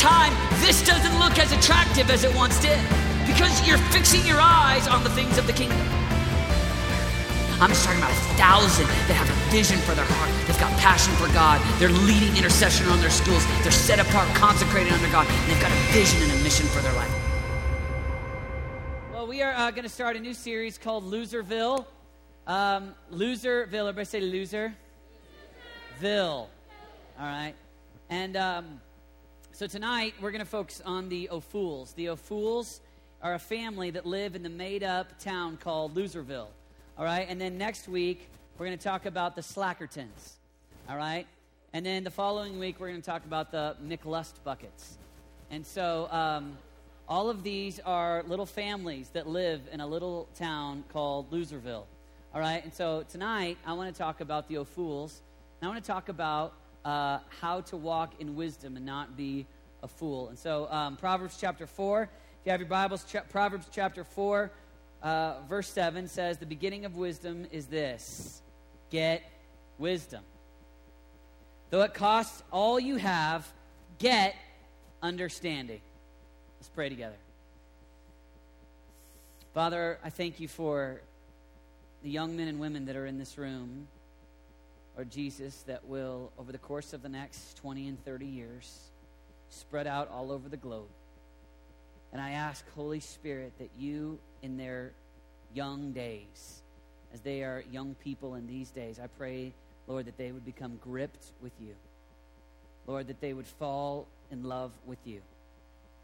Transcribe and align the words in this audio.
time, 0.00 0.32
this 0.60 0.82
doesn't 0.82 1.18
look 1.18 1.38
as 1.38 1.52
attractive 1.52 2.10
as 2.10 2.24
it 2.24 2.34
once 2.34 2.58
did 2.60 2.80
because 3.26 3.66
you're 3.68 3.78
fixing 3.92 4.24
your 4.26 4.40
eyes 4.40 4.88
on 4.88 5.04
the 5.04 5.10
things 5.10 5.36
of 5.36 5.46
the 5.46 5.52
kingdom. 5.52 5.78
I'm 7.60 7.68
just 7.68 7.84
talking 7.84 8.00
about 8.00 8.10
a 8.10 8.20
thousand 8.40 8.86
that 8.86 9.12
have 9.12 9.28
a 9.28 9.50
vision 9.52 9.76
for 9.80 9.94
their 9.94 10.06
heart. 10.08 10.30
They've 10.46 10.58
got 10.58 10.72
passion 10.80 11.12
for 11.16 11.28
God. 11.34 11.60
They're 11.78 11.92
leading 11.92 12.34
intercession 12.34 12.86
on 12.86 12.98
their 13.00 13.10
schools. 13.10 13.44
They're 13.60 13.70
set 13.70 14.00
apart, 14.00 14.26
consecrated 14.34 14.90
under 14.90 15.10
God. 15.12 15.26
And 15.28 15.52
they've 15.52 15.60
got 15.60 15.70
a 15.70 15.92
vision 15.92 16.22
and 16.22 16.32
a 16.32 16.42
mission 16.42 16.64
for 16.68 16.80
their 16.80 16.94
life. 16.94 17.12
Well, 19.12 19.26
we 19.26 19.42
are 19.42 19.52
uh, 19.52 19.70
going 19.70 19.82
to 19.82 19.90
start 19.90 20.16
a 20.16 20.20
new 20.20 20.32
series 20.32 20.78
called 20.78 21.04
Loserville. 21.04 21.84
Um, 22.46 22.94
Loserville. 23.12 23.90
Everybody 23.90 24.06
say 24.06 24.20
loser. 24.22 24.74
Ville. 25.98 26.48
All 27.18 27.26
right. 27.26 27.54
And 28.08 28.38
um, 28.38 28.80
so 29.60 29.66
tonight 29.66 30.14
we're 30.22 30.30
going 30.30 30.42
to 30.42 30.50
focus 30.50 30.80
on 30.86 31.10
the 31.10 31.28
O'Fools. 31.28 31.92
The 31.92 32.08
O'Fools 32.08 32.80
are 33.20 33.34
a 33.34 33.38
family 33.38 33.90
that 33.90 34.06
live 34.06 34.34
in 34.34 34.42
the 34.42 34.48
made 34.48 34.82
up 34.82 35.18
town 35.18 35.58
called 35.58 35.94
Loserville. 35.94 36.46
All 36.96 37.04
right. 37.04 37.26
And 37.28 37.38
then 37.38 37.58
next 37.58 37.86
week, 37.86 38.30
we're 38.56 38.64
going 38.64 38.78
to 38.78 38.82
talk 38.82 39.04
about 39.04 39.36
the 39.36 39.42
Slackertons. 39.42 40.38
All 40.88 40.96
right. 40.96 41.26
And 41.74 41.84
then 41.84 42.04
the 42.04 42.10
following 42.10 42.58
week, 42.58 42.76
we're 42.80 42.88
going 42.88 43.02
to 43.02 43.06
talk 43.06 43.22
about 43.26 43.52
the 43.52 43.76
McLust 43.86 44.32
buckets. 44.44 44.96
And 45.50 45.66
so 45.66 46.08
um, 46.10 46.56
all 47.06 47.28
of 47.28 47.42
these 47.42 47.80
are 47.80 48.24
little 48.26 48.46
families 48.46 49.10
that 49.10 49.28
live 49.28 49.60
in 49.70 49.82
a 49.82 49.86
little 49.86 50.26
town 50.38 50.84
called 50.90 51.30
Loserville. 51.30 51.84
All 52.34 52.40
right. 52.40 52.64
And 52.64 52.72
so 52.72 53.04
tonight, 53.10 53.58
I 53.66 53.74
want 53.74 53.94
to 53.94 53.98
talk 53.98 54.22
about 54.22 54.48
the 54.48 54.56
O'Fools. 54.56 55.20
And 55.60 55.68
I 55.68 55.70
want 55.70 55.84
to 55.84 55.86
talk 55.86 56.08
about 56.08 56.54
uh, 56.84 57.18
how 57.40 57.60
to 57.62 57.76
walk 57.76 58.14
in 58.20 58.36
wisdom 58.36 58.76
and 58.76 58.84
not 58.84 59.16
be 59.16 59.46
a 59.82 59.88
fool. 59.88 60.28
And 60.28 60.38
so, 60.38 60.70
um, 60.70 60.96
Proverbs 60.96 61.36
chapter 61.40 61.66
4, 61.66 62.02
if 62.02 62.08
you 62.44 62.50
have 62.52 62.60
your 62.60 62.68
Bibles, 62.68 63.04
cha- 63.04 63.22
Proverbs 63.30 63.66
chapter 63.72 64.04
4, 64.04 64.50
uh, 65.02 65.34
verse 65.48 65.68
7 65.68 66.08
says, 66.08 66.38
The 66.38 66.46
beginning 66.46 66.84
of 66.84 66.96
wisdom 66.96 67.46
is 67.50 67.66
this 67.66 68.42
get 68.90 69.22
wisdom. 69.78 70.22
Though 71.70 71.82
it 71.82 71.94
costs 71.94 72.42
all 72.50 72.80
you 72.80 72.96
have, 72.96 73.50
get 73.98 74.34
understanding. 75.02 75.80
Let's 76.58 76.68
pray 76.68 76.88
together. 76.88 77.16
Father, 79.54 79.98
I 80.04 80.10
thank 80.10 80.40
you 80.40 80.48
for 80.48 81.00
the 82.02 82.10
young 82.10 82.36
men 82.36 82.48
and 82.48 82.60
women 82.60 82.86
that 82.86 82.96
are 82.96 83.06
in 83.06 83.18
this 83.18 83.38
room, 83.38 83.88
or 84.96 85.04
Jesus, 85.04 85.62
that 85.66 85.84
will, 85.86 86.32
over 86.38 86.52
the 86.52 86.58
course 86.58 86.92
of 86.92 87.02
the 87.02 87.08
next 87.08 87.56
20 87.58 87.88
and 87.88 88.04
30 88.04 88.26
years, 88.26 88.90
spread 89.48 89.86
out 89.86 90.10
all 90.10 90.32
over 90.32 90.48
the 90.48 90.56
globe. 90.56 90.88
And 92.12 92.20
I 92.20 92.32
ask, 92.32 92.64
Holy 92.74 93.00
Spirit, 93.00 93.52
that 93.58 93.70
you 93.78 94.18
in 94.42 94.56
their 94.56 94.92
young 95.54 95.92
days, 95.92 96.62
as 97.12 97.20
they 97.20 97.42
are 97.42 97.64
young 97.70 97.94
people 98.02 98.34
in 98.34 98.46
these 98.46 98.70
days. 98.70 98.98
I 99.02 99.06
pray, 99.06 99.52
Lord, 99.86 100.06
that 100.06 100.16
they 100.16 100.32
would 100.32 100.44
become 100.44 100.78
gripped 100.82 101.26
with 101.42 101.52
you. 101.60 101.74
Lord, 102.86 103.08
that 103.08 103.20
they 103.20 103.32
would 103.32 103.46
fall 103.46 104.06
in 104.30 104.44
love 104.44 104.72
with 104.86 104.98
you. 105.04 105.20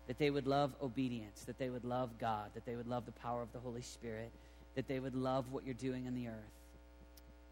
That 0.08 0.18
they 0.18 0.30
would 0.30 0.46
love 0.46 0.72
obedience, 0.82 1.44
that 1.44 1.58
they 1.58 1.68
would 1.68 1.84
love 1.84 2.10
God, 2.20 2.50
that 2.54 2.64
they 2.64 2.76
would 2.76 2.86
love 2.86 3.06
the 3.06 3.12
power 3.12 3.42
of 3.42 3.52
the 3.52 3.58
Holy 3.58 3.82
Spirit, 3.82 4.30
that 4.76 4.86
they 4.86 5.00
would 5.00 5.16
love 5.16 5.50
what 5.50 5.64
you're 5.64 5.74
doing 5.74 6.06
in 6.06 6.14
the 6.14 6.28
earth. 6.28 6.34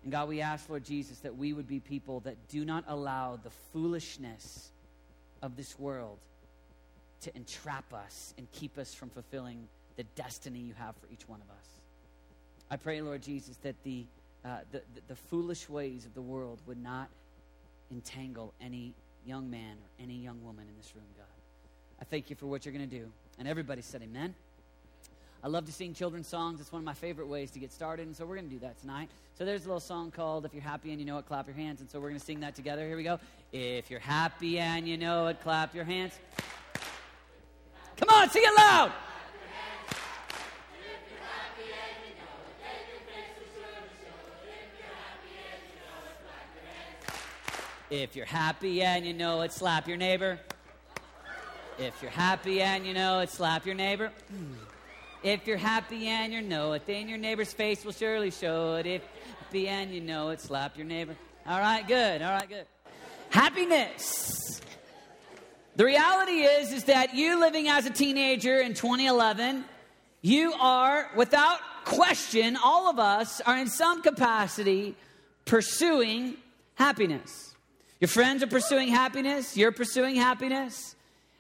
And 0.04 0.12
God, 0.12 0.28
we 0.28 0.42
ask, 0.42 0.68
Lord 0.68 0.84
Jesus, 0.84 1.18
that 1.20 1.36
we 1.36 1.54
would 1.54 1.66
be 1.66 1.80
people 1.80 2.20
that 2.20 2.36
do 2.48 2.64
not 2.64 2.84
allow 2.86 3.40
the 3.42 3.50
foolishness 3.72 4.70
of 5.42 5.56
this 5.56 5.78
world 5.78 6.18
to 7.22 7.34
entrap 7.34 7.92
us 7.92 8.34
and 8.36 8.46
keep 8.52 8.76
us 8.76 8.92
from 8.92 9.08
fulfilling 9.08 9.66
the 9.96 10.04
destiny 10.14 10.58
you 10.58 10.74
have 10.74 10.94
for 10.96 11.06
each 11.10 11.26
one 11.26 11.40
of 11.40 11.48
us. 11.50 11.66
I 12.70 12.76
pray, 12.76 13.00
Lord 13.00 13.22
Jesus, 13.22 13.56
that 13.62 13.76
the, 13.82 14.04
uh, 14.44 14.58
the, 14.72 14.82
the, 15.08 15.16
foolish 15.16 15.68
ways 15.68 16.04
of 16.04 16.14
the 16.14 16.22
world 16.22 16.60
would 16.66 16.82
not 16.82 17.08
entangle 17.90 18.52
any 18.60 18.92
young 19.24 19.50
man 19.50 19.76
or 19.76 20.02
any 20.02 20.14
young 20.14 20.42
woman 20.44 20.66
in 20.68 20.76
this 20.76 20.92
room, 20.94 21.04
God. 21.16 21.26
I 22.00 22.04
thank 22.04 22.28
you 22.28 22.36
for 22.36 22.46
what 22.46 22.66
you're 22.66 22.74
going 22.74 22.88
to 22.88 22.98
do. 22.98 23.06
And 23.38 23.48
everybody 23.48 23.80
said, 23.80 24.02
Amen. 24.02 24.34
I 25.44 25.48
love 25.48 25.66
to 25.66 25.72
sing 25.72 25.92
children's 25.92 26.26
songs. 26.26 26.58
It's 26.58 26.72
one 26.72 26.80
of 26.80 26.86
my 26.86 26.94
favorite 26.94 27.28
ways 27.28 27.50
to 27.50 27.58
get 27.58 27.70
started, 27.70 28.06
and 28.06 28.16
so 28.16 28.24
we're 28.24 28.36
going 28.36 28.48
to 28.48 28.54
do 28.54 28.60
that 28.60 28.80
tonight. 28.80 29.10
So 29.38 29.44
there's 29.44 29.66
a 29.66 29.68
little 29.68 29.78
song 29.78 30.10
called 30.10 30.46
If 30.46 30.54
You're 30.54 30.62
Happy 30.62 30.90
and 30.90 30.98
You 30.98 31.04
Know 31.04 31.18
It, 31.18 31.26
Clap 31.26 31.46
Your 31.46 31.54
Hands. 31.54 31.82
And 31.82 31.90
so 31.90 32.00
we're 32.00 32.08
going 32.08 32.18
to 32.18 32.24
sing 32.24 32.40
that 32.40 32.54
together. 32.54 32.86
Here 32.86 32.96
we 32.96 33.02
go. 33.02 33.18
If 33.52 33.90
you're 33.90 34.00
happy 34.00 34.58
and 34.58 34.88
you 34.88 34.96
know 34.96 35.26
it, 35.26 35.42
clap 35.42 35.74
your 35.74 35.84
hands. 35.84 36.14
Come 37.98 38.08
on, 38.08 38.30
sing 38.30 38.42
it 38.42 38.56
loud. 38.56 38.90
If 47.90 48.16
you're 48.16 48.24
happy 48.24 48.80
and 48.80 49.04
you 49.04 49.12
know 49.12 49.42
it, 49.42 49.52
slap 49.52 49.86
your 49.86 49.98
neighbor. 49.98 50.40
If 51.78 52.00
you're 52.00 52.10
happy 52.10 52.62
and 52.62 52.86
you 52.86 52.94
know 52.94 53.20
it, 53.20 53.28
slap 53.28 53.66
your 53.66 53.74
neighbor. 53.74 54.10
If 55.24 55.46
you're 55.46 55.56
happy 55.56 56.06
and 56.06 56.34
you 56.34 56.42
know 56.42 56.74
it, 56.74 56.84
then 56.86 57.08
your 57.08 57.16
neighbor's 57.16 57.50
face 57.50 57.82
will 57.82 57.92
surely 57.92 58.30
show 58.30 58.74
it. 58.74 58.84
If 58.84 59.02
happy 59.40 59.68
and 59.68 59.90
you 59.90 60.02
know 60.02 60.28
it, 60.28 60.40
slap 60.42 60.76
your 60.76 60.84
neighbor. 60.84 61.16
All 61.46 61.58
right, 61.58 61.86
good. 61.88 62.20
All 62.20 62.30
right, 62.30 62.46
good. 62.46 62.66
Happiness. 63.30 64.60
The 65.76 65.84
reality 65.86 66.42
is, 66.42 66.74
is 66.74 66.84
that 66.84 67.14
you 67.14 67.40
living 67.40 67.68
as 67.68 67.86
a 67.86 67.90
teenager 67.90 68.60
in 68.60 68.74
2011, 68.74 69.64
you 70.20 70.52
are, 70.60 71.10
without 71.16 71.58
question, 71.86 72.58
all 72.62 72.90
of 72.90 72.98
us 72.98 73.40
are 73.40 73.56
in 73.56 73.68
some 73.68 74.02
capacity 74.02 74.94
pursuing 75.46 76.36
happiness. 76.74 77.54
Your 77.98 78.08
friends 78.08 78.42
are 78.42 78.46
pursuing 78.46 78.88
happiness, 78.88 79.56
you're 79.56 79.72
pursuing 79.72 80.16
happiness. 80.16 80.93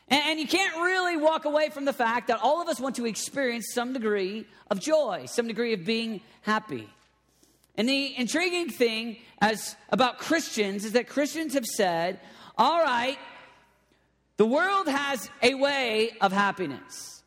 And, 0.08 0.38
you 0.38 0.46
can't 0.46 0.76
really 0.76 1.16
walk 1.16 1.44
away 1.44 1.70
from 1.70 1.86
the 1.86 1.92
fact 1.92 2.28
that 2.28 2.40
all 2.42 2.60
of 2.60 2.68
us 2.68 2.78
want 2.78 2.96
to 2.96 3.06
experience 3.06 3.72
some 3.72 3.92
degree 3.92 4.46
of 4.70 4.78
joy, 4.78 5.24
some 5.26 5.48
degree 5.48 5.72
of 5.72 5.84
being 5.84 6.20
happy. 6.42 6.88
And 7.76 7.88
the 7.88 8.16
intriguing 8.16 8.68
thing 8.68 9.16
as 9.40 9.76
about 9.90 10.18
Christians 10.18 10.84
is 10.84 10.92
that 10.92 11.08
Christians 11.08 11.54
have 11.54 11.64
said, 11.64 12.20
all 12.56 12.82
right, 12.82 13.18
the 14.36 14.46
world 14.46 14.88
has 14.88 15.28
a 15.42 15.54
way 15.54 16.12
of 16.20 16.32
happiness. 16.32 17.22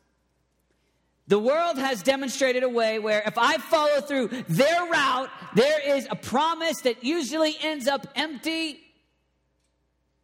The 1.26 1.38
world 1.38 1.76
has 1.76 2.02
demonstrated 2.02 2.62
a 2.62 2.68
way 2.68 2.98
where 2.98 3.22
if 3.26 3.36
I 3.36 3.58
follow 3.58 4.00
through 4.00 4.28
their 4.48 4.90
route, 4.90 5.28
there 5.54 5.96
is 5.96 6.06
a 6.10 6.16
promise 6.16 6.80
that 6.82 7.04
usually 7.04 7.54
ends 7.60 7.86
up 7.86 8.06
empty 8.16 8.80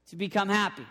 to 0.08 0.16
become 0.16 0.48
happy. 0.48 0.86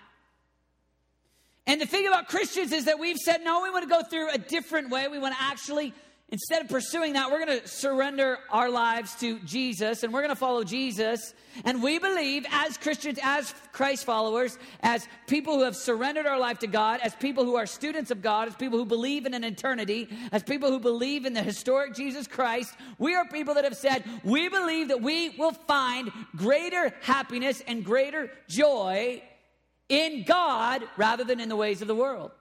And 1.66 1.80
the 1.80 1.86
thing 1.86 2.08
about 2.08 2.28
Christians 2.28 2.74
is 2.74 2.86
that 2.86 3.00
we've 3.00 3.18
said, 3.18 3.42
no, 3.44 3.64
we 3.64 3.70
want 3.70 3.84
to 3.84 3.90
go 3.90 4.04
through 4.04 4.32
a 4.32 4.38
different 4.38 4.90
way. 4.90 5.08
We 5.08 5.18
want 5.18 5.34
to 5.34 5.42
actually, 5.42 5.94
instead 6.28 6.62
of 6.62 6.68
pursuing 6.68 7.14
that, 7.14 7.32
we're 7.32 7.46
going 7.46 7.62
to 7.62 7.66
surrender 7.66 8.38
our 8.50 8.70
lives 8.70 9.16
to 9.22 9.40
Jesus 9.40 10.04
and 10.04 10.12
we're 10.12 10.20
going 10.20 10.30
to 10.30 10.36
follow 10.36 10.66
Jesus. 10.66 11.34
And 11.64 11.82
we 11.82 12.00
believe, 12.00 12.46
as 12.52 12.78
Christians, 12.78 13.18
as 13.24 13.56
Christ 13.72 14.04
followers, 14.04 14.58
as 14.82 15.08
people 15.28 15.56
who 15.56 15.64
have 15.64 15.78
surrendered 15.78 16.26
our 16.26 16.38
life 16.38 16.60
to 16.60 16.68
God, 16.68 17.00
as 17.02 17.16
people 17.16 17.46
who 17.46 17.56
are 17.56 17.66
students 17.66 18.12
of 18.12 18.22
God, 18.22 18.50
as 18.50 18.56
people 18.56 18.78
who 18.78 18.86
believe 18.86 19.26
in 19.26 19.34
an 19.34 19.46
eternity, 19.46 20.10
as 20.34 20.44
people 20.44 20.70
who 20.70 20.82
believe 20.82 21.26
in 21.26 21.34
the 21.34 21.44
historic 21.44 21.96
Jesus 21.96 22.28
Christ, 22.28 22.74
we 22.98 23.16
are 23.16 23.26
people 23.26 23.54
that 23.54 23.64
have 23.64 23.78
said, 23.78 24.04
we 24.26 24.50
believe 24.50 24.90
that 24.90 25.02
we 25.02 25.30
will 25.38 25.54
find 25.54 26.12
greater 26.36 26.94
happiness 27.04 27.62
and 27.66 27.86
greater 27.86 28.30
joy 28.50 29.22
in 29.90 30.24
God 30.24 30.84
rather 30.98 31.24
than 31.24 31.40
in 31.40 31.50
the 31.50 31.56
ways 31.56 31.82
of 31.82 31.88
the 31.88 31.96
world. 31.96 32.32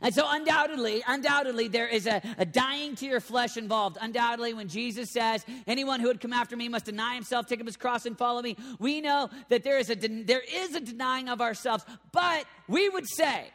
And 0.00 0.14
so, 0.14 0.24
undoubtedly, 0.26 1.02
undoubtedly, 1.06 1.68
there 1.68 1.88
is 1.88 2.06
a, 2.06 2.22
a, 2.38 2.44
dying 2.44 2.94
to 2.96 3.06
your 3.06 3.20
flesh 3.20 3.56
involved. 3.56 3.98
Undoubtedly, 4.00 4.54
when 4.54 4.68
Jesus 4.68 5.10
says, 5.12 5.44
anyone 5.66 6.00
who 6.00 6.06
would 6.06 6.20
come 6.20 6.32
after 6.32 6.56
me 6.56 6.68
must 6.68 6.86
deny 6.86 7.14
himself, 7.14 7.46
take 7.46 7.60
up 7.60 7.66
his 7.66 7.76
cross, 7.76 8.06
and 8.06 8.16
follow 8.16 8.42
me, 8.42 8.56
we 8.78 9.00
know 9.00 9.28
that 9.48 9.64
there 9.64 9.78
is 9.78 9.90
a, 9.90 9.94
there 9.94 10.42
is 10.50 10.74
a 10.74 10.80
denying 10.80 11.28
of 11.28 11.40
ourselves. 11.40 11.84
But 12.12 12.46
we 12.68 12.88
would 12.88 13.06
say 13.08 13.50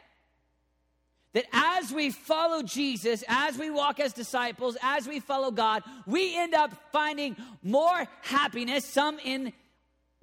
that 1.32 1.46
as 1.52 1.92
we 1.92 2.10
follow 2.10 2.62
Jesus, 2.62 3.24
as 3.28 3.58
we 3.58 3.70
walk 3.70 3.98
as 3.98 4.12
disciples, 4.12 4.76
as 4.82 5.08
we 5.08 5.20
follow 5.20 5.50
God, 5.50 5.82
we 6.06 6.36
end 6.36 6.54
up 6.54 6.72
finding 6.92 7.36
more 7.62 8.06
happiness, 8.22 8.84
some 8.84 9.18
in 9.24 9.52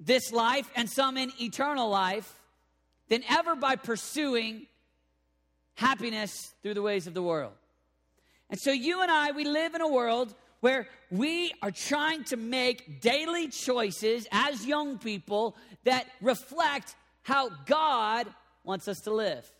this 0.00 0.32
life 0.32 0.70
and 0.76 0.88
some 0.88 1.16
in 1.16 1.32
eternal 1.40 1.88
life 1.88 2.34
than 3.08 3.22
ever 3.28 3.56
by 3.56 3.76
pursuing 3.76 4.66
happiness 5.74 6.54
through 6.62 6.74
the 6.74 6.82
ways 6.82 7.06
of 7.06 7.14
the 7.14 7.22
world. 7.22 7.52
And 8.50 8.58
so, 8.60 8.70
you 8.70 9.02
and 9.02 9.10
I, 9.10 9.32
we 9.32 9.44
live 9.44 9.74
in 9.74 9.80
a 9.80 9.88
world 9.88 10.34
where 10.60 10.88
we 11.10 11.52
are 11.62 11.70
trying 11.70 12.24
to 12.24 12.36
make 12.36 13.00
daily 13.00 13.48
choices 13.48 14.26
as 14.32 14.64
young 14.64 14.98
people 14.98 15.56
that 15.84 16.06
reflect 16.20 16.94
how 17.22 17.50
God 17.66 18.26
wants 18.64 18.88
us 18.88 19.00
to 19.00 19.12
live. 19.12 19.50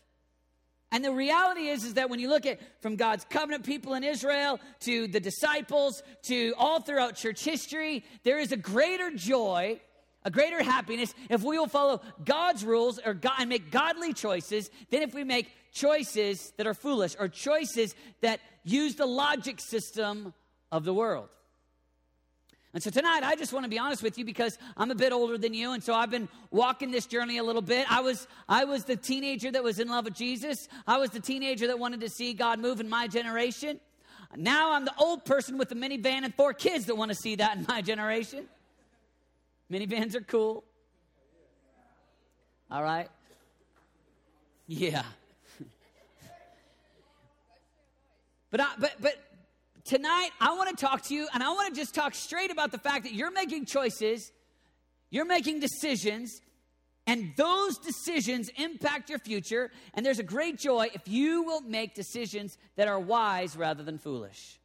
And 0.91 1.03
the 1.03 1.11
reality 1.11 1.67
is, 1.67 1.83
is 1.83 1.95
that 1.95 2.09
when 2.09 2.19
you 2.19 2.29
look 2.29 2.45
at 2.45 2.59
from 2.81 2.95
God's 2.95 3.25
covenant 3.29 3.65
people 3.65 3.93
in 3.93 4.03
Israel 4.03 4.59
to 4.81 5.07
the 5.07 5.19
disciples 5.19 6.01
to 6.23 6.53
all 6.57 6.79
throughout 6.79 7.15
church 7.15 7.43
history, 7.43 8.05
there 8.23 8.39
is 8.39 8.53
a 8.53 8.57
greater 8.57 9.11
joy, 9.11 9.81
a 10.27 10.29
greater 10.29 10.61
happiness 10.61 11.15
if 11.29 11.41
we 11.41 11.57
will 11.57 11.69
follow 11.69 12.01
God's 12.25 12.65
rules 12.65 12.99
or 13.03 13.13
God, 13.13 13.35
and 13.39 13.47
make 13.47 13.71
godly 13.71 14.11
choices 14.11 14.69
than 14.89 15.01
if 15.01 15.13
we 15.13 15.23
make 15.23 15.49
choices 15.71 16.51
that 16.57 16.67
are 16.67 16.73
foolish 16.73 17.15
or 17.17 17.29
choices 17.29 17.95
that 18.19 18.41
use 18.65 18.95
the 18.95 19.05
logic 19.05 19.61
system 19.61 20.33
of 20.69 20.83
the 20.83 20.93
world. 20.93 21.29
And 22.73 22.83
so 22.83 22.89
tonight, 22.89 23.23
I 23.23 23.35
just 23.35 23.53
want 23.53 23.63
to 23.63 23.69
be 23.69 23.79
honest 23.79 24.03
with 24.03 24.17
you 24.17 24.25
because 24.25 24.57
I'm 24.75 24.91
a 24.91 24.95
bit 24.95 25.13
older 25.13 25.37
than 25.37 25.53
you, 25.53 25.71
and 25.71 25.81
so 25.81 25.93
I've 25.93 26.11
been 26.11 26.27
walking 26.51 26.91
this 26.91 27.05
journey 27.05 27.37
a 27.37 27.43
little 27.43 27.61
bit. 27.61 27.89
I 27.89 28.01
was, 28.01 28.27
I 28.49 28.65
was 28.65 28.83
the 28.83 28.97
teenager 28.97 29.49
that 29.49 29.63
was 29.63 29.79
in 29.79 29.87
love 29.87 30.03
with 30.03 30.13
Jesus. 30.13 30.67
I 30.85 30.97
was 30.97 31.11
the 31.11 31.21
teenager 31.21 31.67
that 31.67 31.79
wanted 31.79 32.01
to 32.01 32.09
see 32.09 32.33
God 32.33 32.59
move 32.59 32.81
in 32.81 32.89
my 32.89 33.07
generation. 33.07 33.79
Now 34.35 34.73
I'm 34.73 34.83
the 34.83 34.93
old 34.99 35.23
person 35.23 35.57
with 35.57 35.69
the 35.69 35.75
minivan 35.75 36.25
and 36.25 36.35
four 36.35 36.53
kids 36.53 36.87
that 36.87 36.97
want 36.97 37.11
to 37.11 37.15
see 37.15 37.35
that 37.35 37.55
in 37.55 37.65
my 37.65 37.81
generation. 37.81 38.49
Minivans 39.71 40.15
are 40.15 40.21
cool. 40.21 40.63
All 42.71 42.83
right? 42.83 43.09
Yeah. 44.67 45.03
but 48.51 48.61
I, 48.61 48.67
but 48.79 48.93
but 48.99 49.15
tonight 49.85 50.29
I 50.39 50.53
want 50.55 50.77
to 50.77 50.85
talk 50.85 51.03
to 51.03 51.13
you 51.13 51.27
and 51.33 51.41
I 51.41 51.49
want 51.49 51.73
to 51.73 51.79
just 51.79 51.95
talk 51.95 52.13
straight 52.15 52.51
about 52.51 52.71
the 52.71 52.77
fact 52.77 53.03
that 53.03 53.13
you're 53.13 53.31
making 53.31 53.65
choices, 53.65 54.31
you're 55.09 55.25
making 55.25 55.59
decisions, 55.59 56.41
and 57.05 57.33
those 57.37 57.77
decisions 57.77 58.49
impact 58.57 59.09
your 59.09 59.19
future. 59.19 59.71
And 59.93 60.05
there's 60.05 60.19
a 60.19 60.23
great 60.23 60.57
joy 60.57 60.89
if 60.93 61.07
you 61.07 61.43
will 61.43 61.61
make 61.61 61.95
decisions 61.95 62.57
that 62.75 62.89
are 62.89 62.99
wise 62.99 63.55
rather 63.55 63.83
than 63.83 63.97
foolish. 63.97 64.59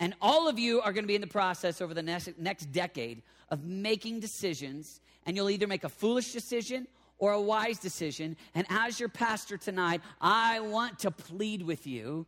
And 0.00 0.14
all 0.20 0.48
of 0.48 0.58
you 0.58 0.80
are 0.80 0.92
going 0.92 1.04
to 1.04 1.08
be 1.08 1.14
in 1.14 1.20
the 1.20 1.26
process 1.26 1.80
over 1.80 1.94
the 1.94 2.02
next, 2.02 2.38
next 2.38 2.72
decade 2.72 3.22
of 3.48 3.64
making 3.64 4.20
decisions, 4.20 5.00
and 5.24 5.36
you'll 5.36 5.50
either 5.50 5.66
make 5.66 5.84
a 5.84 5.88
foolish 5.88 6.32
decision 6.32 6.86
or 7.18 7.32
a 7.32 7.40
wise 7.40 7.78
decision. 7.78 8.36
And 8.54 8.66
as 8.70 8.98
your 8.98 9.08
pastor 9.08 9.56
tonight, 9.56 10.00
I 10.20 10.60
want 10.60 11.00
to 11.00 11.10
plead 11.10 11.62
with 11.62 11.86
you 11.86 12.26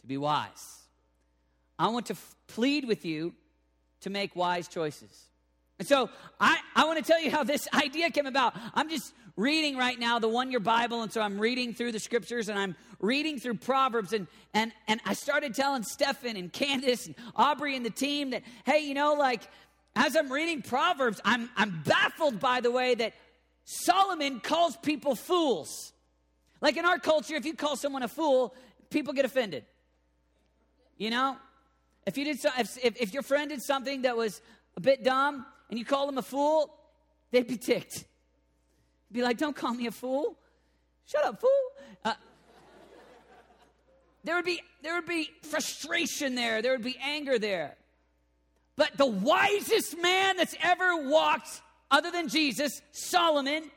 to 0.00 0.06
be 0.06 0.16
wise. 0.16 0.82
I 1.78 1.88
want 1.88 2.06
to 2.06 2.14
f- 2.14 2.36
plead 2.46 2.86
with 2.86 3.04
you 3.04 3.34
to 4.00 4.10
make 4.10 4.34
wise 4.34 4.66
choices. 4.66 5.26
And 5.78 5.86
so 5.86 6.08
I, 6.40 6.58
I 6.74 6.86
want 6.86 6.98
to 6.98 7.04
tell 7.04 7.20
you 7.20 7.30
how 7.30 7.44
this 7.44 7.68
idea 7.74 8.10
came 8.10 8.26
about. 8.26 8.54
I'm 8.74 8.88
just 8.88 9.12
reading 9.36 9.76
right 9.76 9.98
now 9.98 10.18
the 10.18 10.28
one 10.28 10.50
year 10.50 10.60
Bible, 10.60 11.02
and 11.02 11.12
so 11.12 11.20
I'm 11.20 11.38
reading 11.38 11.74
through 11.74 11.92
the 11.92 12.00
scriptures 12.00 12.48
and 12.48 12.58
I'm 12.58 12.74
reading 13.00 13.38
through 13.38 13.56
Proverbs. 13.56 14.12
And, 14.12 14.26
and, 14.54 14.72
and 14.88 15.00
I 15.04 15.14
started 15.14 15.54
telling 15.54 15.82
Stefan 15.82 16.36
and 16.36 16.52
Candace 16.52 17.06
and 17.06 17.14
Aubrey 17.34 17.76
and 17.76 17.84
the 17.84 17.90
team 17.90 18.30
that, 18.30 18.42
hey, 18.64 18.80
you 18.80 18.94
know, 18.94 19.14
like 19.14 19.42
as 19.94 20.16
I'm 20.16 20.32
reading 20.32 20.62
Proverbs, 20.62 21.20
I'm, 21.24 21.50
I'm 21.56 21.82
baffled 21.84 22.40
by 22.40 22.60
the 22.60 22.70
way 22.70 22.94
that 22.94 23.14
Solomon 23.64 24.40
calls 24.40 24.76
people 24.76 25.14
fools. 25.14 25.92
Like 26.60 26.76
in 26.76 26.84
our 26.84 26.98
culture, 26.98 27.34
if 27.34 27.44
you 27.44 27.54
call 27.54 27.76
someone 27.76 28.02
a 28.02 28.08
fool, 28.08 28.54
people 28.90 29.12
get 29.12 29.24
offended. 29.24 29.64
You 30.96 31.10
know, 31.10 31.36
if 32.06 32.16
you 32.16 32.24
did 32.24 32.40
so, 32.40 32.48
if, 32.58 32.78
if, 32.82 32.96
if 32.96 33.12
your 33.12 33.22
friend 33.22 33.50
did 33.50 33.62
something 33.62 34.02
that 34.02 34.16
was 34.16 34.40
a 34.76 34.80
bit 34.80 35.04
dumb 35.04 35.44
and 35.68 35.78
you 35.78 35.84
call 35.84 36.06
them 36.06 36.16
a 36.16 36.22
fool, 36.22 36.72
they'd 37.32 37.46
be 37.46 37.58
ticked. 37.58 38.04
Be 39.16 39.22
like, 39.22 39.38
don't 39.38 39.56
call 39.56 39.72
me 39.72 39.86
a 39.86 39.90
fool. 39.90 40.36
Shut 41.06 41.24
up, 41.24 41.40
fool. 41.40 41.50
Uh, 42.04 42.12
there 44.24 44.36
would 44.36 44.44
be 44.44 44.60
there 44.82 44.94
would 44.96 45.06
be 45.06 45.30
frustration 45.40 46.34
there. 46.34 46.60
There 46.60 46.72
would 46.72 46.84
be 46.84 46.98
anger 47.02 47.38
there. 47.38 47.76
But 48.76 48.98
the 48.98 49.06
wisest 49.06 49.96
man 50.02 50.36
that's 50.36 50.54
ever 50.62 51.08
walked, 51.08 51.62
other 51.90 52.10
than 52.10 52.28
Jesus, 52.28 52.82
Solomon, 52.92 53.70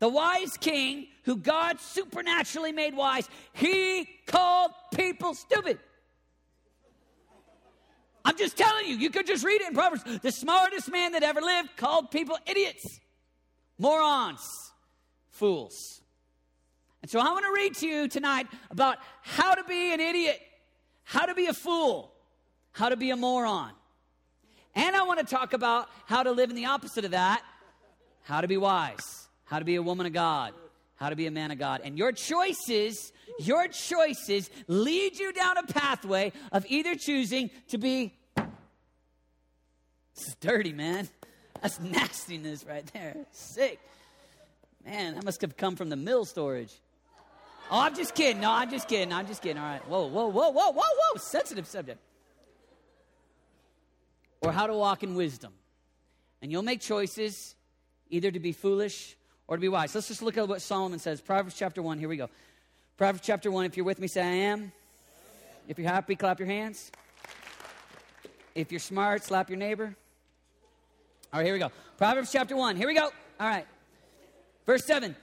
the 0.00 0.08
wise 0.08 0.56
king 0.56 1.06
who 1.22 1.36
God 1.36 1.80
supernaturally 1.80 2.72
made 2.72 2.96
wise, 2.96 3.28
he 3.52 4.08
called 4.26 4.72
people 4.92 5.34
stupid. 5.34 5.78
I'm 8.24 8.36
just 8.36 8.56
telling 8.56 8.88
you, 8.88 8.96
you 8.96 9.10
could 9.10 9.28
just 9.28 9.44
read 9.44 9.60
it 9.60 9.68
in 9.68 9.74
Proverbs. 9.74 10.02
The 10.20 10.32
smartest 10.32 10.90
man 10.90 11.12
that 11.12 11.22
ever 11.22 11.40
lived 11.40 11.76
called 11.76 12.10
people 12.10 12.36
idiots, 12.44 12.98
morons, 13.78 14.69
fools. 15.40 16.02
And 17.02 17.10
so 17.10 17.18
I 17.18 17.32
want 17.32 17.44
to 17.46 17.52
read 17.52 17.74
to 17.76 17.86
you 17.86 18.08
tonight 18.08 18.46
about 18.70 18.98
how 19.22 19.54
to 19.54 19.64
be 19.64 19.92
an 19.92 20.00
idiot, 20.00 20.38
how 21.02 21.26
to 21.26 21.34
be 21.34 21.46
a 21.46 21.54
fool, 21.54 22.12
how 22.72 22.90
to 22.90 22.96
be 22.96 23.10
a 23.10 23.16
moron. 23.16 23.72
And 24.74 24.94
I 24.94 25.02
want 25.02 25.18
to 25.18 25.26
talk 25.26 25.52
about 25.52 25.88
how 26.06 26.22
to 26.22 26.30
live 26.30 26.50
in 26.50 26.56
the 26.56 26.66
opposite 26.66 27.04
of 27.04 27.10
that 27.12 27.42
how 28.22 28.40
to 28.40 28.46
be 28.46 28.56
wise, 28.56 29.28
how 29.44 29.58
to 29.58 29.64
be 29.64 29.74
a 29.74 29.82
woman 29.82 30.06
of 30.06 30.12
God, 30.12 30.52
how 30.94 31.08
to 31.08 31.16
be 31.16 31.26
a 31.26 31.30
man 31.30 31.50
of 31.50 31.58
God. 31.58 31.80
And 31.82 31.98
your 31.98 32.12
choices, 32.12 33.12
your 33.40 33.66
choices 33.66 34.50
lead 34.68 35.18
you 35.18 35.32
down 35.32 35.56
a 35.56 35.64
pathway 35.64 36.32
of 36.52 36.64
either 36.68 36.94
choosing 36.94 37.50
to 37.68 37.78
be. 37.78 38.14
This 38.36 40.28
is 40.28 40.36
dirty, 40.38 40.72
man. 40.72 41.08
That's 41.60 41.80
nastiness 41.80 42.64
right 42.64 42.86
there. 42.92 43.16
Sick. 43.32 43.80
Man, 44.84 45.14
that 45.14 45.24
must 45.24 45.40
have 45.42 45.56
come 45.56 45.76
from 45.76 45.88
the 45.88 45.96
mill 45.96 46.24
storage. 46.24 46.72
Oh, 47.70 47.80
I'm 47.80 47.94
just 47.94 48.14
kidding. 48.14 48.40
No, 48.40 48.50
I'm 48.50 48.70
just 48.70 48.88
kidding. 48.88 49.12
I'm 49.12 49.26
just 49.26 49.42
kidding. 49.42 49.58
All 49.58 49.68
right. 49.68 49.86
Whoa, 49.86 50.06
whoa, 50.06 50.26
whoa, 50.26 50.50
whoa, 50.50 50.72
whoa, 50.72 50.82
whoa. 50.82 51.18
Sensitive 51.18 51.66
subject. 51.66 52.00
Or 54.40 54.50
how 54.50 54.66
to 54.66 54.74
walk 54.74 55.02
in 55.02 55.14
wisdom. 55.14 55.52
And 56.42 56.50
you'll 56.50 56.62
make 56.62 56.80
choices 56.80 57.54
either 58.08 58.30
to 58.30 58.40
be 58.40 58.52
foolish 58.52 59.16
or 59.46 59.56
to 59.56 59.60
be 59.60 59.68
wise. 59.68 59.94
Let's 59.94 60.08
just 60.08 60.22
look 60.22 60.36
at 60.36 60.48
what 60.48 60.62
Solomon 60.62 60.98
says. 60.98 61.20
Proverbs 61.20 61.54
chapter 61.56 61.82
1, 61.82 61.98
here 61.98 62.08
we 62.08 62.16
go. 62.16 62.28
Proverbs 62.96 63.24
chapter 63.24 63.50
1, 63.50 63.66
if 63.66 63.76
you're 63.76 63.86
with 63.86 64.00
me, 64.00 64.08
say, 64.08 64.22
I 64.22 64.24
am. 64.24 64.72
If 65.68 65.78
you're 65.78 65.88
happy, 65.88 66.16
clap 66.16 66.38
your 66.38 66.48
hands. 66.48 66.90
If 68.54 68.72
you're 68.72 68.80
smart, 68.80 69.22
slap 69.22 69.48
your 69.48 69.58
neighbor. 69.58 69.94
All 71.32 71.38
right, 71.38 71.44
here 71.46 71.54
we 71.54 71.60
go. 71.60 71.70
Proverbs 71.98 72.32
chapter 72.32 72.56
1, 72.56 72.76
here 72.76 72.88
we 72.88 72.94
go. 72.94 73.10
All 73.38 73.46
right. 73.46 73.66
Verse 74.66 74.84
7 74.84 75.16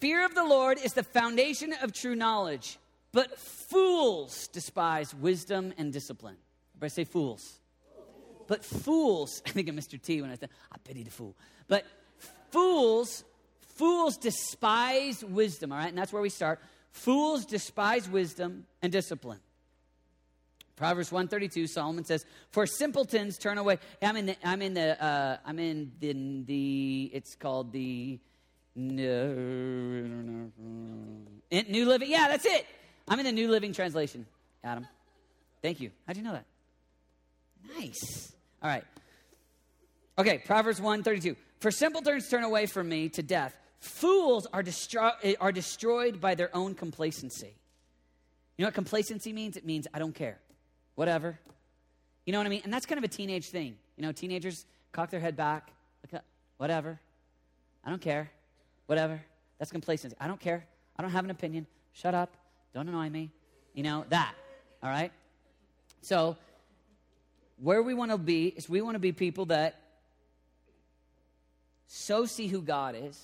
Fear 0.00 0.24
of 0.24 0.34
the 0.34 0.44
Lord 0.44 0.78
is 0.82 0.92
the 0.92 1.02
foundation 1.02 1.74
of 1.82 1.92
true 1.92 2.14
knowledge, 2.14 2.78
but 3.12 3.38
fools 3.38 4.48
despise 4.48 5.14
wisdom 5.14 5.72
and 5.78 5.92
discipline. 5.92 6.36
Everybody 6.74 6.90
say 6.90 7.04
fools. 7.04 7.60
But 8.46 8.64
fools, 8.64 9.42
I 9.46 9.50
think 9.50 9.68
of 9.68 9.74
Mr. 9.74 10.00
T 10.00 10.20
when 10.20 10.30
I 10.30 10.36
said, 10.36 10.50
I 10.70 10.76
pity 10.78 11.02
the 11.02 11.10
fool. 11.10 11.34
But 11.68 11.84
fools, 12.50 13.24
fools 13.76 14.16
despise 14.18 15.24
wisdom, 15.24 15.72
all 15.72 15.78
right? 15.78 15.88
And 15.88 15.98
that's 15.98 16.12
where 16.12 16.22
we 16.22 16.28
start. 16.28 16.60
Fools 16.92 17.44
despise 17.44 18.08
wisdom 18.08 18.66
and 18.82 18.92
discipline. 18.92 19.40
Proverbs 20.76 21.10
132, 21.10 21.68
Solomon 21.68 22.04
says, 22.04 22.26
For 22.50 22.66
simpletons 22.66 23.38
turn 23.38 23.56
away. 23.56 23.78
I'm 24.02 24.16
in 24.16 24.26
the, 24.26 24.36
I'm 24.44 24.60
in 24.60 24.74
the, 24.74 25.02
uh, 25.02 25.38
I'm 25.44 25.58
in 25.58 25.92
the, 26.00 26.44
the, 26.44 27.10
it's 27.14 27.34
called 27.34 27.72
the 27.72 28.20
New 28.76 30.52
Living. 31.86 32.10
Yeah, 32.10 32.28
that's 32.28 32.44
it. 32.44 32.66
I'm 33.08 33.18
in 33.18 33.24
the 33.24 33.32
New 33.32 33.48
Living 33.48 33.72
Translation, 33.72 34.26
Adam. 34.62 34.86
Thank 35.62 35.80
you. 35.80 35.90
How'd 36.06 36.16
you 36.16 36.22
know 36.22 36.32
that? 36.32 36.44
Nice. 37.78 38.32
All 38.62 38.68
right. 38.68 38.84
Okay, 40.18 40.38
Proverbs 40.38 40.80
132. 40.80 41.36
For 41.60 41.70
simpletons 41.70 42.28
turn 42.28 42.44
away 42.44 42.66
from 42.66 42.88
me 42.88 43.08
to 43.10 43.22
death. 43.22 43.56
Fools 43.80 44.46
are, 44.52 44.62
are 45.40 45.52
destroyed 45.52 46.20
by 46.20 46.34
their 46.34 46.54
own 46.54 46.74
complacency. 46.74 47.54
You 48.56 48.62
know 48.62 48.68
what 48.68 48.74
complacency 48.74 49.32
means? 49.32 49.56
It 49.56 49.64
means 49.64 49.86
I 49.92 49.98
don't 49.98 50.14
care. 50.14 50.38
Whatever. 50.94 51.38
You 52.24 52.32
know 52.32 52.38
what 52.38 52.46
I 52.46 52.50
mean? 52.50 52.62
And 52.64 52.72
that's 52.72 52.86
kind 52.86 52.98
of 52.98 53.04
a 53.04 53.08
teenage 53.08 53.48
thing. 53.48 53.76
You 53.96 54.02
know, 54.02 54.12
teenagers 54.12 54.66
cock 54.92 55.10
their 55.10 55.20
head 55.20 55.36
back, 55.36 55.70
whatever. 56.56 56.98
I 57.84 57.90
don't 57.90 58.00
care. 58.00 58.30
Whatever. 58.86 59.20
That's 59.58 59.70
complacency. 59.70 60.16
I 60.20 60.26
don't 60.26 60.40
care. 60.40 60.64
I 60.96 61.02
don't 61.02 61.10
have 61.10 61.24
an 61.24 61.30
opinion. 61.30 61.66
Shut 61.92 62.14
up. 62.14 62.36
Don't 62.74 62.88
annoy 62.88 63.10
me. 63.10 63.30
You 63.74 63.82
know, 63.82 64.04
that. 64.08 64.34
All 64.82 64.90
right? 64.90 65.12
So, 66.02 66.36
where 67.58 67.82
we 67.82 67.94
want 67.94 68.10
to 68.10 68.18
be 68.18 68.48
is 68.48 68.68
we 68.68 68.80
want 68.80 68.94
to 68.94 69.00
be 69.00 69.12
people 69.12 69.46
that 69.46 69.80
so 71.86 72.26
see 72.26 72.48
who 72.48 72.60
God 72.60 72.94
is, 72.98 73.18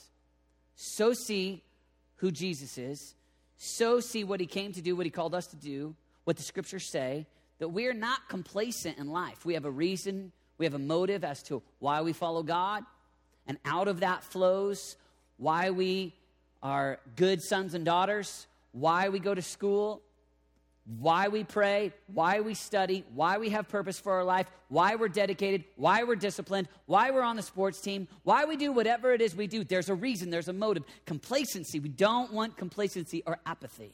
so 0.75 1.13
see 1.13 1.63
who 2.17 2.31
Jesus 2.31 2.79
is, 2.79 3.15
so 3.57 4.01
see 4.01 4.25
what 4.25 4.41
he 4.41 4.47
came 4.47 4.73
to 4.73 4.81
do, 4.81 4.97
what 4.97 5.07
he 5.07 5.11
called 5.11 5.35
us 5.35 5.47
to 5.49 5.57
do, 5.57 5.95
what 6.25 6.37
the 6.37 6.43
scriptures 6.43 6.89
say, 6.91 7.27
that 7.59 7.69
we 7.69 7.87
are 7.87 7.95
not 7.95 8.29
complacent 8.29 8.99
in 8.99 9.09
life. 9.09 9.45
We 9.45 9.55
have 9.55 9.65
a 9.65 9.71
reason, 9.71 10.33
we 10.59 10.67
have 10.67 10.75
a 10.75 10.79
motive 10.79 11.25
as 11.25 11.43
to 11.45 11.63
why 11.79 12.03
we 12.03 12.13
follow 12.13 12.43
God, 12.43 12.85
and 13.47 13.59
out 13.65 13.89
of 13.89 14.01
that 14.01 14.25
flows 14.25 14.97
why 15.37 15.71
we 15.71 16.15
are 16.63 16.99
good 17.17 17.43
sons 17.43 17.75
and 17.75 17.85
daughters, 17.85 18.47
why 18.73 19.09
we 19.09 19.19
go 19.19 19.35
to 19.35 19.43
school, 19.43 20.03
why 20.99 21.29
we 21.29 21.45
pray, 21.45 21.93
why 22.13 22.41
we 22.41 22.55
study, 22.55 23.05
why 23.15 23.39
we 23.39 23.51
have 23.51 23.69
purpose 23.69 24.01
for 24.01 24.13
our 24.13 24.25
life, 24.25 24.47
why 24.69 24.97
we're 24.97 25.09
dedicated, 25.09 25.65
why 25.77 26.03
we're 26.03 26.17
disciplined, 26.17 26.69
why 26.87 27.11
we're 27.11 27.23
on 27.23 27.37
the 27.37 27.43
sports 27.43 27.81
team, 27.81 28.09
why 28.25 28.45
we 28.45 28.57
do 28.57 28.73
whatever 28.73 29.13
it 29.13 29.21
is 29.21 29.35
we 29.37 29.47
do. 29.47 29.63
There's 29.63 29.89
a 29.89 29.95
reason, 29.95 30.31
there's 30.31 30.49
a 30.49 30.53
motive. 30.53 30.83
Complacency, 31.07 31.79
we 31.79 31.89
don't 31.89 32.33
want 32.33 32.57
complacency 32.57 33.23
or 33.27 33.39
apathy. 33.47 33.93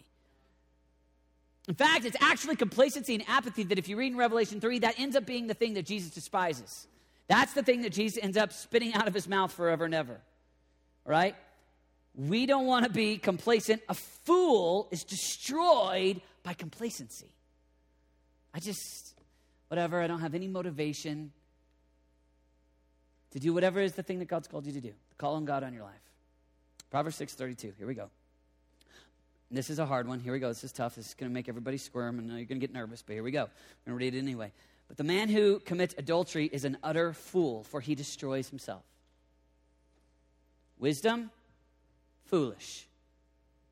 In 1.68 1.75
fact, 1.75 2.07
it's 2.07 2.16
actually 2.23 2.57
complacency 2.57 3.14
and 3.14 3.25
apathy 3.28 3.62
that 3.64 3.78
if 3.78 3.88
you 3.88 3.97
read 3.97 4.12
in 4.12 4.18
Revelation 4.18 4.59
3, 4.59 4.78
that 4.80 4.99
ends 4.99 5.14
up 5.14 5.26
being 5.26 5.47
the 5.47 5.54
thing 5.54 5.75
that 5.75 5.85
Jesus 5.85 6.11
despises. 6.11 6.87
That's 7.28 7.52
the 7.52 7.62
thing 7.62 7.83
that 7.83 7.92
Jesus 7.92 8.18
ends 8.23 8.38
up 8.38 8.54
spitting 8.54 8.95
out 8.95 9.07
of 9.07 9.12
his 9.12 9.28
mouth 9.28 9.52
forever 9.52 9.85
and 9.85 9.95
ever. 9.95 10.23
Right? 11.09 11.35
We 12.15 12.45
don't 12.45 12.67
want 12.67 12.85
to 12.85 12.91
be 12.91 13.17
complacent. 13.17 13.81
A 13.88 13.95
fool 13.95 14.88
is 14.91 15.05
destroyed 15.05 16.21
by 16.43 16.53
complacency. 16.53 17.33
I 18.53 18.61
just, 18.61 19.15
whatever, 19.69 20.03
I 20.03 20.07
don't 20.07 20.21
have 20.21 20.35
any 20.35 20.49
motivation 20.49 21.33
to 23.31 23.38
do 23.38 23.55
whatever 23.55 23.81
is 23.81 23.95
the 23.95 24.03
thing 24.03 24.19
that 24.19 24.27
God's 24.29 24.49
called 24.49 24.67
you 24.67 24.73
to 24.73 24.81
do. 24.81 24.93
Call 25.17 25.37
on 25.37 25.47
God 25.47 25.62
on 25.62 25.73
your 25.73 25.83
life. 25.83 25.95
Proverbs 26.91 27.19
6:32. 27.19 27.73
Here 27.79 27.87
we 27.87 27.95
go. 27.95 28.11
This 29.50 29.71
is 29.71 29.79
a 29.79 29.87
hard 29.87 30.07
one. 30.07 30.21
Here 30.21 30.33
we 30.33 30.41
go. 30.41 30.49
This 30.49 30.65
is 30.65 30.73
tough. 30.73 30.97
This 30.97 31.09
is 31.09 31.15
going 31.15 31.31
to 31.31 31.35
make 31.35 31.49
everybody 31.49 31.79
squirm, 31.79 32.19
and 32.19 32.29
you're 32.29 32.45
going 32.45 32.61
to 32.61 32.67
get 32.67 32.73
nervous, 32.73 33.00
but 33.00 33.15
here 33.15 33.23
we 33.23 33.31
go. 33.31 33.45
I'm 33.45 33.49
going 33.87 33.99
to 33.99 34.05
read 34.05 34.15
it 34.15 34.19
anyway. 34.19 34.53
But 34.88 34.99
the 34.99 35.05
man 35.05 35.31
who 35.31 35.61
commits 35.61 35.95
adultery 35.97 36.50
is 36.53 36.65
an 36.65 36.77
utter 36.83 37.15
fool, 37.15 37.65
for 37.65 37.81
he 37.81 37.95
destroys 37.95 38.49
himself. 38.49 38.83
Wisdom, 40.78 41.30
foolish. 42.25 42.87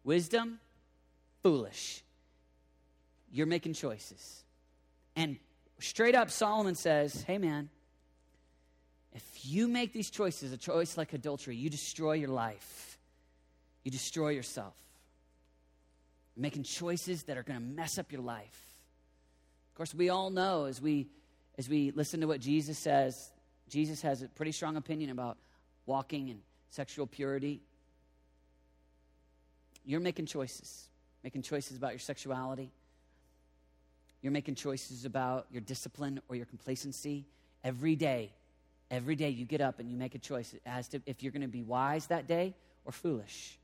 Wisdom, 0.04 0.60
foolish 1.42 2.02
you're 3.36 3.46
making 3.46 3.75
choices. 3.75 4.44
And 5.14 5.36
straight 5.78 6.14
up, 6.14 6.30
Solomon 6.30 6.75
says, 6.75 7.22
hey, 7.22 7.38
man, 7.38 7.68
if 9.14 9.25
you 9.44 9.68
make 9.68 9.92
these 9.92 10.10
choices, 10.10 10.52
a 10.52 10.56
choice 10.56 10.96
like 10.96 11.12
adultery, 11.12 11.56
you 11.56 11.70
destroy 11.70 12.14
your 12.14 12.28
life, 12.28 12.98
you 13.84 13.90
destroy 13.90 14.30
yourself. 14.30 14.75
You're 16.34 16.42
making 16.42 16.64
choices 16.64 17.25
that 17.25 17.36
are 17.36 17.42
going 17.42 17.58
to 17.58 17.64
mess 17.64 17.98
up 17.98 18.10
your 18.10 18.22
life. 18.22 18.62
Of 19.72 19.76
course, 19.76 19.94
we 19.94 20.08
all 20.08 20.30
know 20.30 20.64
as 20.64 20.80
we 20.80 21.08
as 21.58 21.70
we 21.70 21.90
listen 21.90 22.20
to 22.20 22.26
what 22.26 22.40
Jesus 22.40 22.78
says, 22.78 23.32
Jesus 23.70 24.02
has 24.02 24.20
a 24.20 24.28
pretty 24.28 24.52
strong 24.52 24.76
opinion 24.76 25.08
about 25.08 25.38
walking 25.86 26.28
in 26.28 26.40
sexual 26.76 27.06
purity. 27.06 27.62
You're 29.87 30.00
making 30.00 30.26
choices, 30.26 30.88
making 31.25 31.42
choices 31.42 31.76
about 31.76 31.92
your 31.92 32.00
sexuality, 32.00 32.71
you're 34.21 34.33
making 34.33 34.56
choices 34.56 35.04
about 35.04 35.47
your 35.50 35.62
discipline 35.62 36.21
or 36.28 36.37
your 36.37 36.47
complacency 36.47 37.25
every 37.64 37.97
day. 37.97 38.33
Every 38.90 39.16
day 39.16 39.30
you 39.30 39.45
get 39.45 39.61
up 39.61 39.80
and 39.80 39.90
you 39.90 39.97
make 39.97 40.14
a 40.14 40.18
choice 40.18 40.54
as 40.64 40.88
to 40.88 41.00
if 41.06 41.23
you're 41.23 41.33
going 41.33 41.42
to 41.42 41.49
be 41.49 41.62
wise 41.62 42.06
that 42.06 42.28
day 42.28 42.54
or 42.85 42.92
foolish. 42.92 43.59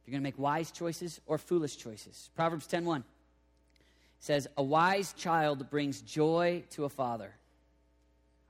If 0.00 0.08
you're 0.08 0.12
going 0.12 0.22
to 0.22 0.26
make 0.26 0.38
wise 0.38 0.70
choices 0.70 1.20
or 1.26 1.38
foolish 1.38 1.76
choices. 1.76 2.30
Proverbs 2.34 2.66
10:1 2.66 3.04
says, 4.18 4.48
"A 4.56 4.62
wise 4.62 5.12
child 5.12 5.70
brings 5.70 6.00
joy 6.00 6.64
to 6.70 6.84
a 6.84 6.88
father. 6.88 7.34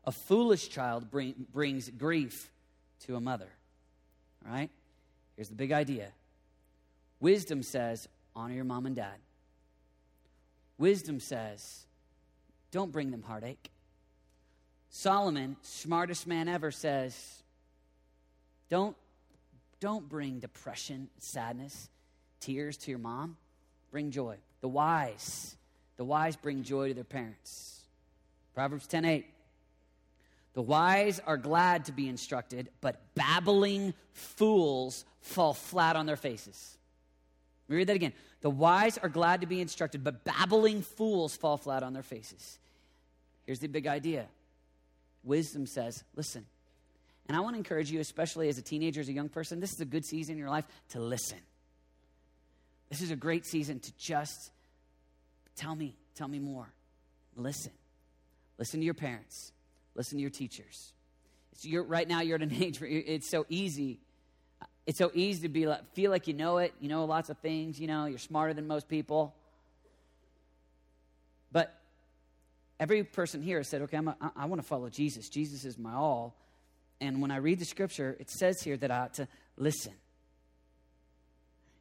A 0.04 0.12
foolish 0.12 0.68
child 0.68 1.10
bring, 1.10 1.46
brings 1.52 1.90
grief 1.90 2.50
to 3.06 3.16
a 3.16 3.20
mother." 3.20 3.48
All 4.46 4.52
right? 4.52 4.70
Here's 5.36 5.48
the 5.48 5.54
big 5.54 5.72
idea. 5.72 6.12
Wisdom 7.20 7.62
says, 7.62 8.08
honor 8.34 8.54
your 8.54 8.64
mom 8.64 8.86
and 8.86 8.96
dad. 8.96 9.16
Wisdom 10.78 11.20
says, 11.20 11.86
don't 12.70 12.92
bring 12.92 13.10
them 13.10 13.22
heartache. 13.22 13.70
Solomon, 14.90 15.56
smartest 15.62 16.26
man 16.26 16.48
ever, 16.48 16.70
says, 16.70 17.42
don't, 18.70 18.96
don't 19.80 20.08
bring 20.08 20.38
depression, 20.38 21.08
sadness, 21.18 21.88
tears 22.40 22.76
to 22.78 22.90
your 22.90 22.98
mom. 22.98 23.36
Bring 23.90 24.10
joy. 24.10 24.36
The 24.60 24.68
wise, 24.68 25.56
the 25.96 26.04
wise 26.04 26.36
bring 26.36 26.62
joy 26.62 26.88
to 26.88 26.94
their 26.94 27.04
parents. 27.04 27.80
Proverbs 28.54 28.86
10 28.86 29.04
8. 29.04 29.26
The 30.58 30.62
wise 30.62 31.20
are 31.24 31.36
glad 31.36 31.84
to 31.84 31.92
be 31.92 32.08
instructed, 32.08 32.68
but 32.80 33.14
babbling 33.14 33.94
fools 34.12 35.04
fall 35.20 35.54
flat 35.54 35.94
on 35.94 36.04
their 36.04 36.16
faces. 36.16 36.76
Let 37.68 37.74
me 37.74 37.76
read 37.76 37.86
that 37.86 37.94
again. 37.94 38.12
The 38.40 38.50
wise 38.50 38.98
are 38.98 39.08
glad 39.08 39.42
to 39.42 39.46
be 39.46 39.60
instructed, 39.60 40.02
but 40.02 40.24
babbling 40.24 40.82
fools 40.82 41.36
fall 41.36 41.58
flat 41.58 41.84
on 41.84 41.92
their 41.92 42.02
faces. 42.02 42.58
Here's 43.46 43.60
the 43.60 43.68
big 43.68 43.86
idea 43.86 44.26
wisdom 45.22 45.64
says, 45.64 46.02
listen. 46.16 46.44
And 47.28 47.36
I 47.36 47.40
want 47.40 47.54
to 47.54 47.58
encourage 47.58 47.92
you, 47.92 48.00
especially 48.00 48.48
as 48.48 48.58
a 48.58 48.62
teenager, 48.62 49.00
as 49.00 49.08
a 49.08 49.12
young 49.12 49.28
person, 49.28 49.60
this 49.60 49.72
is 49.72 49.80
a 49.80 49.84
good 49.84 50.04
season 50.04 50.32
in 50.32 50.38
your 50.40 50.50
life 50.50 50.66
to 50.88 50.98
listen. 50.98 51.38
This 52.88 53.00
is 53.00 53.12
a 53.12 53.16
great 53.16 53.46
season 53.46 53.78
to 53.78 53.92
just 53.96 54.50
tell 55.54 55.76
me, 55.76 55.94
tell 56.16 56.26
me 56.26 56.40
more. 56.40 56.68
Listen. 57.36 57.70
Listen 58.58 58.80
to 58.80 58.84
your 58.84 58.94
parents. 58.94 59.52
Listen 59.98 60.16
to 60.16 60.22
your 60.22 60.30
teachers. 60.30 60.94
Right 61.70 62.08
now, 62.08 62.22
you're 62.22 62.36
at 62.36 62.42
an 62.42 62.54
age 62.62 62.80
where 62.80 62.88
it's 62.88 63.30
so 63.30 63.44
easy 63.50 64.00
it's 64.88 64.96
so 64.96 65.10
easy 65.12 65.42
to 65.42 65.50
be 65.50 65.66
like, 65.66 65.84
feel 65.92 66.10
like 66.10 66.26
you 66.28 66.32
know 66.32 66.56
it, 66.56 66.72
you 66.80 66.88
know 66.88 67.04
lots 67.04 67.28
of 67.28 67.36
things, 67.38 67.78
you 67.78 67.86
know, 67.86 68.06
you're 68.06 68.16
smarter 68.18 68.54
than 68.54 68.66
most 68.66 68.88
people. 68.88 69.34
But 71.52 71.78
every 72.80 73.04
person 73.04 73.42
here 73.42 73.62
said, 73.64 73.82
okay, 73.82 73.98
I'm 73.98 74.14
want 74.48 74.62
to 74.62 74.66
follow 74.66 74.88
Jesus. 74.88 75.28
Jesus 75.28 75.66
is 75.66 75.76
my 75.76 75.92
all. 75.92 76.34
And 77.02 77.20
when 77.20 77.30
I 77.30 77.36
read 77.36 77.58
the 77.58 77.66
scripture, 77.66 78.16
it 78.18 78.30
says 78.30 78.62
here 78.62 78.78
that 78.78 78.90
I 78.90 79.00
ought 79.00 79.14
to 79.14 79.28
listen. 79.58 79.92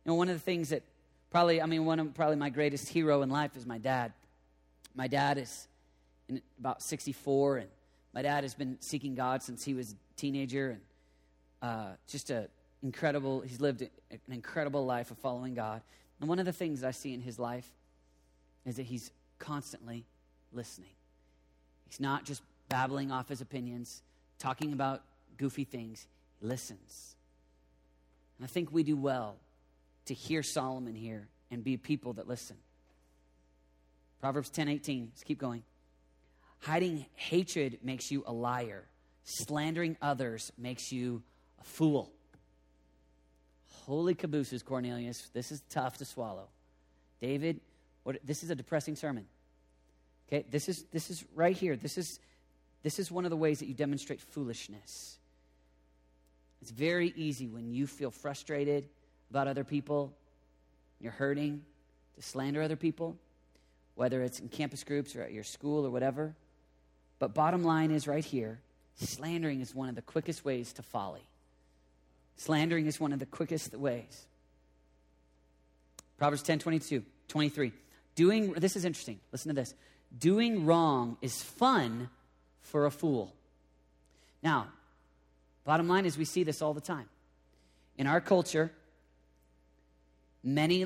You 0.04 0.12
know, 0.12 0.16
one 0.16 0.28
of 0.28 0.36
the 0.36 0.44
things 0.44 0.72
that 0.72 0.84
probably, 1.32 1.62
I 1.62 1.66
mean, 1.66 1.86
one 1.86 2.02
of 2.02 2.14
probably 2.14 2.36
my 2.36 2.50
greatest 2.50 2.90
hero 2.90 3.22
in 3.22 3.30
life 3.30 3.56
is 3.56 3.66
my 3.66 3.78
dad. 3.78 4.12
My 4.96 5.08
dad 5.08 5.38
is 5.38 5.66
about 6.60 6.84
64, 6.84 7.60
and 7.60 7.70
my 8.18 8.24
dad 8.24 8.44
has 8.44 8.56
been 8.56 8.78
seeking 8.80 9.14
God 9.14 9.44
since 9.44 9.64
he 9.64 9.76
was 9.76 9.92
a 9.92 9.96
teenager, 10.20 10.72
and 10.72 10.82
uh, 11.62 11.90
just 12.08 12.32
a 12.32 12.50
incredible, 12.82 13.42
he's 13.42 13.62
lived 13.62 13.84
an 13.84 14.20
incredible 14.30 14.88
life 14.88 15.12
of 15.12 15.20
following 15.20 15.54
God. 15.54 15.84
And 16.20 16.28
one 16.28 16.40
of 16.40 16.46
the 16.48 16.52
things 16.52 16.84
I 16.84 16.90
see 16.90 17.14
in 17.14 17.22
his 17.22 17.38
life 17.38 17.70
is 18.66 18.78
that 18.78 18.88
he's 18.88 19.12
constantly 19.38 20.04
listening. 20.52 20.96
He's 21.86 22.00
not 22.00 22.26
just 22.26 22.42
babbling 22.70 23.12
off 23.12 23.30
his 23.30 23.42
opinions, 23.42 24.02
talking 24.40 24.74
about 24.74 25.04
goofy 25.38 25.64
things. 25.64 26.08
He 26.40 26.48
listens. 26.48 27.16
And 28.40 28.46
I 28.46 28.48
think 28.48 28.72
we 28.72 28.82
do 28.82 28.98
well 28.98 29.36
to 30.06 30.16
hear 30.16 30.42
Solomon 30.42 30.96
here 30.96 31.28
and 31.52 31.64
be 31.64 31.78
people 31.78 32.14
that 32.14 32.28
listen. 32.28 32.58
Proverbs 34.22 34.50
10 34.50 34.70
18. 34.70 35.12
Let's 35.14 35.24
keep 35.24 35.38
going. 35.38 35.62
Hiding 36.60 37.06
hatred 37.16 37.80
makes 37.84 38.12
you 38.12 38.24
a 38.26 38.34
liar, 38.34 38.84
slandering 39.24 39.98
others 40.02 40.52
makes 40.58 40.92
you 40.92 41.22
a 41.62 41.64
fool. 41.64 42.12
Holy 43.86 44.16
cabooses, 44.16 44.64
Cornelius. 44.64 45.30
This 45.34 45.52
is 45.52 45.62
tough 45.70 45.98
to 45.98 46.06
swallow. 46.06 46.48
David, 47.22 47.62
what, 48.04 48.18
this 48.24 48.44
is 48.44 48.50
a 48.50 48.56
depressing 48.56 48.96
sermon. 48.96 49.26
Okay, 50.28 50.46
this 50.52 50.68
is, 50.68 50.84
this 50.92 51.10
is 51.10 51.24
right 51.36 51.56
here. 51.56 51.78
This 51.78 51.98
is, 51.98 52.20
this 52.84 53.00
is 53.00 53.10
one 53.10 53.24
of 53.24 53.32
the 53.32 53.38
ways 53.38 53.60
that 53.60 53.68
you 53.68 53.74
demonstrate 53.74 54.20
foolishness. 54.20 55.18
It's 56.62 56.72
very 56.72 57.14
easy 57.16 57.48
when 57.48 57.72
you 57.72 57.88
feel 57.88 58.12
frustrated 58.12 58.90
about 59.30 59.48
other 59.48 59.64
people, 59.64 60.14
you're 61.00 61.12
hurting, 61.12 61.62
to 62.16 62.22
slander 62.22 62.62
other 62.62 62.76
people, 62.76 63.16
whether 63.96 64.22
it's 64.22 64.40
in 64.40 64.50
campus 64.50 64.84
groups 64.84 65.16
or 65.16 65.22
at 65.22 65.32
your 65.32 65.44
school 65.44 65.86
or 65.86 65.90
whatever. 65.90 66.36
But 67.20 67.34
bottom 67.34 67.64
line 67.64 67.92
is 67.92 68.08
right 68.08 68.26
here 68.26 68.60
slandering 69.00 69.62
is 69.62 69.76
one 69.76 69.90
of 69.90 69.96
the 69.96 70.02
quickest 70.02 70.44
ways 70.44 70.74
to 70.74 70.82
folly. 70.82 71.22
Slandering 72.38 72.86
is 72.88 73.00
one 73.00 73.14
of 73.14 73.20
the 73.20 73.26
quickest 73.26 73.74
ways. 73.76 74.26
Proverbs 76.18 76.42
10 76.44 76.60
22, 76.60 77.04
23. 77.28 77.72
Doing, 78.16 78.54
this 78.54 78.76
is 78.76 78.86
interesting. 78.86 79.20
Listen 79.32 79.50
to 79.50 79.56
this. 79.56 79.74
Doing 80.18 80.66
wrong 80.66 81.18
is 81.22 81.42
fun 81.44 82.10
for 82.62 82.86
a 82.86 82.92
fool. 82.92 83.34
Now, 84.42 84.68
bottom 85.64 85.88
line 85.88 86.06
is 86.06 86.18
we 86.18 86.26
see 86.26 86.44
this 86.44 86.62
all 86.62 86.74
the 86.74 86.82
time. 86.82 87.08
In 87.98 88.08
our 88.08 88.22
culture, 88.22 88.72
many 90.44 90.86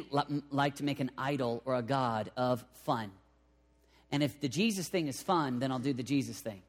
like 0.49 0.75
to 0.75 0.83
make 0.83 0.99
an 0.99 1.11
idol 1.17 1.61
or 1.65 1.75
a 1.75 1.81
god 1.81 2.31
of 2.35 2.63
fun. 2.85 3.11
And 4.11 4.21
if 4.21 4.39
the 4.41 4.49
Jesus 4.49 4.87
thing 4.87 5.07
is 5.07 5.21
fun, 5.21 5.59
then 5.59 5.71
I'll 5.71 5.79
do 5.79 5.93
the 5.93 6.03
Jesus 6.03 6.39
thing. 6.39 6.61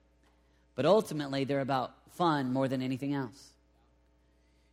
But 0.75 0.87
ultimately, 0.87 1.45
they're 1.45 1.61
about 1.61 1.93
fun 2.13 2.53
more 2.53 2.69
than 2.69 2.83
anything 2.83 3.15
else. 3.15 3.51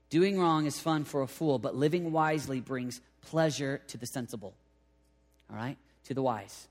Doing 0.09 0.39
wrong 0.39 0.65
is 0.65 0.79
fun 0.79 1.03
for 1.03 1.21
a 1.21 1.27
fool, 1.27 1.59
but 1.59 1.75
living 1.75 2.11
wisely 2.11 2.59
brings 2.59 3.01
pleasure 3.21 3.81
to 3.87 3.97
the 3.97 4.05
sensible. 4.05 4.53
All 5.49 5.55
right? 5.55 5.77
To 6.05 6.13
the 6.13 6.21
wise. 6.21 6.67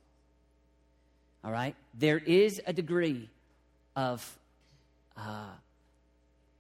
All 1.45 1.53
right? 1.53 1.75
There 1.95 2.19
is 2.19 2.61
a 2.67 2.73
degree 2.73 3.29
of 3.95 4.39
uh, 5.17 5.51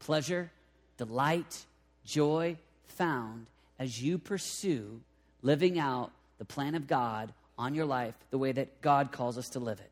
pleasure, 0.01 0.51
delight, 0.97 1.65
joy 2.05 2.57
found 2.87 3.47
as 3.79 4.03
you 4.03 4.19
pursue 4.19 5.01
living 5.43 5.79
out 5.79 6.11
the 6.39 6.45
plan 6.45 6.75
of 6.75 6.87
God 6.87 7.33
on 7.59 7.75
your 7.75 7.85
life 7.85 8.15
the 8.31 8.39
way 8.39 8.53
that 8.53 8.81
God 8.81 9.13
calls 9.13 9.37
us 9.37 9.51
to 9.51 9.59
live 9.59 9.81
it. 9.81 9.91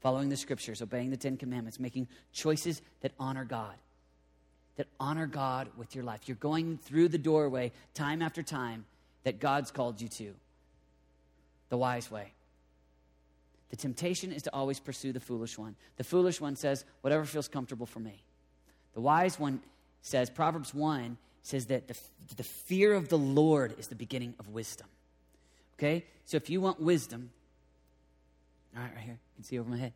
Following 0.00 0.28
the 0.28 0.36
scriptures, 0.36 0.80
obeying 0.80 1.10
the 1.10 1.16
Ten 1.16 1.36
Commandments, 1.36 1.80
making 1.80 2.06
choices 2.32 2.82
that 3.00 3.12
honor 3.18 3.44
God. 3.44 3.74
That 4.76 4.86
honor 5.00 5.26
God 5.26 5.68
with 5.76 5.94
your 5.94 6.04
life. 6.04 6.20
You're 6.26 6.36
going 6.36 6.78
through 6.78 7.08
the 7.08 7.18
doorway 7.18 7.72
time 7.94 8.22
after 8.22 8.42
time 8.42 8.84
that 9.24 9.40
God's 9.40 9.70
called 9.70 10.00
you 10.00 10.08
to. 10.08 10.34
The 11.70 11.76
wise 11.76 12.10
way. 12.10 12.32
The 13.70 13.76
temptation 13.76 14.32
is 14.32 14.42
to 14.44 14.54
always 14.54 14.78
pursue 14.78 15.12
the 15.12 15.20
foolish 15.20 15.58
one. 15.58 15.74
The 15.96 16.04
foolish 16.04 16.40
one 16.40 16.56
says, 16.56 16.84
whatever 17.00 17.24
feels 17.24 17.48
comfortable 17.48 17.86
for 17.86 18.00
me. 18.00 18.22
The 18.94 19.00
wise 19.00 19.38
one 19.38 19.60
says, 20.02 20.30
Proverbs 20.30 20.72
1 20.72 21.18
says 21.42 21.66
that 21.66 21.88
the, 21.88 21.96
the 22.36 22.42
fear 22.42 22.94
of 22.94 23.08
the 23.08 23.18
Lord 23.18 23.74
is 23.78 23.88
the 23.88 23.94
beginning 23.94 24.34
of 24.38 24.48
wisdom. 24.48 24.86
Okay? 25.78 26.04
So 26.24 26.36
if 26.36 26.50
you 26.50 26.60
want 26.60 26.80
wisdom, 26.80 27.30
all 28.76 28.82
right, 28.82 28.92
right 28.94 29.04
here, 29.04 29.14
you 29.14 29.34
can 29.36 29.44
see 29.44 29.58
over 29.58 29.70
my 29.70 29.78
head. 29.78 29.92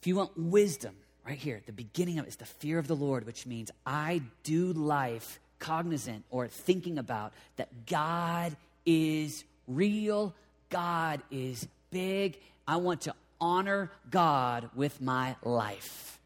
If 0.00 0.06
you 0.06 0.16
want 0.16 0.36
wisdom, 0.36 0.96
right 1.26 1.38
here, 1.38 1.62
the 1.64 1.72
beginning 1.72 2.18
of 2.18 2.26
it 2.26 2.28
is 2.28 2.36
the 2.36 2.44
fear 2.44 2.78
of 2.78 2.88
the 2.88 2.96
Lord, 2.96 3.24
which 3.24 3.46
means 3.46 3.70
I 3.86 4.22
do 4.42 4.72
life 4.72 5.40
cognizant 5.58 6.24
or 6.30 6.48
thinking 6.48 6.98
about 6.98 7.32
that 7.56 7.86
God 7.86 8.56
is 8.84 9.44
real, 9.68 10.34
God 10.68 11.22
is 11.30 11.68
big. 11.90 12.38
I 12.66 12.76
want 12.76 13.02
to 13.02 13.14
honor 13.40 13.90
God 14.10 14.70
with 14.74 15.00
my 15.00 15.36
life. 15.42 16.18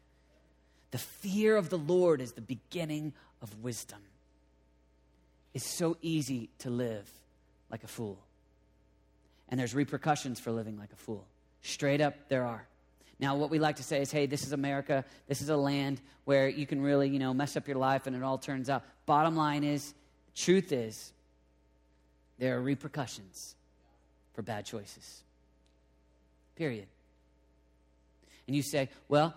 The 0.91 0.97
fear 0.97 1.55
of 1.55 1.69
the 1.69 1.77
Lord 1.77 2.21
is 2.21 2.31
the 2.31 2.41
beginning 2.41 3.13
of 3.41 3.63
wisdom. 3.63 3.99
It's 5.53 5.65
so 5.65 5.97
easy 6.01 6.49
to 6.59 6.69
live 6.69 7.09
like 7.69 7.83
a 7.83 7.87
fool. 7.87 8.17
And 9.49 9.59
there's 9.59 9.73
repercussions 9.73 10.39
for 10.39 10.51
living 10.51 10.77
like 10.77 10.91
a 10.91 10.95
fool. 10.95 11.25
Straight 11.61 12.01
up, 12.01 12.15
there 12.29 12.45
are. 12.45 12.67
Now, 13.19 13.35
what 13.35 13.49
we 13.49 13.59
like 13.59 13.77
to 13.77 13.83
say 13.83 14.01
is, 14.01 14.11
hey, 14.11 14.25
this 14.25 14.45
is 14.45 14.51
America. 14.51 15.03
This 15.27 15.41
is 15.41 15.49
a 15.49 15.57
land 15.57 16.01
where 16.25 16.47
you 16.47 16.67
can 16.67 16.81
really, 16.81 17.09
you 17.09 17.19
know, 17.19 17.33
mess 17.33 17.57
up 17.57 17.67
your 17.67 17.77
life 17.77 18.05
and 18.05 18.15
it 18.15 18.21
all 18.21 18.37
turns 18.37 18.69
out. 18.69 18.83
Bottom 19.05 19.35
line 19.35 19.63
is, 19.63 19.93
truth 20.35 20.71
is, 20.71 21.11
there 22.37 22.57
are 22.57 22.61
repercussions 22.61 23.55
for 24.33 24.43
bad 24.43 24.65
choices. 24.65 25.23
Period. 26.55 26.87
And 28.45 28.55
you 28.55 28.61
say, 28.61 28.89
well, 29.07 29.33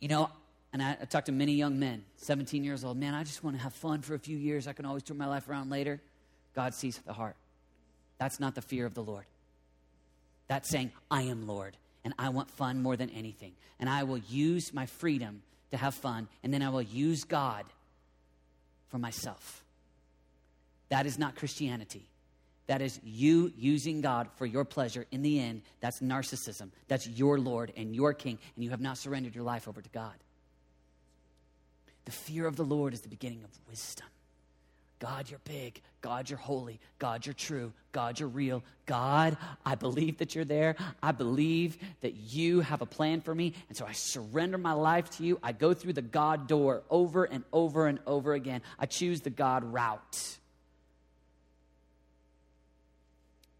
you 0.00 0.08
know, 0.08 0.30
and 0.72 0.82
I, 0.82 0.96
I 1.00 1.04
talk 1.06 1.24
to 1.26 1.32
many 1.32 1.52
young 1.52 1.78
men, 1.78 2.04
17 2.18 2.62
years 2.62 2.84
old, 2.84 2.98
man, 2.98 3.14
I 3.14 3.24
just 3.24 3.42
want 3.42 3.56
to 3.56 3.62
have 3.62 3.72
fun 3.72 4.02
for 4.02 4.14
a 4.14 4.18
few 4.18 4.36
years. 4.36 4.66
I 4.66 4.74
can 4.74 4.84
always 4.84 5.02
turn 5.02 5.16
my 5.16 5.26
life 5.26 5.48
around 5.48 5.70
later. 5.70 6.02
God 6.54 6.74
sees 6.74 6.98
the 6.98 7.14
heart. 7.14 7.36
That's 8.18 8.40
not 8.40 8.54
the 8.54 8.62
fear 8.62 8.84
of 8.84 8.94
the 8.94 9.02
Lord. 9.02 9.24
That's 10.48 10.68
saying, 10.68 10.92
I 11.10 11.22
am 11.22 11.46
Lord, 11.46 11.76
and 12.04 12.14
I 12.18 12.28
want 12.28 12.50
fun 12.50 12.82
more 12.82 12.96
than 12.96 13.10
anything. 13.10 13.52
And 13.80 13.88
I 13.88 14.04
will 14.04 14.18
use 14.18 14.72
my 14.72 14.86
freedom 14.86 15.42
to 15.70 15.76
have 15.76 15.94
fun, 15.94 16.28
and 16.42 16.52
then 16.54 16.62
I 16.62 16.68
will 16.68 16.82
use 16.82 17.24
God 17.24 17.64
for 18.88 18.98
myself. 18.98 19.64
That 20.88 21.06
is 21.06 21.18
not 21.18 21.34
Christianity. 21.34 22.06
That 22.68 22.82
is 22.82 23.00
you 23.04 23.52
using 23.56 24.00
God 24.00 24.28
for 24.36 24.46
your 24.46 24.64
pleasure. 24.64 25.06
In 25.10 25.22
the 25.22 25.40
end, 25.40 25.62
that's 25.80 26.00
narcissism. 26.00 26.70
That's 26.88 27.06
your 27.08 27.38
Lord 27.38 27.72
and 27.76 27.94
your 27.94 28.12
King, 28.12 28.38
and 28.54 28.64
you 28.64 28.70
have 28.70 28.80
not 28.80 28.98
surrendered 28.98 29.34
your 29.34 29.44
life 29.44 29.68
over 29.68 29.80
to 29.80 29.88
God. 29.90 30.14
The 32.04 32.12
fear 32.12 32.46
of 32.46 32.56
the 32.56 32.64
Lord 32.64 32.94
is 32.94 33.00
the 33.00 33.08
beginning 33.08 33.42
of 33.42 33.50
wisdom. 33.68 34.06
God, 34.98 35.28
you're 35.28 35.40
big. 35.44 35.80
God, 36.00 36.30
you're 36.30 36.38
holy. 36.38 36.80
God, 36.98 37.26
you're 37.26 37.34
true. 37.34 37.72
God, 37.92 38.18
you're 38.18 38.28
real. 38.28 38.62
God, 38.86 39.36
I 39.64 39.74
believe 39.74 40.18
that 40.18 40.34
you're 40.34 40.44
there. 40.44 40.76
I 41.02 41.12
believe 41.12 41.76
that 42.00 42.14
you 42.14 42.60
have 42.60 42.80
a 42.80 42.86
plan 42.86 43.20
for 43.20 43.34
me. 43.34 43.52
And 43.68 43.76
so 43.76 43.84
I 43.86 43.92
surrender 43.92 44.56
my 44.56 44.72
life 44.72 45.10
to 45.12 45.24
you. 45.24 45.38
I 45.42 45.52
go 45.52 45.74
through 45.74 45.92
the 45.94 46.02
God 46.02 46.48
door 46.48 46.82
over 46.88 47.24
and 47.24 47.44
over 47.52 47.86
and 47.86 47.98
over 48.06 48.32
again. 48.32 48.62
I 48.78 48.86
choose 48.86 49.20
the 49.20 49.30
God 49.30 49.64
route. 49.64 50.38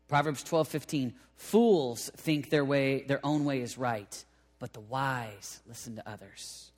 Proverbs 0.09 0.42
12, 0.42 0.68
15. 0.68 1.14
Fools 1.37 2.11
think 2.16 2.49
their 2.49 2.64
way, 2.64 3.03
their 3.03 3.25
own 3.25 3.44
way 3.44 3.61
is 3.61 3.77
right, 3.77 4.25
but 4.59 4.72
the 4.72 4.81
wise 4.81 5.61
listen 5.68 5.96
to 5.96 6.09
others. 6.09 6.70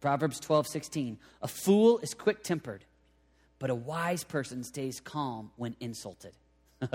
Proverbs 0.00 0.40
12, 0.40 0.66
16. 0.68 1.18
A 1.42 1.48
fool 1.48 1.98
is 1.98 2.14
quick 2.14 2.42
tempered, 2.42 2.84
but 3.58 3.70
a 3.70 3.74
wise 3.74 4.24
person 4.24 4.62
stays 4.64 5.00
calm 5.00 5.50
when 5.56 5.74
insulted. 5.80 6.32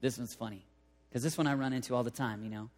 this 0.00 0.18
one's 0.18 0.34
funny 0.34 0.62
because 1.08 1.22
this 1.22 1.36
one 1.36 1.46
I 1.46 1.54
run 1.54 1.72
into 1.72 1.94
all 1.94 2.02
the 2.02 2.10
time, 2.10 2.44
you 2.44 2.50
know. 2.50 2.70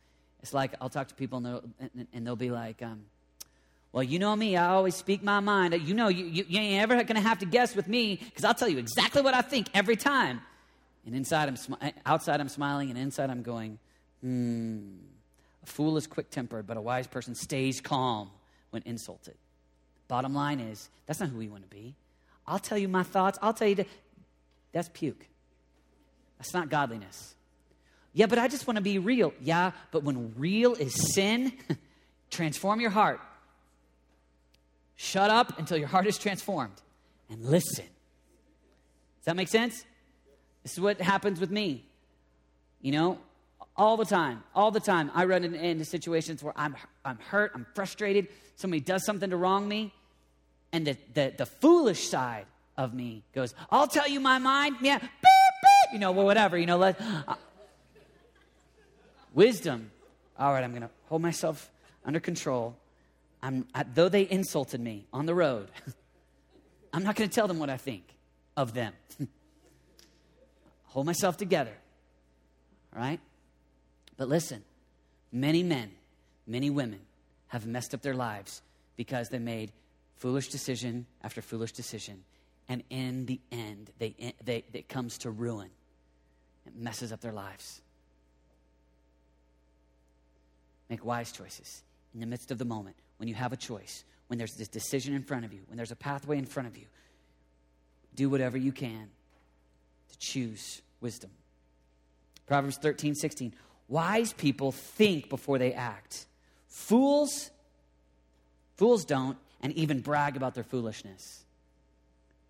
It's 0.43 0.53
like 0.53 0.75
I'll 0.81 0.89
talk 0.89 1.09
to 1.09 1.15
people 1.15 1.39
and 1.39 1.47
they'll, 1.47 1.65
and 2.13 2.27
they'll 2.27 2.35
be 2.35 2.51
like, 2.51 2.83
um, 2.83 3.05
well, 3.93 4.03
you 4.03 4.19
know 4.19 4.35
me, 4.35 4.57
I 4.57 4.69
always 4.69 4.95
speak 4.95 5.23
my 5.23 5.41
mind. 5.41 5.75
You 5.87 5.95
know, 5.95 6.09
you, 6.09 6.25
you, 6.25 6.45
you 6.49 6.59
ain't 6.59 6.83
ever 6.83 6.97
going 7.05 7.17
to 7.17 7.21
have 7.21 7.41
to 7.41 7.47
guess 7.47 7.77
with 7.77 7.87
me 7.87 8.17
because 8.17 8.45
I'll 8.45 8.55
tell 8.55 8.69
you 8.69 8.79
exactly 8.79 9.23
what 9.23 9.35
I 9.35 9.43
think 9.43 9.69
every 9.75 9.97
time. 9.97 10.41
And 11.05 11.15
inside 11.15 11.49
I'm 11.49 11.57
smi- 11.57 11.93
outside 12.07 12.41
I'm 12.41 12.49
smiling, 12.49 12.91
and 12.91 12.99
inside 12.99 13.31
I'm 13.31 13.43
going, 13.43 13.79
hmm. 14.21 14.79
A 15.63 15.67
fool 15.67 15.97
is 15.97 16.07
quick 16.07 16.31
tempered, 16.31 16.67
but 16.67 16.77
a 16.77 16.81
wise 16.81 17.07
person 17.07 17.35
stays 17.35 17.81
calm 17.81 18.31
when 18.71 18.83
insulted. 18.85 19.35
Bottom 20.09 20.35
line 20.35 20.61
is, 20.61 20.89
that's 21.07 21.21
not 21.21 21.31
who 21.31 21.39
we 21.39 21.49
want 21.49 21.63
to 21.63 21.75
be. 21.75 21.95
I'll 22.47 22.59
tell 22.59 22.79
you 22.79 22.89
my 22.89 23.03
thoughts. 23.03 23.39
I'll 23.41 23.55
tell 23.55 23.69
you 23.69 23.77
that. 23.77 23.87
That's 24.73 24.89
puke. 24.93 25.27
That's 26.39 26.55
not 26.55 26.71
godliness. 26.71 27.35
Yeah, 28.15 28.27
but 28.27 28.39
I 28.39 28.49
just 28.49 28.67
want 28.67 28.77
to 28.77 28.83
be 28.83 28.99
real. 28.99 29.33
Yeah, 29.41 29.73
but 29.91 30.03
when 30.03 30.35
real 30.37 30.75
is 30.75 31.15
sin, 31.15 31.53
transform 32.31 32.81
your 32.81 32.91
heart. 32.91 33.21
Shut 34.97 35.31
up 35.31 35.59
until 35.59 35.77
your 35.79 35.89
heart 35.89 36.07
is 36.07 36.19
transformed 36.19 36.81
and 37.31 37.45
listen. 37.45 37.85
Does 37.85 39.25
that 39.27 39.37
make 39.37 39.49
sense? 39.49 39.85
This 40.63 40.73
is 40.73 40.81
what 40.81 41.01
happens 41.01 41.41
with 41.41 41.51
me. 41.51 41.85
You 42.81 42.93
know, 42.93 43.19
all 43.77 43.97
the 43.97 44.05
time, 44.05 44.43
all 44.55 44.71
the 44.71 44.81
time, 44.81 45.11
I 45.15 45.25
run 45.25 45.45
into 45.45 45.85
situations 45.85 46.43
where 46.43 46.53
I'm, 46.57 46.77
I'm 47.05 47.19
hurt, 47.19 47.53
I'm 47.55 47.67
frustrated, 47.75 48.29
somebody 48.57 48.81
does 48.81 49.05
something 49.05 49.31
to 49.31 49.37
wrong 49.37 49.67
me, 49.67 49.93
and 50.73 50.87
the, 50.87 50.97
the, 51.15 51.35
the 51.39 51.47
foolish 51.47 52.09
side 52.09 52.47
of 52.77 52.95
me 52.95 53.23
goes, 53.35 53.55
I'll 53.71 53.87
tell 53.87 54.09
you 54.09 54.21
my 54.21 54.39
mind, 54.39 54.77
yeah, 54.81 54.99
beep, 54.99 55.11
beep, 55.21 55.93
you 55.95 55.99
know, 55.99 56.13
well, 56.13 56.27
whatever, 56.27 56.59
you 56.59 56.67
know, 56.67 56.79
let, 56.79 57.01
uh, 57.01 57.35
wisdom. 59.35 59.91
All 60.39 60.53
right, 60.53 60.65
I'm 60.65 60.71
going 60.71 60.83
to 60.83 60.91
hold 61.09 61.23
myself 61.23 61.71
under 62.05 62.21
control. 62.21 62.77
I'm, 63.43 63.67
I, 63.75 63.85
though 63.85 64.09
they 64.09 64.29
insulted 64.29 64.81
me 64.81 65.07
on 65.13 65.27
the 65.27 65.35
road, 65.35 65.69
I'm 66.93 67.05
not 67.05 67.17
going 67.17 67.29
to 67.29 67.35
tell 67.35 67.49
them 67.49 67.59
what 67.59 67.71
I 67.71 67.77
think 67.77 68.05
of 68.57 68.75
them. 68.75 68.93
hold 70.87 71.07
myself 71.07 71.37
together. 71.37 71.73
All 72.95 73.03
right? 73.03 73.21
But 74.23 74.29
listen, 74.29 74.63
many 75.33 75.65
men, 75.65 75.91
many 76.47 76.71
women 76.71 77.01
have 77.49 77.67
messed 77.67 77.93
up 77.93 78.03
their 78.03 78.15
lives 78.15 78.63
because 78.95 79.31
they 79.31 79.41
made 79.41 79.73
foolish 80.15 80.47
decision 80.47 81.07
after 81.25 81.43
foolish 81.43 81.73
decision. 81.73 82.23
And 82.69 82.85
in 82.89 83.27
the 83.27 83.41
end, 83.51 83.91
they, 83.99 84.15
they, 84.45 84.63
it 84.73 84.89
comes 84.89 85.19
to 85.19 85.31
ruin. 85.33 85.71
It 86.69 86.77
messes 86.77 87.11
up 87.11 87.21
their 87.21 87.33
lives. 87.33 87.83
Make 90.89 91.05
wise 91.05 91.33
choices 91.33 91.83
in 92.15 92.21
the 92.21 92.27
midst 92.27 92.53
of 92.53 92.59
the 92.59 92.65
moment 92.65 92.95
when 93.17 93.29
you 93.29 93.35
have 93.35 93.53
a 93.53 93.57
choice, 93.57 94.05
when 94.29 94.39
there's 94.39 94.55
this 94.55 94.69
decision 94.69 95.15
in 95.15 95.25
front 95.25 95.45
of 95.45 95.53
you, 95.53 95.63
when 95.67 95.77
there's 95.77 95.91
a 95.91 95.97
pathway 95.97 96.39
in 96.39 96.47
front 96.47 96.69
of 96.69 96.77
you. 96.77 96.87
Do 98.15 98.31
whatever 98.31 98.57
you 98.57 98.71
can 98.71 99.11
to 100.11 100.19
choose 100.21 100.81
wisdom. 101.01 101.33
Proverbs 102.47 102.77
13, 102.77 103.17
16. 103.17 103.55
Wise 103.93 104.33
people 104.33 104.73
think 104.73 105.29
before 105.29 105.59
they 105.59 105.75
act. 105.75 106.25
Fools, 106.67 107.51
fools 108.79 109.05
don't, 109.05 109.37
and 109.61 109.71
even 109.75 110.01
brag 110.01 110.35
about 110.35 110.55
their 110.55 110.65
foolishness. 110.65 111.45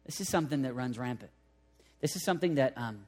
This 0.06 0.20
is 0.20 0.28
something 0.28 0.62
that 0.62 0.74
runs 0.76 0.98
rampant. 0.98 1.32
This 2.00 2.14
is 2.14 2.24
something 2.24 2.54
that 2.54 2.74
um, 2.76 3.06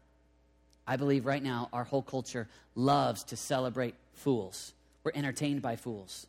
I 0.85 0.97
believe 0.97 1.27
right 1.27 1.45
now 1.45 1.69
our 1.73 1.85
whole 1.85 2.03
culture 2.03 2.49
loves 2.75 3.23
to 3.25 3.37
celebrate 3.37 3.95
fools. 4.15 4.73
We're 5.05 5.13
entertained 5.15 5.63
by 5.63 5.77
fools. 5.77 6.27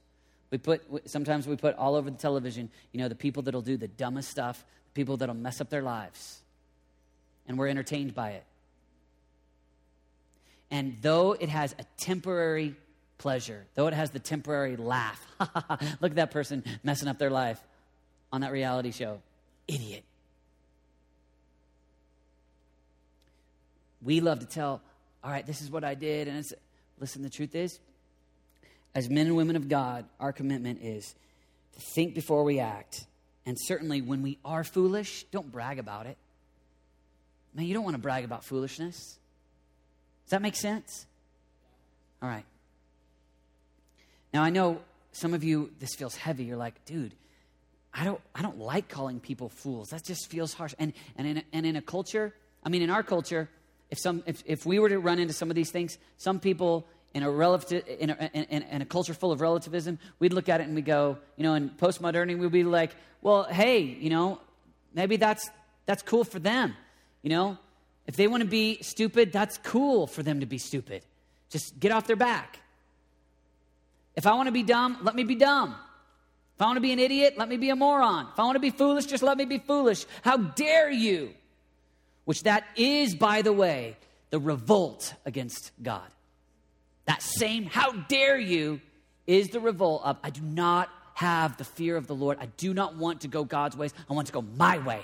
We 0.51 0.59
put, 0.59 0.83
sometimes 1.09 1.47
we 1.47 1.55
put 1.55 1.75
all 1.75 1.95
over 1.95 2.11
the 2.11 2.17
television, 2.17 2.69
you 2.91 2.99
know, 2.99 3.07
the 3.07 3.15
people 3.15 3.41
that'll 3.41 3.63
do 3.63 3.77
the 3.77 3.87
dumbest 3.87 4.29
stuff, 4.29 4.63
the 4.93 4.99
people 4.99 5.17
that'll 5.17 5.33
mess 5.33 5.59
up 5.59 5.71
their 5.71 5.81
lives. 5.81 6.41
And 7.47 7.57
we're 7.57 7.69
entertained 7.69 8.13
by 8.13 8.29
it. 8.33 8.43
And 10.75 10.97
though 11.01 11.31
it 11.31 11.47
has 11.47 11.73
a 11.79 11.85
temporary 11.95 12.75
pleasure, 13.17 13.65
though 13.75 13.87
it 13.87 13.93
has 13.93 14.11
the 14.11 14.19
temporary 14.19 14.75
laugh, 14.75 15.25
look 15.39 16.11
at 16.11 16.15
that 16.15 16.31
person 16.31 16.65
messing 16.83 17.07
up 17.07 17.17
their 17.17 17.29
life 17.29 17.61
on 18.33 18.41
that 18.41 18.51
reality 18.51 18.91
show. 18.91 19.21
Idiot. 19.69 20.03
We 24.01 24.19
love 24.19 24.39
to 24.39 24.45
tell, 24.45 24.81
all 25.23 25.31
right, 25.31 25.47
this 25.47 25.61
is 25.61 25.71
what 25.71 25.85
I 25.85 25.95
did. 25.95 26.27
And 26.27 26.39
it's, 26.39 26.53
listen, 26.99 27.21
the 27.21 27.29
truth 27.29 27.55
is, 27.55 27.79
as 28.93 29.09
men 29.09 29.27
and 29.27 29.37
women 29.37 29.55
of 29.55 29.69
God, 29.69 30.03
our 30.19 30.33
commitment 30.33 30.81
is 30.81 31.15
to 31.75 31.79
think 31.79 32.13
before 32.13 32.43
we 32.43 32.59
act. 32.59 33.05
And 33.45 33.57
certainly 33.57 34.01
when 34.01 34.21
we 34.21 34.39
are 34.43 34.65
foolish, 34.65 35.23
don't 35.31 35.49
brag 35.49 35.79
about 35.79 36.05
it. 36.05 36.17
Man, 37.53 37.65
you 37.65 37.73
don't 37.73 37.85
want 37.85 37.95
to 37.95 38.01
brag 38.01 38.25
about 38.25 38.43
foolishness. 38.43 39.17
Does 40.25 40.31
that 40.31 40.41
make 40.41 40.55
sense? 40.55 41.05
All 42.21 42.29
right. 42.29 42.45
Now 44.33 44.43
I 44.43 44.49
know 44.49 44.81
some 45.11 45.33
of 45.33 45.43
you 45.43 45.71
this 45.79 45.95
feels 45.95 46.15
heavy. 46.15 46.45
You're 46.45 46.57
like, 46.57 46.83
dude, 46.85 47.13
I 47.93 48.03
don't 48.03 48.19
I 48.33 48.41
don't 48.41 48.59
like 48.59 48.89
calling 48.89 49.19
people 49.19 49.49
fools. 49.49 49.91
That 49.91 50.03
just 50.03 50.29
feels 50.29 50.53
harsh. 50.53 50.73
And 50.79 50.93
and 51.15 51.27
in 51.27 51.37
a, 51.37 51.43
and 51.53 51.65
in 51.65 51.75
a 51.75 51.81
culture, 51.81 52.33
I 52.63 52.69
mean 52.69 52.81
in 52.81 52.89
our 52.89 53.03
culture, 53.03 53.49
if 53.89 53.99
some 53.99 54.23
if, 54.25 54.43
if 54.45 54.65
we 54.65 54.79
were 54.79 54.89
to 54.89 54.99
run 54.99 55.19
into 55.19 55.33
some 55.33 55.49
of 55.49 55.55
these 55.55 55.71
things, 55.71 55.97
some 56.17 56.39
people 56.39 56.87
in 57.13 57.23
a, 57.23 57.31
relative, 57.31 57.87
in, 57.87 58.09
a, 58.09 58.29
in, 58.33 58.63
in 58.63 58.81
a 58.81 58.85
culture 58.85 59.13
full 59.13 59.31
of 59.31 59.39
relativism, 59.39 59.97
we'd 60.19 60.33
look 60.33 60.49
at 60.49 60.59
it 60.59 60.65
and 60.65 60.75
we 60.75 60.81
go, 60.81 61.17
you 61.37 61.43
know, 61.43 61.53
in 61.53 61.69
postmodernity, 61.69 62.37
we'd 62.37 62.51
be 62.51 62.65
like, 62.65 62.93
well, 63.21 63.45
hey, 63.45 63.79
you 63.79 64.09
know, 64.09 64.41
maybe 64.93 65.15
that's 65.15 65.49
that's 65.85 66.01
cool 66.01 66.25
for 66.25 66.39
them. 66.39 66.75
You 67.21 67.29
know, 67.29 67.57
if 68.07 68.15
they 68.15 68.27
want 68.27 68.41
to 68.41 68.49
be 68.49 68.79
stupid, 68.81 69.31
that's 69.31 69.57
cool 69.59 70.07
for 70.07 70.23
them 70.23 70.39
to 70.39 70.45
be 70.45 70.57
stupid. 70.57 71.03
Just 71.49 71.79
get 71.79 71.91
off 71.91 72.07
their 72.07 72.15
back. 72.15 72.59
If 74.15 74.27
I 74.27 74.33
want 74.33 74.47
to 74.47 74.51
be 74.51 74.63
dumb, 74.63 74.99
let 75.03 75.15
me 75.15 75.23
be 75.23 75.35
dumb. 75.35 75.75
If 76.55 76.61
I 76.61 76.65
want 76.65 76.77
to 76.77 76.81
be 76.81 76.93
an 76.93 76.99
idiot, 76.99 77.35
let 77.37 77.49
me 77.49 77.57
be 77.57 77.69
a 77.69 77.75
moron. 77.75 78.27
If 78.31 78.39
I 78.39 78.43
want 78.43 78.55
to 78.55 78.61
be 78.61 78.69
foolish, 78.69 79.05
just 79.07 79.23
let 79.23 79.37
me 79.37 79.45
be 79.45 79.57
foolish. 79.57 80.05
How 80.21 80.37
dare 80.37 80.89
you? 80.89 81.33
Which 82.23 82.43
that 82.43 82.63
is, 82.75 83.13
by 83.13 83.41
the 83.41 83.51
way, 83.51 83.97
the 84.29 84.39
revolt 84.39 85.13
against 85.25 85.71
God. 85.81 86.07
That 87.05 87.21
same, 87.21 87.65
how 87.65 87.91
dare 87.91 88.37
you, 88.37 88.81
is 89.27 89.49
the 89.49 89.59
revolt 89.59 90.03
of, 90.05 90.17
I 90.23 90.29
do 90.29 90.41
not 90.41 90.89
have 91.15 91.57
the 91.57 91.63
fear 91.63 91.97
of 91.97 92.07
the 92.07 92.15
Lord. 92.15 92.37
I 92.39 92.45
do 92.57 92.73
not 92.73 92.95
want 92.95 93.21
to 93.21 93.27
go 93.27 93.43
God's 93.43 93.75
ways. 93.75 93.93
I 94.09 94.13
want 94.13 94.27
to 94.27 94.33
go 94.33 94.41
my 94.41 94.77
way. 94.77 95.01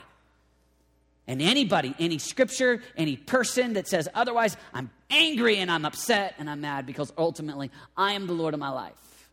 And 1.31 1.41
anybody, 1.41 1.95
any 1.97 2.17
scripture, 2.17 2.81
any 2.97 3.15
person 3.15 3.71
that 3.73 3.87
says 3.87 4.09
otherwise, 4.13 4.57
I'm 4.73 4.89
angry 5.09 5.59
and 5.59 5.71
I'm 5.71 5.85
upset 5.85 6.35
and 6.37 6.49
I'm 6.49 6.59
mad 6.59 6.85
because 6.85 7.13
ultimately 7.17 7.71
I 7.95 8.15
am 8.15 8.27
the 8.27 8.33
Lord 8.33 8.53
of 8.53 8.59
my 8.59 8.67
life. 8.67 9.29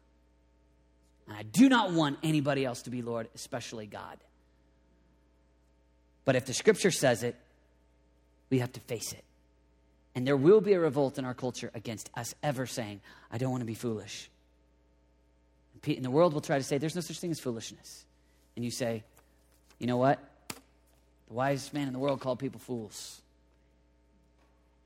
And 1.26 1.36
I 1.36 1.42
do 1.42 1.68
not 1.68 1.90
want 1.90 2.20
anybody 2.22 2.64
else 2.64 2.82
to 2.82 2.90
be 2.90 3.02
Lord, 3.02 3.28
especially 3.34 3.86
God. 3.86 4.16
But 6.24 6.36
if 6.36 6.46
the 6.46 6.54
scripture 6.54 6.92
says 6.92 7.24
it, 7.24 7.34
we 8.48 8.60
have 8.60 8.72
to 8.74 8.80
face 8.80 9.12
it. 9.12 9.24
And 10.14 10.24
there 10.24 10.36
will 10.36 10.60
be 10.60 10.74
a 10.74 10.78
revolt 10.78 11.18
in 11.18 11.24
our 11.24 11.34
culture 11.34 11.72
against 11.74 12.10
us 12.14 12.32
ever 12.44 12.64
saying, 12.64 13.00
I 13.28 13.38
don't 13.38 13.50
want 13.50 13.62
to 13.62 13.66
be 13.66 13.74
foolish. 13.74 14.30
And 15.84 16.04
the 16.04 16.12
world 16.12 16.32
will 16.32 16.42
try 16.42 16.58
to 16.58 16.64
say, 16.64 16.78
there's 16.78 16.94
no 16.94 17.00
such 17.00 17.18
thing 17.18 17.32
as 17.32 17.40
foolishness. 17.40 18.04
And 18.54 18.64
you 18.64 18.70
say, 18.70 19.02
you 19.80 19.88
know 19.88 19.96
what? 19.96 20.20
The 21.28 21.34
wisest 21.34 21.74
man 21.74 21.86
in 21.86 21.92
the 21.92 21.98
world 21.98 22.20
called 22.20 22.38
people 22.38 22.60
fools. 22.60 23.20